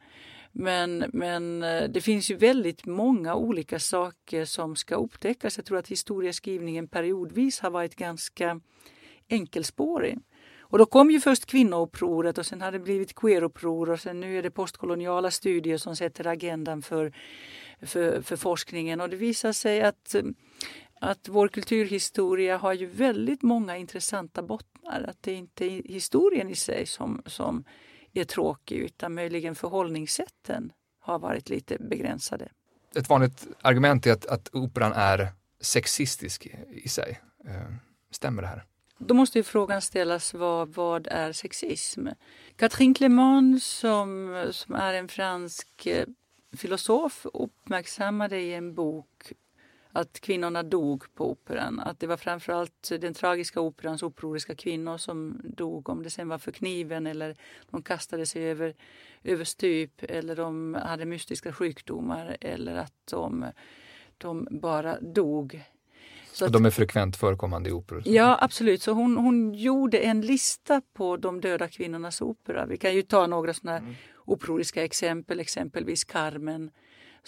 Men, 0.53 1.05
men 1.13 1.63
eh, 1.63 1.89
det 1.89 2.01
finns 2.01 2.31
ju 2.31 2.35
väldigt 2.35 2.87
många 2.87 3.35
olika 3.35 3.79
saker 3.79 4.45
som 4.45 4.77
ska 4.77 4.95
upptäckas. 4.95 5.57
Jag 5.57 5.67
tror 5.67 5.79
att 5.79 5.89
historieskrivningen 5.89 6.89
periodvis 6.89 7.61
har 7.61 7.71
varit 7.71 7.97
ganska 7.97 8.61
enkelspårig. 9.29 10.19
Och 10.71 10.79
då 10.79 10.87
kom 10.87 11.11
ju 11.11 11.21
först 11.21 11.47
kvinnoupproret 11.47 12.39
och 12.39 12.47
sen 12.47 12.61
har 12.61 12.73
det 12.73 12.79
blivit 12.79 13.15
queeruppror 13.15 13.91
och 13.91 14.01
sen 14.01 14.21
nu 14.21 14.39
är 14.39 14.43
det 14.43 14.51
postkoloniala 14.51 15.31
studier 15.31 15.79
som 15.79 15.97
sätter 15.97 16.27
agendan 16.27 16.83
för, 16.83 17.13
för, 17.83 18.23
för 18.23 18.37
forskningen. 18.37 19.01
Och 19.01 19.11
det 19.11 19.17
visar 19.17 19.53
sig 19.53 19.83
att, 19.83 20.15
att 21.01 21.29
vår 21.29 21.49
kulturhistoria 21.49 22.57
har 22.57 22.73
ju 22.73 22.87
väldigt 22.87 23.43
många 23.43 23.77
intressanta 23.77 24.43
bottnar. 24.43 25.05
Att 25.09 25.23
det 25.23 25.33
inte 25.33 25.65
är 25.65 25.83
historien 25.83 26.51
i 26.51 26.57
sig 26.57 26.87
som, 26.87 27.23
som 27.27 27.65
är 28.13 28.25
tråkig 28.25 28.77
utan 28.77 29.15
möjligen 29.15 29.55
förhållningssätten 29.55 30.73
har 31.01 31.19
varit 31.19 31.49
lite 31.49 31.77
begränsade. 31.79 32.49
Ett 32.97 33.09
vanligt 33.09 33.47
argument 33.63 34.07
är 34.07 34.13
att, 34.13 34.27
att 34.27 34.55
operan 34.55 34.93
är 34.95 35.29
sexistisk 35.61 36.47
i 36.69 36.89
sig. 36.89 37.21
Eh, 37.49 37.75
stämmer 38.11 38.43
det 38.43 38.49
här? 38.49 38.65
Då 38.99 39.15
måste 39.15 39.39
ju 39.39 39.43
frågan 39.43 39.83
ställas 39.83 40.35
vad, 40.35 40.69
vad 40.69 41.07
är 41.07 41.33
sexism? 41.33 42.07
Catherine 42.57 42.95
Clément 42.95 43.63
som, 43.63 44.45
som 44.51 44.75
är 44.75 44.95
en 44.95 45.09
fransk 45.09 45.87
eh, 45.87 46.07
filosof 46.57 47.27
uppmärksammade 47.33 48.41
i 48.41 48.55
en 48.55 48.75
bok 48.75 49.33
att 49.93 50.21
kvinnorna 50.21 50.63
dog 50.63 51.15
på 51.15 51.31
operan. 51.31 51.81
Att 51.81 52.01
det 52.01 52.07
var 52.07 52.17
framförallt 52.17 52.91
den 53.01 53.15
tragiska 53.15 53.61
operans 53.61 54.03
upproriska 54.03 54.55
kvinnor 54.55 54.97
som 54.97 55.41
dog. 55.45 55.89
Om 55.89 56.03
det 56.03 56.11
sen 56.11 56.29
var 56.29 56.39
för 56.39 56.53
kniven 56.53 57.07
eller 57.07 57.37
de 57.71 57.83
kastade 57.83 58.27
sig 58.27 58.51
över, 58.51 58.75
över 59.25 59.45
stup 59.45 60.03
eller 60.03 60.37
de 60.37 60.75
hade 60.75 61.05
mystiska 61.05 61.53
sjukdomar 61.53 62.37
eller 62.41 62.77
att 62.77 63.07
de, 63.11 63.47
de 64.19 64.49
bara 64.51 65.01
dog 65.01 65.65
så 66.39 66.45
att, 66.45 66.53
de 66.53 66.67
är 66.67 66.71
frekvent 66.71 67.17
förekommande 67.17 67.71
i 67.71 67.73
operor? 67.73 68.03
Ja, 68.05 68.39
absolut. 68.41 68.83
Så 68.83 68.93
hon, 68.93 69.17
hon 69.17 69.55
gjorde 69.55 69.99
en 69.99 70.21
lista 70.21 70.83
på 70.95 71.17
de 71.17 71.41
döda 71.41 71.69
kvinnornas 71.69 72.21
opera. 72.21 72.67
Vi 72.67 72.77
kan 72.77 72.95
ju 72.95 73.03
ta 73.03 73.27
några 73.27 73.55
sådana 73.55 73.79
mm. 73.79 73.95
operoriska 74.25 74.85
exempel, 74.85 75.41
exempelvis 75.41 76.05
Carmen 76.05 76.71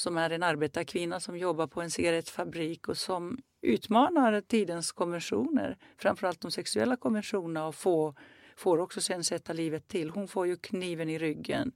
som 0.01 0.19
är 0.19 0.31
en 0.31 0.43
arbetarkvinna 0.43 1.21
som 1.21 1.39
jobbar 1.39 1.67
på 1.67 1.83
en 1.83 1.91
cigarettfabrik 1.91 2.89
och 2.89 2.97
som 2.97 3.39
utmanar 3.63 4.41
tidens 4.41 4.93
konventioner, 4.93 5.77
framförallt 5.99 6.41
de 6.41 6.51
sexuella 6.51 6.97
konventionerna 6.97 7.67
och 7.67 7.75
får, 7.75 8.15
får 8.57 8.79
också 8.79 9.01
sen 9.01 9.25
sätta 9.25 9.53
livet 9.53 9.89
till. 9.89 10.11
Hon 10.11 10.29
får 10.29 10.47
ju 10.47 10.57
kniven 10.57 11.09
i 11.09 11.19
ryggen. 11.19 11.73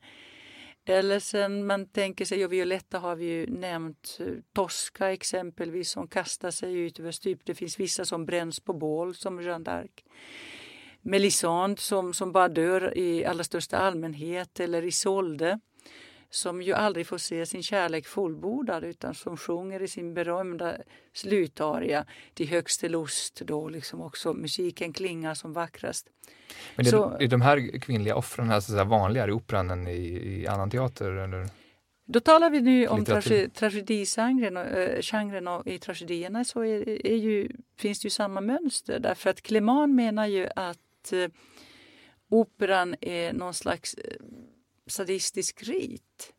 Eller 0.87 1.19
sen 1.19 1.67
man 1.67 1.87
tänker 1.87 2.25
sig, 2.25 2.45
och 2.45 2.53
Violetta 2.53 2.99
har 2.99 3.17
vi 3.17 3.25
ju 3.25 3.47
nämnt, 3.47 4.19
eh, 4.21 4.27
Tosca 4.53 5.13
exempelvis 5.13 5.91
som 5.91 6.09
kastar 6.09 6.51
sig 6.51 6.79
ut 6.79 7.01
över 7.01 7.11
stup. 7.11 7.41
Det 7.45 7.55
finns 7.55 7.81
vissa 7.81 8.05
som 8.05 8.27
bränns 8.27 8.61
på 8.61 8.73
bål 8.73 9.15
som 9.15 9.43
Jeanne 9.43 9.65
d'Arc. 9.65 9.91
Melisande 11.03 11.81
som, 11.81 12.15
som 12.15 12.33
bara 12.33 12.49
dör 12.49 12.99
i 12.99 13.25
allra 13.25 13.45
största 13.45 13.79
allmänhet 13.79 14.61
eller 14.61 14.85
Isolde 14.85 15.61
som 16.35 16.63
ju 16.63 16.73
aldrig 16.73 17.07
får 17.07 17.19
se 17.19 17.47
sin 17.47 17.63
kärlek 17.63 18.07
fullbordad 18.07 18.85
utan 18.85 19.15
som 19.15 19.37
sjunger 19.37 19.83
i 19.83 19.89
sin 19.89 20.15
berömda 20.15 20.77
slutaria 21.13 22.05
till 22.35 22.49
högste 22.49 22.89
lust 22.89 23.41
då 23.45 23.69
liksom 23.69 24.01
också 24.01 24.33
musiken 24.33 24.93
klingar 24.93 25.35
som 25.35 25.53
vackrast. 25.53 26.07
Men 26.77 26.85
det, 26.85 26.91
så, 26.91 27.17
är 27.21 27.29
de 27.29 27.41
här 27.41 27.79
kvinnliga 27.81 28.17
offren 28.17 28.51
alltså 28.51 28.85
vanligare 28.85 29.31
i 29.31 29.35
operan 29.35 29.71
än 29.71 29.89
i, 29.89 29.97
i 29.97 30.47
annan 30.47 30.71
teater? 30.71 31.11
Eller? 31.13 31.49
Då 32.07 32.21
talar 32.21 32.51
vi 32.51 32.61
nu 32.61 32.87
om 32.87 33.05
trage, 33.05 33.55
tragedigenren 33.55 34.57
och, 34.57 34.67
äh, 34.67 35.59
och 35.59 35.67
i 35.67 35.79
tragedierna 35.79 36.45
så 36.45 36.61
är, 36.65 37.07
är 37.07 37.17
ju, 37.17 37.49
finns 37.77 38.01
det 38.01 38.07
ju 38.07 38.11
samma 38.11 38.41
mönster 38.41 38.99
därför 38.99 39.31
att 39.31 39.43
Clément 39.43 39.95
menar 39.95 40.27
ju 40.27 40.49
att 40.57 41.13
äh, 41.13 41.31
operan 42.29 42.97
är 43.01 43.33
någon 43.33 43.55
slags 43.55 43.95
äh, 43.95 44.03
sadistisk 44.87 45.63
rit. 45.63 46.33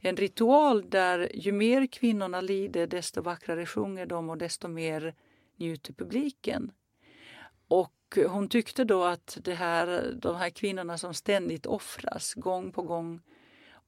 En 0.00 0.16
ritual 0.16 0.90
där 0.90 1.30
ju 1.34 1.52
mer 1.52 1.86
kvinnorna 1.86 2.40
lider 2.40 2.86
desto 2.86 3.22
vackrare 3.22 3.66
sjunger 3.66 4.06
de 4.06 4.30
och 4.30 4.38
desto 4.38 4.68
mer 4.68 5.14
njuter 5.56 5.92
publiken. 5.92 6.72
Och 7.68 8.18
hon 8.28 8.48
tyckte 8.48 8.84
då 8.84 9.04
att 9.04 9.38
det 9.42 9.54
här, 9.54 10.14
de 10.22 10.36
här 10.36 10.50
kvinnorna 10.50 10.98
som 10.98 11.14
ständigt 11.14 11.66
offras 11.66 12.34
gång 12.34 12.72
på 12.72 12.82
gång 12.82 13.20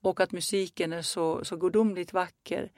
och 0.01 0.21
att 0.21 0.33
musiken 0.33 0.93
är 0.93 1.03
så, 1.03 1.45
så 1.45 1.57
gudomligt 1.57 2.13
vacker. 2.13 2.73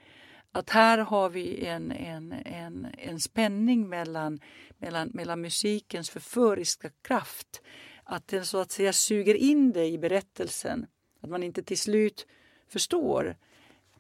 Att 0.53 0.71
här 0.71 0.99
har 0.99 1.29
vi 1.29 1.67
en, 1.67 1.93
en, 1.93 2.33
en, 2.33 2.87
en 2.99 3.21
spänning 3.21 3.89
mellan, 3.89 4.41
mellan, 4.79 5.11
mellan 5.15 5.41
musikens 5.41 6.11
förföriska 6.11 6.91
kraft. 7.03 7.63
Att 8.05 8.29
den 8.29 8.47
så 8.47 8.59
att 8.59 8.71
säga 8.71 8.93
suger 8.93 9.35
in 9.35 9.73
dig 9.73 9.93
i 9.93 9.99
berättelsen. 9.99 10.87
Att 11.21 11.31
man 11.31 11.43
inte 11.43 11.63
till 11.63 11.79
slut 11.79 12.27
förstår 12.69 13.37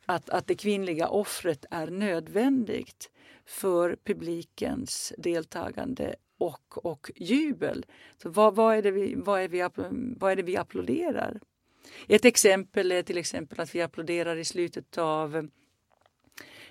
att, 0.07 0.31
att 0.31 0.47
det 0.47 0.55
kvinnliga 0.55 1.09
offret 1.09 1.65
är 1.71 1.87
nödvändigt 1.87 3.11
för 3.45 3.97
publikens 4.05 5.13
deltagande 5.19 6.15
och, 6.39 6.87
och 6.87 7.11
jubel. 7.17 7.87
Så 8.23 8.29
vad, 8.29 8.55
vad, 8.55 8.77
är 8.77 8.83
det 8.83 8.91
vi, 8.91 9.15
vad, 9.15 9.41
är 9.41 9.49
vi, 9.49 9.69
vad 10.17 10.33
är 10.33 10.37
det 10.37 10.43
vi 10.43 10.57
applåderar? 10.57 11.41
Ett 12.09 12.25
exempel 12.25 12.93
är 12.93 13.03
till 13.03 13.19
exempel 13.19 13.61
att 13.61 13.75
vi 13.75 13.83
applåderar 13.83 14.37
i 14.37 14.45
slutet 14.45 14.99
av 14.99 15.49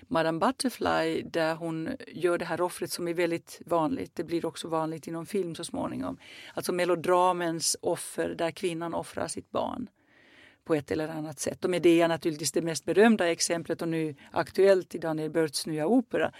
Madame 0.02 0.38
Butterfly 0.38 1.22
där 1.22 1.54
hon 1.54 1.88
gör 2.06 2.38
det 2.38 2.44
här 2.44 2.60
offret 2.60 2.90
som 2.90 3.08
är 3.08 3.14
väldigt 3.14 3.62
vanligt. 3.66 4.14
Det 4.14 4.24
blir 4.24 4.46
också 4.46 4.68
vanligt 4.68 5.06
inom 5.06 5.26
film 5.26 5.54
så 5.54 5.64
småningom. 5.64 6.18
Alltså 6.54 6.72
melodramens 6.72 7.76
offer 7.82 8.34
där 8.38 8.50
kvinnan 8.50 8.94
offrar 8.94 9.28
sitt 9.28 9.50
barn 9.50 9.88
på 10.68 10.74
ett 10.74 10.90
eller 10.90 11.08
annat 11.08 11.40
sätt. 11.40 11.64
Och 11.64 11.70
Medea 11.70 12.04
är 12.04 12.08
naturligtvis 12.08 12.52
det 12.52 12.62
mest 12.62 12.84
berömda 12.84 13.30
exemplet 13.30 13.82
och 13.82 13.88
nu 13.88 14.14
aktuellt 14.30 14.94
i 14.94 14.98
Daniel 14.98 15.30
Börts 15.30 15.66
nya 15.66 15.86
opera. 15.86 16.32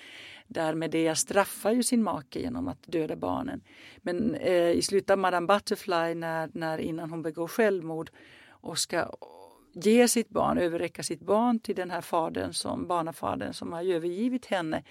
Där 0.46 0.74
Medea 0.74 1.14
straffar 1.14 1.72
ju 1.72 1.82
sin 1.82 2.02
make 2.02 2.40
genom 2.40 2.68
att 2.68 2.82
döda 2.86 3.16
barnen. 3.16 3.60
Men 3.96 4.34
eh, 4.34 4.70
i 4.70 4.82
slutet 4.82 5.10
av 5.10 5.18
Madame 5.18 5.46
Butterfly 5.46 6.14
när, 6.14 6.50
när 6.52 6.78
innan 6.78 7.10
hon 7.10 7.22
begår 7.22 7.48
självmord 7.48 8.10
och 8.48 8.78
ska 8.78 9.10
ge 9.72 10.08
sitt 10.08 10.28
barn, 10.28 10.58
överräcka 10.58 11.02
sitt 11.02 11.20
barn 11.20 11.60
till 11.60 11.76
den 11.76 11.90
här 11.90 12.00
fadern 12.00 12.52
som, 12.52 12.86
barnafadern 12.86 13.52
som 13.52 13.72
har 13.72 13.82
övergivit 13.82 14.46
henne 14.46 14.82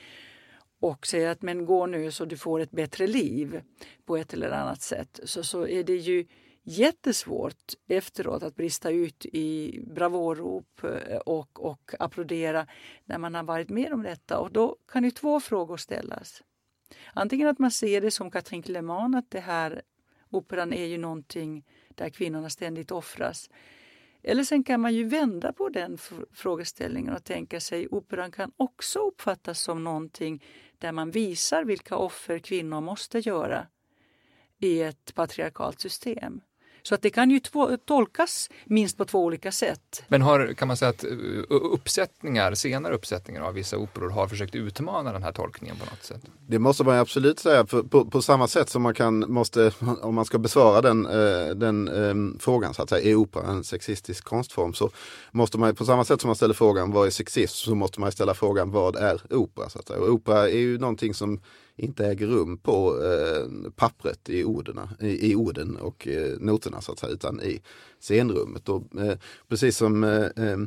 och 0.79 1.07
säger 1.07 1.29
att 1.29 1.41
men 1.41 1.65
gå 1.65 1.85
nu 1.85 2.11
så 2.11 2.25
du 2.25 2.37
får 2.37 2.59
ett 2.59 2.71
bättre 2.71 3.07
liv 3.07 3.61
på 4.05 4.17
ett 4.17 4.33
eller 4.33 4.51
annat 4.51 4.81
sätt. 4.81 5.19
Så, 5.23 5.43
så 5.43 5.67
är 5.67 5.83
det 5.83 5.95
ju 5.95 6.25
jättesvårt 6.67 7.73
efteråt 7.87 8.43
att 8.43 8.55
brista 8.55 8.89
ut 8.89 9.25
i 9.25 9.79
bravårop 9.87 10.83
eh, 10.83 11.17
och, 11.17 11.65
och 11.65 11.91
applådera 11.99 12.67
när 13.05 13.17
man 13.17 13.35
har 13.35 13.43
varit 13.43 13.69
med 13.69 13.93
om 13.93 14.03
detta. 14.03 14.39
Och 14.39 14.51
då 14.51 14.77
kan 14.87 15.03
ju 15.03 15.11
två 15.11 15.39
frågor 15.39 15.77
ställas. 15.77 16.43
Antingen 17.13 17.47
att 17.47 17.59
man 17.59 17.71
ser 17.71 18.01
det 18.01 18.11
som 18.11 18.31
Katrin 18.31 18.63
Kleman, 18.63 19.15
att 19.15 19.31
det 19.31 19.39
här 19.39 19.81
operan 20.29 20.73
är 20.73 20.85
ju 20.85 20.97
någonting 20.97 21.65
där 21.89 22.09
kvinnorna 22.09 22.49
ständigt 22.49 22.91
offras. 22.91 23.49
Eller 24.23 24.43
sen 24.43 24.63
kan 24.63 24.81
man 24.81 24.93
ju 24.93 25.03
vända 25.03 25.53
på 25.53 25.69
den 25.69 25.97
frågeställningen 26.31 27.13
och 27.13 27.23
tänka 27.23 27.59
sig 27.59 27.87
operan 27.87 28.31
kan 28.31 28.51
också 28.57 28.99
uppfattas 28.99 29.61
som 29.61 29.83
någonting 29.83 30.43
där 30.77 30.91
man 30.91 31.11
visar 31.11 31.63
vilka 31.63 31.97
offer 31.97 32.39
kvinnor 32.39 32.81
måste 32.81 33.19
göra 33.19 33.67
i 34.59 34.81
ett 34.81 35.15
patriarkalt 35.15 35.79
system. 35.79 36.41
Så 36.87 36.95
att 36.95 37.01
det 37.01 37.09
kan 37.09 37.31
ju 37.31 37.39
tolkas 37.85 38.49
minst 38.65 38.97
på 38.97 39.05
två 39.05 39.23
olika 39.23 39.51
sätt. 39.51 40.03
Men 40.07 40.21
har, 40.21 40.53
kan 40.53 40.67
man 40.67 40.77
säga 40.77 40.89
att 40.89 41.03
uh, 41.03 41.43
uppsättningar, 41.49 42.53
senare 42.53 42.95
uppsättningar 42.95 43.41
av 43.41 43.53
vissa 43.53 43.77
operor 43.77 44.09
har 44.09 44.27
försökt 44.27 44.55
utmana 44.55 45.13
den 45.13 45.23
här 45.23 45.31
tolkningen 45.31 45.75
på 45.77 45.85
något 45.85 46.03
sätt? 46.03 46.21
Det 46.47 46.59
måste 46.59 46.83
man 46.83 46.97
absolut 46.97 47.39
säga, 47.39 47.65
för 47.65 47.83
på, 47.83 48.05
på 48.05 48.21
samma 48.21 48.47
sätt 48.47 48.69
som 48.69 48.81
man 48.81 48.93
kan, 48.93 49.31
måste, 49.31 49.71
om 50.01 50.15
man 50.15 50.25
ska 50.25 50.37
besvara 50.37 50.81
den, 50.81 51.05
eh, 51.05 51.55
den 51.55 51.89
um, 51.89 52.37
frågan 52.39 52.73
så 52.73 52.81
att 52.83 52.89
säga, 52.89 53.11
är 53.11 53.15
opera 53.15 53.47
en 53.47 53.63
sexistisk 53.63 54.23
konstform? 54.23 54.73
Så 54.73 54.89
måste 55.31 55.57
man 55.57 55.75
på 55.75 55.85
samma 55.85 56.05
sätt 56.05 56.21
som 56.21 56.27
man 56.27 56.35
ställer 56.35 56.53
frågan 56.53 56.91
vad 56.91 57.07
är 57.07 57.11
sexism 57.11 57.55
så 57.55 57.75
måste 57.75 57.99
man 57.99 58.11
ställa 58.11 58.33
frågan 58.33 58.71
vad 58.71 58.95
är 58.95 59.21
opera? 59.29 59.69
Så 59.69 59.79
att 59.79 59.87
säga. 59.87 59.99
Och 59.99 60.09
opera 60.09 60.49
är 60.49 60.57
ju 60.57 60.77
någonting 60.77 61.13
som 61.13 61.39
inte 61.77 62.05
äger 62.05 62.27
rum 62.27 62.57
på 62.57 63.03
eh, 63.03 63.71
pappret 63.75 64.29
i 64.29 64.43
orden, 64.43 64.79
i, 64.99 65.31
i 65.31 65.35
orden 65.35 65.75
och 65.75 66.07
eh, 66.07 66.39
noterna 66.39 66.81
så 66.81 66.91
att 66.91 66.99
säga, 66.99 67.13
utan 67.13 67.41
i 67.41 67.61
scenrummet. 67.99 68.69
Och, 68.69 69.01
eh, 69.01 69.17
precis 69.47 69.77
som 69.77 70.03
eh, 70.03 70.25
eh, 70.25 70.57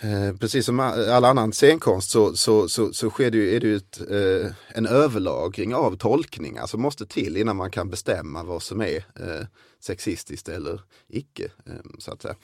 Eh, 0.00 0.36
precis 0.36 0.66
som 0.66 0.80
all 0.80 1.24
annan 1.24 1.52
scenkonst 1.52 2.10
så, 2.10 2.36
så, 2.36 2.68
så, 2.68 2.92
så 2.92 3.10
sker 3.10 3.30
det 3.30 3.38
ju, 3.38 3.56
är 3.56 3.60
det 3.60 3.66
ju 3.66 3.76
ett, 3.76 4.00
eh, 4.10 4.52
en 4.68 4.86
överlagring 4.86 5.74
av 5.74 5.96
tolkningar 5.96 6.66
som 6.66 6.82
måste 6.82 7.06
till 7.06 7.36
innan 7.36 7.56
man 7.56 7.70
kan 7.70 7.90
bestämma 7.90 8.42
vad 8.42 8.62
som 8.62 8.80
är 8.80 8.96
eh, 8.96 9.46
sexistiskt 9.84 10.48
eller 10.48 10.80
icke. 11.08 11.50
Ehm, 11.66 11.96
så 11.98 12.12
att 12.12 12.22
säga. 12.22 12.34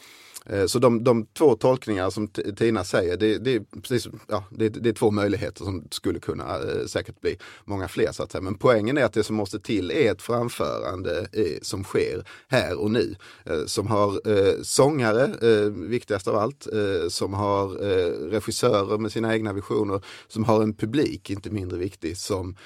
Eh, 0.47 0.67
så 0.67 0.79
de, 0.79 1.05
de 1.05 1.27
två 1.27 1.57
tolkningar 1.57 2.11
som 2.11 2.29
Tina 2.29 2.85
säger, 2.85 3.17
det, 3.17 3.39
det, 3.39 3.55
är 3.55 3.81
precis, 3.83 4.09
ja, 4.29 4.45
det, 4.51 4.69
det, 4.69 4.89
är 4.89 4.93
två 4.93 5.11
möjligheter 5.11 5.65
som 5.65 5.89
skulle 5.91 6.19
kunna 6.19 6.57
eh, 6.57 6.87
säkert 6.87 7.21
bli 7.21 7.37
många 7.65 7.89
fler. 7.89 8.13
Så 8.13 8.23
att 8.23 8.33
säga. 8.33 8.43
Men 8.43 8.55
poängen 8.55 8.99
är 8.99 9.05
att 9.05 9.13
det 9.13 9.25
som 9.25 9.37
måste 9.37 9.61
till 9.61 9.91
är 9.91 10.13
ett 10.13 10.23
framförande 10.23 11.29
eh, 11.33 11.59
som 11.63 11.85
sker 11.85 12.25
här 12.49 12.79
och 12.79 12.91
nu. 12.91 13.15
Eh, 13.45 13.65
som 13.67 13.87
har 13.87 14.29
eh, 14.29 14.55
sångare, 14.63 15.25
eh, 15.25 15.71
viktigast 15.71 16.29
av 16.29 16.37
allt, 16.37 16.67
som 17.09 17.35
har 17.41 17.69
regissörer 18.31 18.99
med 18.99 19.13
sina 19.13 19.35
egna 19.35 19.53
visioner, 19.53 20.01
som 20.29 20.45
har 20.45 20.63
en 20.63 20.75
publik, 20.75 21.31
inte 21.31 21.51
mindre 21.51 21.79
viktig, 21.79 22.17
som, 22.17 22.57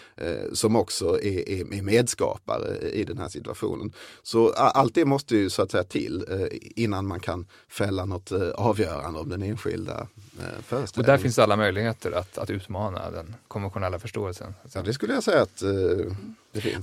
som 0.52 0.76
också 0.76 1.20
är, 1.22 1.48
är, 1.48 1.74
är 1.74 1.82
medskapare 1.82 2.90
i 2.92 3.04
den 3.04 3.18
här 3.18 3.28
situationen. 3.28 3.92
Så 4.22 4.52
allt 4.52 4.94
det 4.94 5.04
måste 5.04 5.36
ju 5.36 5.50
så 5.50 5.62
att 5.62 5.70
säga 5.70 5.84
till 5.84 6.24
innan 6.76 7.06
man 7.06 7.20
kan 7.20 7.46
fälla 7.68 8.04
något 8.04 8.32
eh, 8.32 8.48
avgörande 8.48 9.20
om 9.20 9.28
den 9.28 9.42
enskilda 9.42 10.06
eh, 10.38 10.62
föreställningen. 10.66 10.90
Och 10.96 11.04
där 11.04 11.18
finns 11.18 11.38
alla 11.38 11.56
möjligheter 11.56 12.12
att, 12.12 12.38
att 12.38 12.50
utmana 12.50 13.10
den 13.10 13.34
konventionella 13.48 13.98
förståelsen? 13.98 14.54
Ja, 14.72 14.82
det 14.82 14.92
skulle 14.92 15.14
jag 15.14 15.22
säga 15.22 15.42
att 15.42 15.62
eh, 15.62 15.70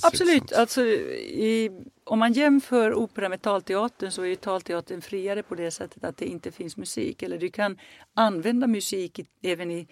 Absolut, 0.04 0.54
alltså, 0.54 0.82
i, 0.82 1.72
om 2.04 2.20
man 2.20 2.34
jämför 2.34 2.94
opera 2.94 3.30
med 3.30 3.42
talteatern 3.42 4.12
så 4.12 4.26
är 4.26 4.36
talteatern 4.36 5.02
friare 5.02 5.44
på 5.44 5.56
det 5.56 5.72
sättet 5.72 6.04
att 6.04 6.18
det 6.18 6.26
inte 6.26 6.52
finns 6.52 6.78
musik. 6.78 7.24
Eller 7.24 7.38
du 7.38 7.50
kan 7.50 7.78
använda 8.14 8.68
musik 8.68 9.20
i, 9.20 9.26
även 9.42 9.72
i 9.72 9.88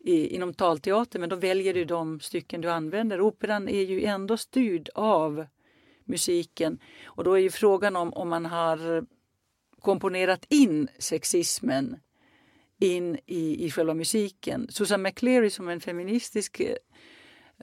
i, 0.00 0.26
inom 0.26 0.54
talteatern 0.54 1.20
men 1.20 1.28
då 1.28 1.36
väljer 1.36 1.74
du 1.74 1.84
de 1.84 2.20
stycken 2.20 2.60
du 2.60 2.70
använder. 2.70 3.20
Operan 3.20 3.68
är 3.68 3.82
ju 3.82 4.04
ändå 4.04 4.36
styrd 4.36 4.88
av 4.94 5.46
musiken 6.04 6.78
och 7.04 7.24
då 7.24 7.34
är 7.34 7.40
ju 7.40 7.50
frågan 7.50 7.96
om, 7.96 8.12
om 8.12 8.28
man 8.28 8.46
har 8.46 9.06
komponerat 9.80 10.44
in 10.48 10.88
sexismen 10.98 11.96
in 12.78 13.18
i, 13.26 13.64
i 13.64 13.70
själva 13.70 13.94
musiken. 13.94 14.68
Susan 14.70 15.02
McCleary 15.02 15.50
som 15.50 15.68
en 15.68 15.80
feministisk 15.80 16.60
eh, 16.60 16.76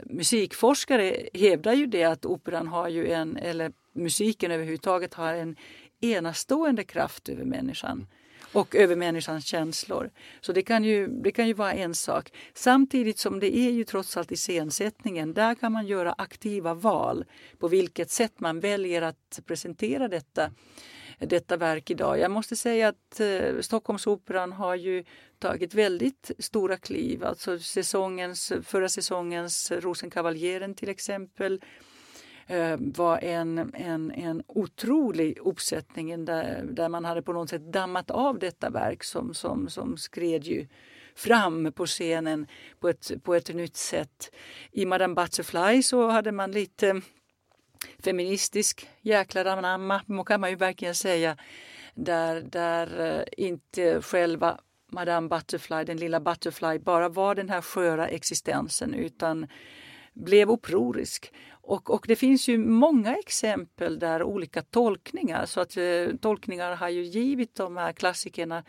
musikforskare 0.05 1.29
hävdar 1.33 1.73
ju 1.73 1.85
det 1.85 2.03
att 2.03 2.25
operan 2.25 2.67
har 2.67 2.89
ju 2.89 3.11
en, 3.11 3.37
eller 3.37 3.71
musiken 3.93 4.51
överhuvudtaget 4.51 5.13
har 5.13 5.33
en 5.33 5.55
enastående 6.01 6.83
kraft 6.83 7.29
över 7.29 7.45
människan 7.45 8.07
och 8.51 8.75
över 8.75 8.95
människans 8.95 9.45
känslor. 9.45 10.09
Så 10.41 10.53
det 10.53 10.61
kan, 10.61 10.83
ju, 10.83 11.07
det 11.07 11.31
kan 11.31 11.47
ju 11.47 11.53
vara 11.53 11.73
en 11.73 11.95
sak. 11.95 12.31
Samtidigt 12.53 13.19
som 13.19 13.39
det 13.39 13.57
är 13.57 13.71
ju 13.71 13.83
trots 13.83 14.17
allt 14.17 14.31
iscensättningen, 14.31 15.33
där 15.33 15.55
kan 15.55 15.71
man 15.71 15.87
göra 15.87 16.15
aktiva 16.17 16.73
val 16.73 17.25
på 17.59 17.67
vilket 17.67 18.09
sätt 18.09 18.39
man 18.39 18.59
väljer 18.59 19.01
att 19.01 19.39
presentera 19.45 20.07
detta 20.07 20.51
detta 21.19 21.57
verk 21.57 21.89
idag. 21.89 22.19
Jag 22.19 22.31
måste 22.31 22.55
säga 22.55 22.87
att 22.87 23.19
eh, 23.19 23.59
Stockholmsoperan 23.61 24.51
har 24.51 24.75
ju 24.75 25.03
tagit 25.39 25.73
väldigt 25.73 26.31
stora 26.39 26.77
kliv. 26.77 27.23
Alltså 27.23 27.59
säsongens, 27.59 28.53
förra 28.63 28.89
säsongens 28.89 29.71
Rosenkavaljeren 29.71 30.75
till 30.75 30.89
exempel 30.89 31.61
eh, 32.47 32.75
var 32.79 33.17
en, 33.17 33.71
en, 33.73 34.11
en 34.11 34.43
otrolig 34.47 35.37
uppsättning 35.37 36.25
där, 36.25 36.63
där 36.71 36.89
man 36.89 37.05
hade 37.05 37.21
på 37.21 37.33
något 37.33 37.49
sätt 37.49 37.73
dammat 37.73 38.11
av 38.11 38.39
detta 38.39 38.69
verk 38.69 39.03
som, 39.03 39.33
som, 39.33 39.69
som 39.69 39.97
skred 39.97 40.43
ju 40.43 40.67
fram 41.15 41.71
på 41.71 41.85
scenen 41.85 42.47
på 42.79 42.89
ett, 42.89 43.11
på 43.23 43.35
ett 43.35 43.55
nytt 43.55 43.77
sätt. 43.77 44.31
I 44.71 44.85
Madame 44.85 45.15
Butterfly 45.15 45.83
så 45.83 46.07
hade 46.07 46.31
man 46.31 46.51
lite 46.51 47.01
feministisk 47.99 48.87
jäklar 49.01 49.45
anamma, 49.45 50.23
kan 50.25 50.41
man 50.41 50.49
ju 50.49 50.55
verkligen 50.55 50.95
säga. 50.95 51.37
Där, 51.95 52.41
där 52.41 53.17
eh, 53.19 53.45
inte 53.45 54.01
själva 54.01 54.59
Madame 54.91 55.27
Butterfly, 55.27 55.83
den 55.83 55.97
lilla 55.97 56.19
Butterfly, 56.19 56.79
bara 56.79 57.09
var 57.09 57.35
den 57.35 57.49
här 57.49 57.61
sköra 57.61 58.07
existensen 58.07 58.93
utan 58.93 59.47
blev 60.13 60.49
upprorisk. 60.49 61.33
Och, 61.49 61.89
och 61.89 62.05
det 62.07 62.15
finns 62.15 62.47
ju 62.47 62.57
många 62.57 63.15
exempel 63.15 63.99
där 63.99 64.23
olika 64.23 64.61
tolkningar, 64.61 65.45
så 65.45 65.61
att 65.61 65.77
eh, 65.77 66.07
tolkningar 66.21 66.75
har 66.75 66.89
ju 66.89 67.03
givit 67.03 67.55
de 67.55 67.77
här 67.77 67.91
klassikerna 67.91 68.63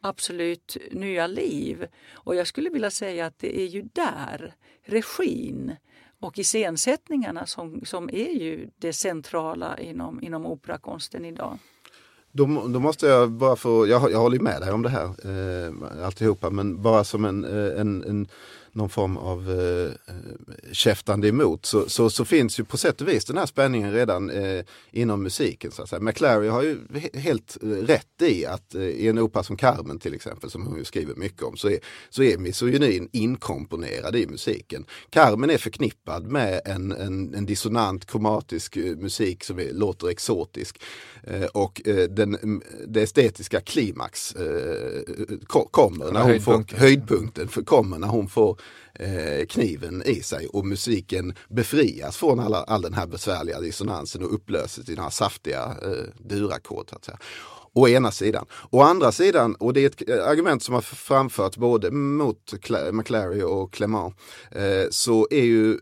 absolut 0.00 0.76
nya 0.90 1.26
liv. 1.26 1.86
Och 2.12 2.34
jag 2.34 2.46
skulle 2.46 2.70
vilja 2.70 2.90
säga 2.90 3.26
att 3.26 3.38
det 3.38 3.60
är 3.60 3.66
ju 3.66 3.82
där 3.82 4.54
regin 4.84 5.76
och 6.20 6.38
iscensättningarna 6.38 7.46
som, 7.46 7.80
som 7.84 8.10
är 8.10 8.32
ju 8.32 8.70
det 8.78 8.92
centrala 8.92 9.78
inom, 9.78 10.22
inom 10.22 10.46
operakonsten 10.46 11.24
idag. 11.24 11.58
Då, 12.32 12.46
då 12.46 12.80
måste 12.80 13.06
jag 13.06 13.30
bara 13.30 13.56
få, 13.56 13.86
jag, 13.86 14.12
jag 14.12 14.18
håller 14.18 14.38
med 14.38 14.60
dig 14.60 14.72
om 14.72 14.82
det 14.82 14.88
här 14.88 15.04
eh, 15.04 16.04
alltihopa, 16.06 16.50
men 16.50 16.82
bara 16.82 17.04
som 17.04 17.24
en, 17.24 17.44
eh, 17.44 17.80
en, 17.80 18.04
en 18.04 18.28
någon 18.72 18.88
form 18.88 19.16
av 19.16 19.50
eh, 19.50 20.14
käftande 20.72 21.28
emot 21.28 21.66
så, 21.66 21.88
så, 21.88 22.10
så, 22.10 22.24
finns 22.24 22.60
ju 22.60 22.64
på 22.64 22.76
sätt 22.76 23.00
och 23.00 23.08
vis 23.08 23.24
den 23.24 23.36
här 23.36 23.46
spänningen 23.46 23.92
redan 23.92 24.30
eh, 24.30 24.64
inom 24.90 25.22
musiken. 25.22 25.70
Så 25.70 25.82
att 25.82 25.88
säga. 25.88 26.00
McClary 26.00 26.48
har 26.48 26.62
ju 26.62 26.78
helt 27.14 27.56
rätt 27.62 28.22
i 28.22 28.46
att 28.46 28.74
eh, 28.74 28.82
i 28.82 29.08
en 29.08 29.18
opera 29.18 29.42
som 29.42 29.56
Carmen 29.56 29.98
till 29.98 30.14
exempel, 30.14 30.50
som 30.50 30.66
hon 30.66 30.78
ju 30.78 30.84
skriver 30.84 31.14
mycket 31.14 31.42
om, 31.42 31.56
så 31.56 31.70
är, 31.70 31.78
så 32.10 32.22
är 32.22 32.38
misogynin 32.38 33.08
inkomponerad 33.12 34.16
i 34.16 34.26
musiken. 34.26 34.84
Carmen 35.10 35.50
är 35.50 35.58
förknippad 35.58 36.26
med 36.26 36.60
en, 36.64 36.92
en, 36.92 37.34
en 37.34 37.46
dissonant 37.46 38.06
kromatisk 38.06 38.76
eh, 38.76 38.96
musik 38.96 39.44
som 39.44 39.58
är, 39.58 39.72
låter 39.72 40.08
exotisk. 40.08 40.82
Eh, 41.22 41.44
och 41.44 41.88
eh, 41.88 42.08
den, 42.08 42.62
det 42.88 43.02
estetiska 43.02 43.60
klimax 43.60 44.34
kommer 45.70 46.12
när 46.12 46.22
hon 46.22 46.40
får 46.40 46.76
höjdpunkten 46.76 47.48
för, 47.48 47.62
kommer 47.62 47.98
när 47.98 48.08
hon 48.08 48.28
får 48.28 48.59
eh, 48.94 49.46
kniven 49.46 50.02
i 50.06 50.22
sig 50.22 50.46
och 50.46 50.66
musiken 50.66 51.34
befrias 51.48 52.16
från 52.16 52.40
alla, 52.40 52.62
all 52.62 52.82
den 52.82 52.94
här 52.94 53.06
besvärliga 53.06 53.60
dissonansen 53.60 54.22
och 54.22 54.34
upplöses 54.34 54.88
i 54.88 54.94
några 54.94 55.10
saftiga 55.10 55.76
eh, 55.82 56.24
durackord. 56.28 56.86
Å 57.72 57.88
ena 57.88 58.10
sidan. 58.10 58.46
Å 58.70 58.82
andra 58.82 59.12
sidan, 59.12 59.54
och 59.54 59.72
det 59.72 59.80
är 59.80 59.86
ett 59.86 60.08
eh, 60.08 60.28
argument 60.28 60.62
som 60.62 60.74
har 60.74 60.80
framförts 60.80 61.56
både 61.56 61.90
mot 61.90 62.54
McClary 62.92 63.42
och 63.42 63.72
Clement, 63.72 64.14
eh, 64.50 64.84
så 64.90 65.28
är 65.30 65.44
ju 65.44 65.78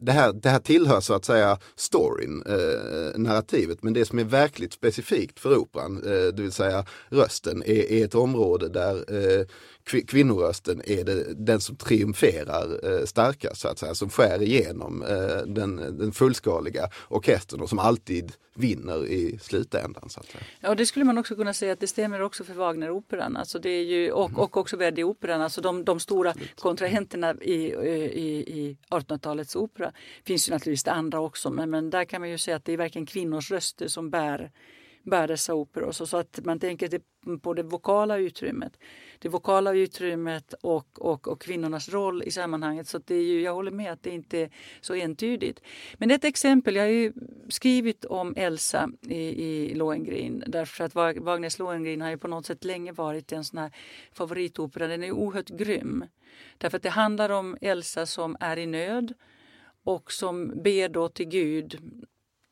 det 0.00 0.12
här, 0.12 0.32
det 0.32 0.48
här 0.48 0.58
tillhör 0.58 1.00
så 1.00 1.14
att 1.14 1.24
säga 1.24 1.58
storyn, 1.76 2.42
eh, 2.46 3.18
narrativet, 3.18 3.82
men 3.82 3.92
det 3.92 4.04
som 4.04 4.18
är 4.18 4.24
verkligt 4.24 4.72
specifikt 4.72 5.40
för 5.40 5.56
operan, 5.56 5.96
eh, 5.96 6.34
det 6.34 6.42
vill 6.42 6.52
säga 6.52 6.84
rösten, 7.08 7.62
är, 7.62 7.92
är 7.92 8.04
ett 8.04 8.14
område 8.14 8.68
där 8.68 8.94
eh, 9.08 9.46
kvinnorösten 9.84 10.82
är 10.86 11.04
det, 11.04 11.34
den 11.34 11.60
som 11.60 11.76
triumferar 11.76 12.92
eh, 12.92 13.04
starkast, 13.04 13.60
så 13.60 13.68
att 13.68 13.78
säga, 13.78 13.94
som 13.94 14.10
skär 14.10 14.42
igenom 14.42 15.02
eh, 15.02 15.46
den, 15.46 15.76
den 15.76 16.12
fullskaliga 16.12 16.90
orkestern 17.08 17.60
och 17.60 17.68
som 17.68 17.78
alltid 17.78 18.32
vinner 18.54 19.06
i 19.06 19.38
slutändan. 19.38 20.08
Så 20.08 20.20
att 20.20 20.26
säga. 20.26 20.44
Ja, 20.60 20.74
det 20.74 20.86
skulle 20.86 21.04
man 21.04 21.18
också 21.18 21.36
kunna 21.36 21.52
säga 21.52 21.72
att 21.72 21.80
det 21.80 21.86
stämmer 21.86 22.20
också 22.20 22.44
för 22.44 22.54
Wagneroperan 22.54 23.36
alltså 23.36 23.58
det 23.58 23.70
är 23.70 23.84
ju, 23.84 24.12
och, 24.12 24.38
och 24.38 24.56
också 24.56 24.76
Verdi-operan, 24.76 25.42
alltså 25.42 25.60
de, 25.60 25.84
de 25.84 26.00
stora 26.00 26.34
kontrahenterna 26.58 27.34
i, 27.34 27.54
i, 27.54 28.44
i 28.60 28.76
1800-talets 28.90 29.56
opera. 29.56 29.92
finns 30.24 30.48
ju 30.48 30.52
naturligtvis 30.52 30.84
det 30.84 30.92
andra 30.92 31.20
också, 31.20 31.50
men, 31.50 31.70
men 31.70 31.90
där 31.90 32.04
kan 32.04 32.20
man 32.20 32.30
ju 32.30 32.38
säga 32.38 32.56
att 32.56 32.64
det 32.64 32.72
är 32.72 32.76
verkligen 32.76 33.06
kvinnors 33.06 33.50
röster 33.50 33.88
som 33.88 34.10
bär 34.10 34.50
bär 35.02 35.28
dessa 35.28 35.54
operor. 35.54 35.92
Så, 35.92 36.06
så 36.06 36.16
att 36.16 36.40
man 36.44 36.60
tänker 36.60 37.00
på 37.42 37.54
det 37.54 37.62
vokala 37.62 38.16
utrymmet. 38.16 38.72
Det 39.22 39.28
vokala 39.28 39.74
utrymmet 39.74 40.54
och, 40.60 40.86
och, 40.98 41.28
och 41.28 41.40
kvinnornas 41.40 41.88
roll 41.88 42.22
i 42.22 42.30
sammanhanget. 42.30 42.88
Så 42.88 42.98
det 42.98 43.14
är 43.14 43.22
ju, 43.22 43.42
jag 43.42 43.54
håller 43.54 43.70
med 43.70 43.92
att 43.92 44.02
det 44.02 44.10
inte 44.10 44.38
är 44.38 44.50
så 44.80 44.94
entydigt. 44.94 45.60
Men 45.94 46.10
ett 46.10 46.24
exempel, 46.24 46.76
jag 46.76 46.82
har 46.82 46.88
ju 46.88 47.12
skrivit 47.48 48.04
om 48.04 48.34
Elsa 48.36 48.90
i, 49.02 49.44
i 49.44 49.74
Lohengrin 49.74 50.44
därför 50.46 50.84
att 50.84 50.94
Wagners 50.94 51.58
Lohengrin 51.58 52.00
har 52.00 52.10
ju 52.10 52.18
på 52.18 52.28
något 52.28 52.46
sätt 52.46 52.64
länge 52.64 52.92
varit 52.92 53.32
en 53.32 53.44
sån 53.44 53.58
här 53.58 53.70
favoritopera. 54.12 54.86
Den 54.86 55.02
är 55.02 55.12
oerhört 55.12 55.48
grym. 55.48 56.04
Därför 56.58 56.76
att 56.76 56.82
det 56.82 56.90
handlar 56.90 57.30
om 57.30 57.56
Elsa 57.60 58.06
som 58.06 58.36
är 58.40 58.56
i 58.56 58.66
nöd 58.66 59.14
och 59.84 60.12
som 60.12 60.62
ber 60.62 60.88
då 60.88 61.08
till 61.08 61.28
Gud 61.28 61.78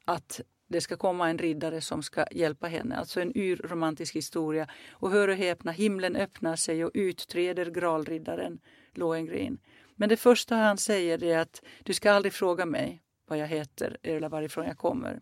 att 0.04 0.40
det 0.68 0.80
ska 0.80 0.96
komma 0.96 1.30
en 1.30 1.38
riddare 1.38 1.80
som 1.80 2.02
ska 2.02 2.24
hjälpa 2.30 2.66
henne. 2.66 2.96
Alltså 2.96 3.20
en 3.20 3.32
urromantisk 3.34 4.16
historia. 4.16 4.68
Och 4.90 5.10
hör 5.10 5.28
och 5.28 5.36
häpna, 5.36 5.72
himlen 5.72 6.16
öppnar 6.16 6.56
sig 6.56 6.84
och 6.84 6.90
utträder 6.94 7.70
gralriddaren 7.70 8.58
Lohengrin. 8.94 9.58
Men 9.94 10.08
det 10.08 10.16
första 10.16 10.56
han 10.56 10.78
säger 10.78 11.24
är 11.24 11.38
att 11.38 11.62
du 11.82 11.94
ska 11.94 12.12
aldrig 12.12 12.32
fråga 12.32 12.66
mig 12.66 13.02
vad 13.28 13.38
jag 13.38 13.46
heter 13.46 13.96
eller 14.02 14.28
varifrån 14.28 14.66
jag 14.66 14.78
kommer. 14.78 15.20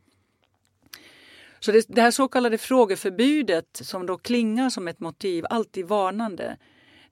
Så 1.61 1.73
det, 1.73 1.85
det 1.89 2.01
här 2.01 2.11
så 2.11 2.29
kallade 2.29 2.59
frågeförbudet 2.59 3.81
som 3.83 4.07
då 4.07 4.19
klingar 4.19 4.71
som 4.71 4.89
ett 4.89 5.01
motiv, 5.01 5.45
alltid 5.51 5.87
varnande, 5.87 6.57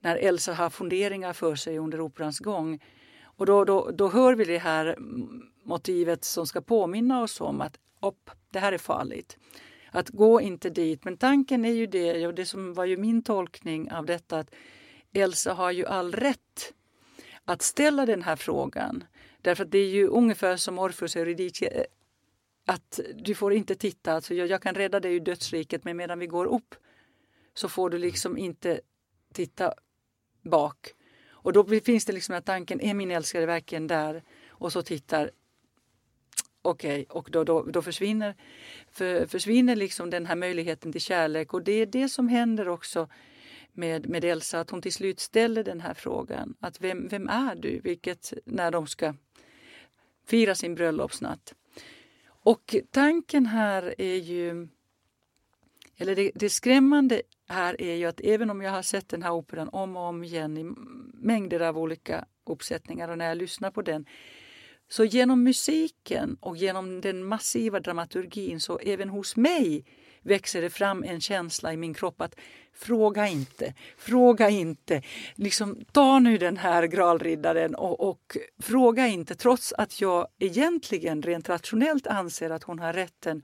när 0.00 0.16
Elsa 0.16 0.54
har 0.54 0.70
funderingar 0.70 1.32
för 1.32 1.54
sig 1.54 1.78
under 1.78 2.00
operans 2.00 2.38
gång. 2.38 2.82
Och 3.22 3.46
då, 3.46 3.64
då, 3.64 3.90
då 3.90 4.08
hör 4.08 4.34
vi 4.34 4.44
det 4.44 4.58
här 4.58 4.96
motivet 5.64 6.24
som 6.24 6.46
ska 6.46 6.60
påminna 6.60 7.22
oss 7.22 7.40
om 7.40 7.60
att 7.60 7.78
upp, 8.08 8.30
det 8.50 8.58
här 8.58 8.72
är 8.72 8.78
farligt. 8.78 9.38
Att 9.90 10.08
gå 10.08 10.40
inte 10.40 10.70
dit. 10.70 11.04
Men 11.04 11.16
tanken 11.16 11.64
är 11.64 11.72
ju 11.72 11.86
det, 11.86 12.26
och 12.26 12.34
det 12.34 12.46
som 12.46 12.74
var 12.74 12.84
ju 12.84 12.96
min 12.96 13.22
tolkning 13.22 13.92
av 13.92 14.06
detta, 14.06 14.38
att 14.38 14.54
Elsa 15.12 15.52
har 15.52 15.70
ju 15.70 15.86
all 15.86 16.12
rätt 16.12 16.72
att 17.44 17.62
ställa 17.62 18.06
den 18.06 18.22
här 18.22 18.36
frågan. 18.36 19.04
Därför 19.42 19.64
att 19.64 19.70
det 19.70 19.78
är 19.78 19.88
ju 19.88 20.06
ungefär 20.06 20.56
som 20.56 20.78
Orfeus 20.78 21.16
Eurydice, 21.16 21.62
eh, 21.62 21.84
att 22.66 23.00
du 23.14 23.34
får 23.34 23.52
inte 23.52 23.74
titta, 23.74 24.12
alltså 24.12 24.34
jag, 24.34 24.48
jag 24.48 24.62
kan 24.62 24.74
rädda 24.74 25.00
dig 25.00 25.14
ur 25.14 25.20
dödsriket 25.20 25.84
men 25.84 25.96
medan 25.96 26.18
vi 26.18 26.26
går 26.26 26.46
upp 26.46 26.74
så 27.54 27.68
får 27.68 27.90
du 27.90 27.98
liksom 27.98 28.38
inte 28.38 28.80
titta 29.32 29.74
bak. 30.42 30.94
Och 31.30 31.52
då 31.52 31.64
finns 31.64 32.04
det 32.04 32.12
liksom 32.12 32.32
den 32.32 32.36
här 32.36 32.54
tanken, 32.54 32.80
är 32.80 32.94
min 32.94 33.10
älskade 33.10 33.46
verkligen 33.46 33.86
där? 33.86 34.22
Och 34.48 34.72
så 34.72 34.82
tittar 34.82 35.30
Okej, 36.66 36.92
okay, 36.92 37.18
och 37.18 37.28
då, 37.30 37.44
då, 37.44 37.62
då 37.62 37.82
försvinner, 37.82 38.34
för, 38.88 39.26
försvinner 39.26 39.76
liksom 39.76 40.10
den 40.10 40.26
här 40.26 40.36
möjligheten 40.36 40.92
till 40.92 41.00
kärlek 41.00 41.54
och 41.54 41.62
det 41.62 41.72
är 41.72 41.86
det 41.86 42.08
som 42.08 42.28
händer 42.28 42.68
också 42.68 43.08
med, 43.72 44.08
med 44.08 44.24
Elsa, 44.24 44.60
att 44.60 44.70
hon 44.70 44.82
till 44.82 44.92
slut 44.92 45.20
ställer 45.20 45.64
den 45.64 45.80
här 45.80 45.94
frågan. 45.94 46.54
Att 46.60 46.80
vem, 46.80 47.08
vem 47.08 47.28
är 47.28 47.54
du? 47.54 47.80
Vilket 47.80 48.32
när 48.44 48.70
de 48.70 48.86
ska 48.86 49.14
fira 50.26 50.54
sin 50.54 50.74
bröllopsnatt. 50.74 51.54
Och 52.26 52.76
tanken 52.90 53.46
här 53.46 53.94
är 53.98 54.16
ju, 54.16 54.68
eller 55.96 56.16
det, 56.16 56.30
det 56.34 56.50
skrämmande 56.50 57.22
här 57.48 57.80
är 57.80 57.94
ju 57.94 58.06
att 58.06 58.20
även 58.20 58.50
om 58.50 58.62
jag 58.62 58.70
har 58.70 58.82
sett 58.82 59.08
den 59.08 59.22
här 59.22 59.32
operan 59.32 59.68
om 59.68 59.96
och 59.96 60.02
om 60.02 60.24
igen 60.24 60.58
i 60.58 60.64
mängder 61.14 61.60
av 61.60 61.78
olika 61.78 62.24
uppsättningar 62.44 63.08
och 63.08 63.18
när 63.18 63.28
jag 63.28 63.36
lyssnar 63.36 63.70
på 63.70 63.82
den 63.82 64.06
så 64.88 65.04
genom 65.04 65.42
musiken 65.42 66.36
och 66.40 66.56
genom 66.56 67.00
den 67.00 67.24
massiva 67.24 67.80
dramaturgin 67.80 68.60
så 68.60 68.78
även 68.78 69.08
hos 69.08 69.36
mig 69.36 69.84
växer 70.24 70.62
det 70.62 70.70
fram 70.70 71.04
en 71.04 71.20
känsla 71.20 71.72
i 71.72 71.76
min 71.76 71.94
kropp 71.94 72.20
att 72.20 72.34
fråga 72.74 73.28
inte, 73.28 73.74
fråga 73.98 74.50
inte. 74.50 75.02
Liksom, 75.34 75.84
ta 75.92 76.18
nu 76.18 76.38
den 76.38 76.56
här 76.56 76.86
gralriddaren 76.86 77.74
och, 77.74 78.08
och 78.08 78.36
fråga 78.62 79.06
inte 79.06 79.34
trots 79.34 79.72
att 79.72 80.00
jag 80.00 80.26
egentligen 80.38 81.22
rent 81.22 81.48
rationellt 81.48 82.06
anser 82.06 82.50
att 82.50 82.62
hon 82.62 82.78
har 82.78 82.92
rätten 82.92 83.42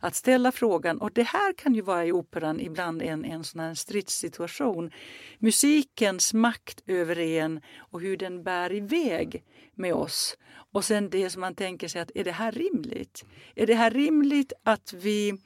att 0.00 0.14
ställa 0.14 0.52
frågan. 0.52 1.00
Och 1.00 1.12
det 1.12 1.22
här 1.22 1.52
kan 1.52 1.74
ju 1.74 1.80
vara 1.80 2.06
i 2.06 2.12
operan 2.12 2.60
ibland 2.60 3.02
en, 3.02 3.24
en 3.24 3.44
sån 3.44 3.60
här 3.60 3.74
stridssituation. 3.74 4.90
Musikens 5.38 6.34
makt 6.34 6.82
över 6.86 7.18
en 7.18 7.60
och 7.78 8.00
hur 8.00 8.16
den 8.16 8.42
bär 8.42 8.72
iväg 8.72 9.44
med 9.74 9.94
oss. 9.94 10.36
Och 10.72 10.84
sen 10.84 11.10
det 11.10 11.30
som 11.30 11.40
man 11.40 11.54
tänker 11.54 11.88
sig 11.88 12.00
att 12.00 12.10
är 12.14 12.24
det 12.24 12.32
här 12.32 12.52
rimligt? 12.52 13.24
Är 13.54 13.66
det 13.66 13.74
här 13.74 13.90
rimligt 13.90 14.52
att 14.62 14.92
vi 14.92 15.38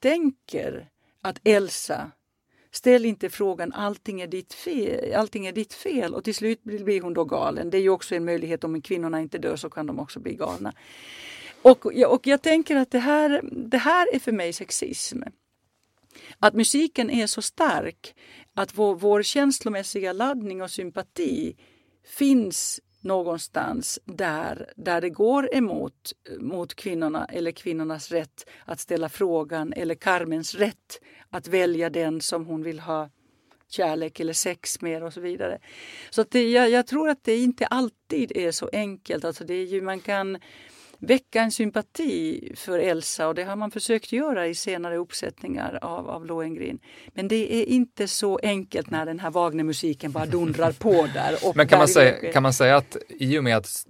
tänker 0.00 0.88
att 1.22 1.40
Elsa 1.44 2.10
Ställ 2.72 3.04
inte 3.04 3.30
frågan 3.30 3.72
allting 3.72 4.20
är 4.20 4.26
ditt 4.26 4.52
fel, 4.52 5.14
allting 5.14 5.46
är 5.46 5.52
ditt 5.52 5.72
fel 5.74 6.14
och 6.14 6.24
till 6.24 6.34
slut 6.34 6.62
blir 6.62 7.00
hon 7.00 7.14
då 7.14 7.24
galen. 7.24 7.70
Det 7.70 7.76
är 7.78 7.82
ju 7.82 7.90
också 7.90 8.14
en 8.14 8.24
möjlighet 8.24 8.64
om 8.64 8.82
kvinnorna 8.82 9.20
inte 9.20 9.38
dör 9.38 9.56
så 9.56 9.70
kan 9.70 9.86
de 9.86 9.98
också 9.98 10.20
bli 10.20 10.34
galna. 10.34 10.72
Och, 11.62 11.86
och 11.86 12.26
jag 12.26 12.42
tänker 12.42 12.76
att 12.76 12.90
det 12.90 12.98
här, 12.98 13.40
det 13.42 13.78
här 13.78 14.14
är 14.14 14.18
för 14.18 14.32
mig 14.32 14.52
sexism. 14.52 15.22
Att 16.38 16.54
musiken 16.54 17.10
är 17.10 17.26
så 17.26 17.42
stark 17.42 18.14
att 18.54 18.78
vår, 18.78 18.94
vår 18.94 19.22
känslomässiga 19.22 20.12
laddning 20.12 20.62
och 20.62 20.70
sympati 20.70 21.56
finns 22.06 22.80
någonstans 23.00 23.98
där, 24.04 24.72
där 24.76 25.00
det 25.00 25.10
går 25.10 25.54
emot 25.54 26.12
mot 26.38 26.74
kvinnorna 26.74 27.24
eller 27.24 27.52
kvinnornas 27.52 28.10
rätt 28.10 28.46
att 28.64 28.80
ställa 28.80 29.08
frågan 29.08 29.72
eller 29.72 29.94
Carmens 29.94 30.54
rätt 30.54 31.00
att 31.30 31.48
välja 31.48 31.90
den 31.90 32.20
som 32.20 32.46
hon 32.46 32.62
vill 32.62 32.80
ha 32.80 33.10
kärlek 33.68 34.20
eller 34.20 34.32
sex 34.32 34.80
med 34.80 35.02
och 35.02 35.12
så 35.12 35.20
vidare. 35.20 35.58
Så 36.10 36.20
att 36.20 36.30
det, 36.30 36.50
jag, 36.50 36.70
jag, 36.70 36.86
tror 36.86 37.08
att 37.08 37.24
det 37.24 37.36
inte 37.36 37.66
alltid 37.66 38.36
är 38.36 38.50
så 38.52 38.70
enkelt. 38.72 39.24
Alltså 39.24 39.44
det 39.44 39.54
är 39.54 39.64
ju, 39.64 39.80
man 39.80 40.00
kan 40.00 40.38
väcka 41.00 41.40
en 41.42 41.52
sympati 41.52 42.52
för 42.56 42.78
Elsa 42.78 43.28
och 43.28 43.34
det 43.34 43.44
har 43.44 43.56
man 43.56 43.70
försökt 43.70 44.12
göra 44.12 44.46
i 44.46 44.54
senare 44.54 44.96
uppsättningar 44.96 45.78
av, 45.82 46.10
av 46.10 46.26
Lohengrin. 46.26 46.78
Men 47.14 47.28
det 47.28 47.54
är 47.54 47.64
inte 47.64 48.08
så 48.08 48.40
enkelt 48.42 48.90
när 48.90 49.06
den 49.06 49.20
här 49.20 49.30
Wagnermusiken 49.30 50.12
bara 50.12 50.26
dundrar 50.26 50.72
på 50.72 51.08
där. 51.14 51.54
Men 51.54 51.68
kan 51.68 51.78
man, 51.78 51.88
säga, 51.88 52.32
kan 52.32 52.42
man 52.42 52.52
säga 52.52 52.76
att 52.76 52.96
i 53.08 53.38
och 53.38 53.44
med 53.44 53.56
att 53.56 53.86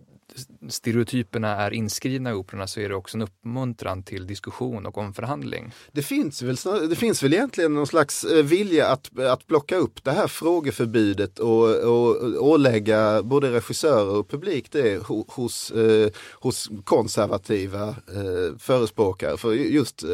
stereotyperna 0.68 1.48
är 1.56 1.70
inskrivna 1.70 2.30
i 2.30 2.32
operorna 2.32 2.66
så 2.66 2.80
är 2.80 2.88
det 2.88 2.94
också 2.94 3.16
en 3.16 3.22
uppmuntran 3.22 4.02
till 4.02 4.26
diskussion 4.26 4.86
och 4.86 4.98
omförhandling. 4.98 5.72
Det 5.92 6.02
finns 6.02 6.42
väl, 6.42 6.56
det 6.88 6.96
finns 6.96 7.22
väl 7.22 7.32
egentligen 7.32 7.74
någon 7.74 7.86
slags 7.86 8.24
eh, 8.24 8.44
vilja 8.44 8.86
att, 8.86 9.18
att 9.18 9.46
plocka 9.46 9.76
upp 9.76 10.04
det 10.04 10.10
här 10.10 10.26
frågeförbudet 10.26 11.38
och, 11.38 11.76
och 11.76 12.16
ålägga 12.48 13.22
både 13.22 13.52
regissörer 13.52 14.18
och 14.18 14.28
publik 14.28 14.72
det 14.72 15.06
hos, 15.06 15.70
eh, 15.70 16.10
hos 16.32 16.70
konservativa 16.84 17.88
eh, 17.88 18.58
förespråkare 18.58 19.36
för 19.36 19.52
just 19.52 20.04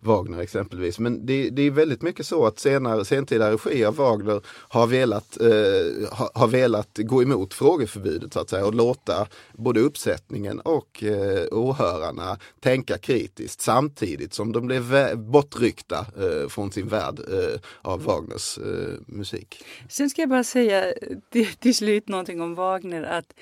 Wagner 0.00 0.38
exempelvis. 0.40 0.98
Men 0.98 1.26
det, 1.26 1.50
det 1.50 1.62
är 1.62 1.70
väldigt 1.70 2.02
mycket 2.02 2.26
så 2.26 2.46
att 2.46 2.58
senare, 2.58 3.04
sentida 3.04 3.52
regi 3.52 3.84
av 3.84 3.96
Wagner 3.96 4.40
har 4.46 4.86
velat, 4.86 5.40
eh, 5.40 6.08
ha, 6.12 6.30
har 6.34 6.48
velat 6.48 6.98
gå 6.98 7.22
emot 7.22 7.54
frågeförbudet 7.54 8.32
så 8.32 8.40
att 8.40 8.50
säga 8.50 8.66
och 8.66 8.74
låta 8.74 9.26
både 9.52 9.80
uppsättningen 9.80 10.60
och 10.60 11.04
eh, 11.04 11.46
åhörarna 11.50 12.38
tänka 12.60 12.98
kritiskt 12.98 13.60
samtidigt 13.60 14.34
som 14.34 14.52
de 14.52 14.66
blev 14.66 15.16
bortryckta 15.18 15.98
eh, 15.98 16.48
från 16.48 16.72
sin 16.72 16.88
värld 16.88 17.20
eh, 17.32 17.60
av 17.82 18.02
Wagners 18.04 18.58
eh, 18.58 18.94
musik. 19.06 19.64
Sen 19.88 20.10
ska 20.10 20.22
jag 20.22 20.28
bara 20.28 20.44
säga 20.44 20.92
till, 21.30 21.46
till 21.46 21.74
slut 21.74 22.08
någonting 22.08 22.40
om 22.40 22.54
Wagner 22.54 23.02
att 23.02 23.34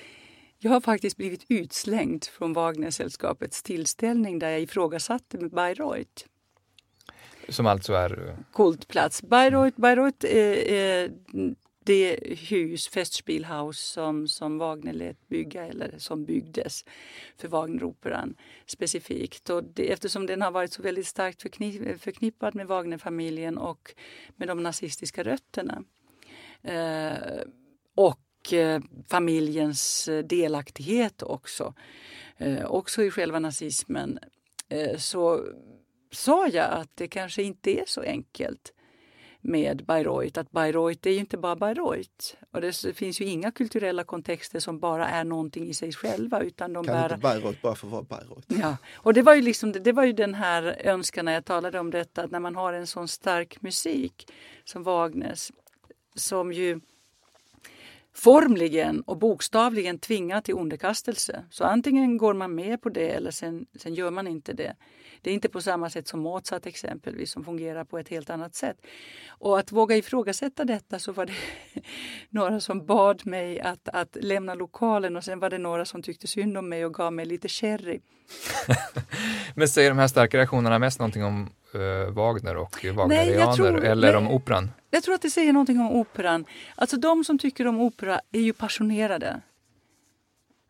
jag 0.59 0.71
har 0.71 0.81
faktiskt 0.81 1.17
blivit 1.17 1.45
utslängd 1.47 2.25
från 2.25 2.53
Wagnersällskapets 2.53 3.63
tillställning 3.63 4.39
där 4.39 4.49
jag 4.49 4.61
ifrågasatte 4.61 5.37
Bayreuth. 5.37 6.25
Som 7.49 7.65
alltså 7.65 7.93
är? 7.93 8.27
Eh, 8.27 8.35
Kultplats. 8.53 9.21
Bayreuth, 9.21 9.79
Bayreuth 9.81 10.25
är, 10.25 10.69
är 10.71 11.11
det 11.85 12.19
hus, 12.49 12.87
Festspielhaus, 12.87 13.79
som, 13.79 14.27
som 14.27 14.57
Wagner 14.57 14.93
lät 14.93 15.27
bygga 15.27 15.67
eller 15.67 15.93
som 15.97 16.25
byggdes 16.25 16.85
för 17.37 17.47
Wagneroperan 17.47 18.35
specifikt. 18.65 19.49
Och 19.49 19.63
det, 19.63 19.91
eftersom 19.91 20.25
den 20.25 20.41
har 20.41 20.51
varit 20.51 20.73
så 20.73 20.81
väldigt 20.81 21.07
starkt 21.07 21.41
förknipp, 21.41 22.01
förknippad 22.01 22.55
med 22.55 22.67
Wagnerfamiljen 22.67 23.57
och 23.57 23.95
med 24.35 24.47
de 24.47 24.63
nazistiska 24.63 25.23
rötterna. 25.23 25.83
Eh, 26.61 27.41
och 27.95 28.53
eh, 28.53 28.81
familjens 29.09 30.09
delaktighet 30.23 31.23
också, 31.23 31.73
eh, 32.37 32.65
också 32.65 33.03
i 33.03 33.11
själva 33.11 33.39
nazismen, 33.39 34.19
eh, 34.69 34.97
så 34.97 35.45
sa 36.15 36.47
jag 36.47 36.71
att 36.71 36.89
det 36.95 37.07
kanske 37.07 37.43
inte 37.43 37.79
är 37.79 37.83
så 37.87 38.01
enkelt 38.01 38.73
med 39.41 39.85
Bayreuth, 39.85 40.39
att 40.39 40.51
Bayreuth 40.51 41.07
är 41.07 41.11
ju 41.11 41.19
inte 41.19 41.37
bara 41.37 41.55
Bayreuth. 41.55 42.35
Och 42.51 42.61
det 42.61 42.95
finns 42.95 43.21
ju 43.21 43.25
inga 43.25 43.51
kulturella 43.51 44.03
kontexter 44.03 44.59
som 44.59 44.79
bara 44.79 45.07
är 45.07 45.23
någonting 45.23 45.67
i 45.67 45.73
sig 45.73 45.93
själva. 45.93 46.41
Utan 46.41 46.73
de 46.73 46.85
kan 46.85 46.95
bär... 46.95 47.03
inte 47.03 47.17
Bayreuth 47.17 47.61
bara 47.61 47.75
få 47.75 47.87
vara 47.87 48.03
Bayreuth? 48.03 48.47
Ja, 48.47 48.77
och 48.95 49.13
det 49.13 49.21
var 49.21 49.35
ju 49.35 49.41
liksom, 49.41 49.71
det 49.71 49.91
var 49.91 50.03
ju 50.03 50.13
den 50.13 50.33
här 50.33 50.81
önskan 50.83 51.25
när 51.25 51.33
jag 51.33 51.45
talade 51.45 51.79
om 51.79 51.91
detta, 51.91 52.23
att 52.23 52.31
när 52.31 52.39
man 52.39 52.55
har 52.55 52.73
en 52.73 52.87
sån 52.87 53.07
stark 53.07 53.61
musik 53.61 54.31
som 54.63 54.83
Wagners, 54.83 55.51
som 56.15 56.53
ju 56.53 56.79
formligen 58.13 59.01
och 59.01 59.17
bokstavligen 59.17 59.99
tvingar 59.99 60.41
till 60.41 60.55
underkastelse. 60.55 61.45
Så 61.49 61.63
antingen 61.63 62.17
går 62.17 62.33
man 62.33 62.55
med 62.55 62.81
på 62.81 62.89
det 62.89 63.09
eller 63.09 63.31
sen, 63.31 63.65
sen 63.75 63.93
gör 63.93 64.11
man 64.11 64.27
inte 64.27 64.53
det. 64.53 64.75
Det 65.21 65.29
är 65.29 65.33
inte 65.33 65.49
på 65.49 65.61
samma 65.61 65.89
sätt 65.89 66.07
som 66.07 66.19
Mozart 66.19 66.65
exempelvis 66.65 67.31
som 67.31 67.45
fungerar 67.45 67.83
på 67.83 67.99
ett 67.99 68.09
helt 68.09 68.29
annat 68.29 68.55
sätt. 68.55 68.77
Och 69.27 69.59
att 69.59 69.71
våga 69.71 69.95
ifrågasätta 69.95 70.65
detta 70.65 70.99
så 70.99 71.11
var 71.11 71.25
det 71.25 71.33
några 72.29 72.59
som 72.59 72.85
bad 72.85 73.25
mig 73.25 73.59
att, 73.59 73.89
att 73.89 74.17
lämna 74.21 74.53
lokalen 74.53 75.15
och 75.15 75.23
sen 75.23 75.39
var 75.39 75.49
det 75.49 75.57
några 75.57 75.85
som 75.85 76.01
tyckte 76.01 76.27
synd 76.27 76.57
om 76.57 76.69
mig 76.69 76.85
och 76.85 76.93
gav 76.93 77.13
mig 77.13 77.25
lite 77.25 77.47
sherry. 77.47 77.99
Men 79.55 79.67
säger 79.67 79.89
de 79.89 79.99
här 79.99 80.07
starka 80.07 80.37
reaktionerna 80.37 80.79
mest 80.79 80.99
någonting 80.99 81.23
om 81.23 81.49
uh, 81.75 82.09
Wagner 82.09 82.57
och 82.57 82.85
Wagnerianer 82.93 83.73
eller 83.73 84.07
nej, 84.07 84.17
om 84.17 84.31
operan? 84.31 84.71
Jag 84.89 85.03
tror 85.03 85.15
att 85.15 85.21
det 85.21 85.29
säger 85.29 85.53
någonting 85.53 85.79
om 85.79 85.91
operan. 85.91 86.45
Alltså 86.75 86.97
de 86.97 87.23
som 87.23 87.39
tycker 87.39 87.67
om 87.67 87.79
opera 87.79 88.21
är 88.31 88.39
ju 88.39 88.53
passionerade. 88.53 89.41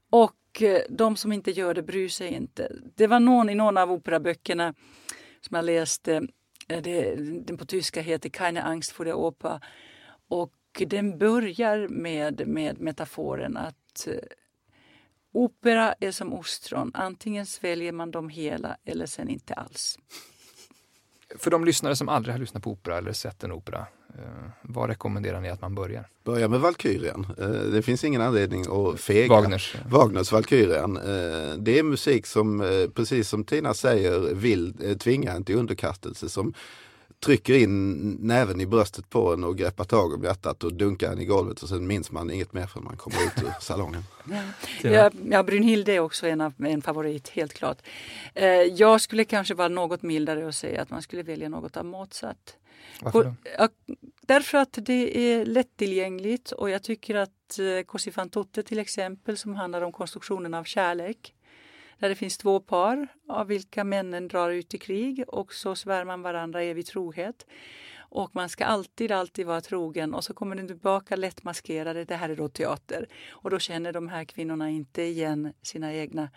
Och 0.10 0.32
Eh, 0.62 0.82
de 0.90 1.18
som 1.18 1.32
inte 1.32 1.52
gör 1.52 1.74
det 1.74 1.84
bryr 1.84 2.10
sig 2.10 2.34
inte. 2.34 2.72
Det 2.96 3.08
var 3.08 3.20
någon 3.20 3.50
i 3.50 3.56
någon 3.56 3.78
av 3.78 3.92
operaböckerna 3.92 4.74
som 5.42 5.56
jag 5.56 5.66
läste, 5.66 6.28
eh, 6.68 6.82
det, 6.82 7.16
den 7.16 7.58
på 7.58 7.66
tyska 7.66 8.02
heter 8.02 8.30
Keine 8.30 8.62
Angst 8.62 9.00
vor 9.00 9.06
der 9.06 9.14
Oper. 9.14 9.60
Och 10.28 10.54
den 10.88 11.18
börjar 11.18 11.88
med, 11.88 12.48
med 12.48 12.82
metaforen 12.82 13.58
att 13.58 14.08
eh, 14.08 14.14
opera 15.34 15.96
är 16.00 16.12
som 16.12 16.34
ostron, 16.34 16.92
antingen 16.94 17.46
sväljer 17.46 17.92
man 17.92 18.12
dem 18.12 18.30
hela 18.30 18.78
eller 18.86 19.06
sen 19.06 19.30
inte 19.30 19.54
alls. 19.54 20.00
För 21.38 21.52
de 21.52 21.66
lyssnare 21.66 21.96
som 21.96 22.10
aldrig 22.10 22.34
har 22.34 22.40
lyssnat 22.40 22.64
på 22.64 22.72
opera 22.72 22.98
eller 22.98 23.14
sett 23.14 23.44
en 23.44 23.52
opera, 23.52 23.88
vad 24.62 24.90
rekommenderar 24.90 25.42
ni 25.42 25.50
att 25.50 25.62
man 25.62 25.76
börjar? 25.76 26.08
Börja 26.24 26.48
med 26.48 26.60
Valkyrien. 26.60 27.28
Eh, 27.40 27.50
det 27.50 27.82
finns 27.82 28.04
ingen 28.04 28.22
anledning 28.22 28.66
att 28.72 29.00
fega. 29.00 29.36
Wagners. 29.36 29.76
Wagners 29.90 30.32
Valkyrien. 30.32 30.98
Eh, 30.98 31.58
det 31.58 31.80
är 31.80 31.84
musik 31.84 32.26
som, 32.26 32.64
precis 32.96 33.30
som 33.30 33.44
Tina 33.44 33.74
säger, 33.74 34.36
vill 34.36 34.98
tvinga 35.00 35.32
en 35.32 35.44
till 35.44 35.56
underkastelse. 35.56 36.30
Som 36.30 36.54
trycker 37.20 37.54
in 37.54 38.12
näven 38.22 38.62
i 38.62 38.66
bröstet 38.66 39.10
på 39.10 39.34
en 39.34 39.44
och 39.44 39.58
greppar 39.58 39.84
tag 39.84 40.14
om 40.14 40.24
hjärtat 40.24 40.64
och 40.64 40.74
dunkar 40.74 41.12
en 41.12 41.20
i 41.20 41.26
golvet 41.26 41.64
och 41.64 41.70
sen 41.70 41.88
minns 41.88 42.12
man 42.12 42.32
inget 42.32 42.54
mer 42.54 42.68
förrän 42.68 42.84
man 42.84 42.98
kommer 42.98 43.18
ut 43.18 43.44
ur 43.44 43.54
salongen. 43.62 44.04
Ja, 44.84 45.12
ja, 45.30 45.44
Brynhilde 45.44 45.94
är 45.94 46.00
också 46.00 46.28
en, 46.28 46.42
av, 46.42 46.54
en 46.58 46.82
favorit, 46.82 47.30
helt 47.30 47.54
klart. 47.54 47.78
jag 48.72 49.02
skulle 49.02 49.26
kanske 49.26 49.54
vara 49.54 49.68
något 49.68 50.02
mildare 50.02 50.46
och 50.46 50.56
säga 50.56 50.82
att 50.82 50.90
man 50.90 51.02
skulle 51.02 51.24
välja 51.24 51.50
något 51.50 51.78
av 51.78 51.86
Mozart. 51.86 52.56
Varför 53.02 53.24
då? 53.24 53.34
Därför 54.22 54.58
att 54.58 54.78
det 54.82 55.18
är 55.18 55.46
lättillgängligt 55.46 56.52
och 56.52 56.70
jag 56.70 56.84
tycker 56.84 57.16
att 57.16 57.60
eh, 57.60 57.86
Così 57.86 58.12
fan 58.12 58.30
tutte 58.30 58.64
till 58.64 58.80
exempel 58.80 59.38
som 59.38 59.56
handlar 59.56 59.82
om 59.82 59.92
konstruktionen 59.92 60.54
av 60.54 60.64
kärlek. 60.64 61.34
Där 62.00 62.10
det 62.10 62.16
finns 62.16 62.38
två 62.38 62.60
par 62.60 63.08
av 63.28 63.48
vilka 63.48 63.84
männen 63.84 64.28
drar 64.28 64.50
ut 64.50 64.74
i 64.74 64.78
krig 64.78 65.24
och 65.28 65.54
så 65.54 65.76
svär 65.76 66.06
man 66.06 66.22
varandra 66.22 66.64
evig 66.64 66.86
trohet. 66.86 67.46
Och 67.98 68.36
man 68.36 68.50
ska 68.50 68.66
alltid, 68.66 69.12
alltid 69.12 69.46
vara 69.46 69.62
trogen 69.62 70.14
och 70.14 70.24
så 70.24 70.34
kommer 70.34 70.56
den 70.56 70.68
tillbaka 70.68 71.16
lätt 71.16 71.44
maskerade. 71.44 72.06
Det 72.06 72.16
här 72.16 72.30
är 72.30 72.36
då 72.36 72.50
teater. 72.50 73.08
Och 73.30 73.50
då 73.50 73.60
känner 73.60 73.94
de 73.94 74.08
här 74.08 74.24
kvinnorna 74.26 74.70
inte 74.70 75.02
igen 75.02 75.54
sina 75.62 75.94
egna 75.94 76.30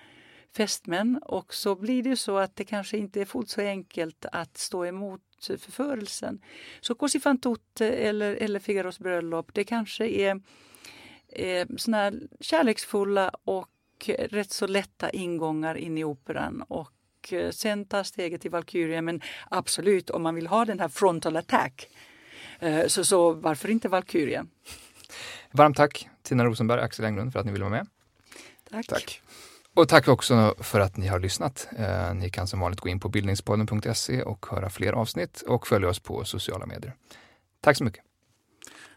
fästmän 0.56 1.18
och 1.22 1.54
så 1.54 1.74
blir 1.74 2.02
det 2.02 2.16
så 2.16 2.38
att 2.38 2.56
det 2.56 2.64
kanske 2.64 2.98
inte 2.98 3.20
är 3.20 3.24
fullt 3.24 3.48
så 3.48 3.60
enkelt 3.60 4.26
att 4.32 4.56
stå 4.56 4.86
emot 4.86 5.20
förförelsen. 5.40 6.40
Så 6.80 6.94
Così 6.94 7.20
fan 7.20 7.40
tutte 7.40 7.90
eller, 7.90 8.34
eller 8.34 8.60
Figaros 8.60 8.98
bröllop, 8.98 9.54
det 9.54 9.64
kanske 9.64 10.08
är 10.08 10.40
eh, 11.28 11.66
såna 11.76 11.96
här 11.96 12.20
kärleksfulla 12.40 13.30
och 13.44 13.68
rätt 14.06 14.50
så 14.50 14.66
lätta 14.66 15.10
ingångar 15.10 15.74
in 15.74 15.98
i 15.98 16.04
operan 16.04 16.62
och 16.68 17.32
eh, 17.32 17.50
sen 17.50 17.84
ta 17.84 18.04
steget 18.04 18.40
till 18.40 18.50
Valkyria. 18.50 19.02
Men 19.02 19.20
absolut, 19.50 20.10
om 20.10 20.22
man 20.22 20.34
vill 20.34 20.46
ha 20.46 20.64
den 20.64 20.80
här 20.80 20.88
frontal 20.88 21.36
attack 21.36 21.88
eh, 22.60 22.86
så, 22.86 23.04
så 23.04 23.32
varför 23.32 23.70
inte 23.70 23.88
Valkyria? 23.88 24.46
Varmt 25.50 25.76
tack 25.76 26.08
Tina 26.22 26.44
Rosenberg 26.44 26.78
och 26.78 26.84
Axel 26.84 27.04
Englund 27.04 27.32
för 27.32 27.40
att 27.40 27.46
ni 27.46 27.52
ville 27.52 27.64
vara 27.64 27.74
med. 27.74 27.86
Tack. 28.70 28.86
tack. 28.86 29.22
Och 29.74 29.88
tack 29.88 30.08
också 30.08 30.54
för 30.58 30.80
att 30.80 30.96
ni 30.96 31.06
har 31.06 31.18
lyssnat. 31.18 31.68
Eh, 31.78 32.14
ni 32.14 32.30
kan 32.30 32.46
som 32.46 32.60
vanligt 32.60 32.80
gå 32.80 32.88
in 32.88 33.00
på 33.00 33.08
bildningspodden.se 33.08 34.22
och 34.22 34.46
höra 34.46 34.70
fler 34.70 34.92
avsnitt 34.92 35.42
och 35.42 35.66
följa 35.66 35.88
oss 35.88 36.00
på 36.00 36.24
sociala 36.24 36.66
medier. 36.66 36.94
Tack 37.60 37.76
så 37.76 37.84
mycket. 37.84 38.07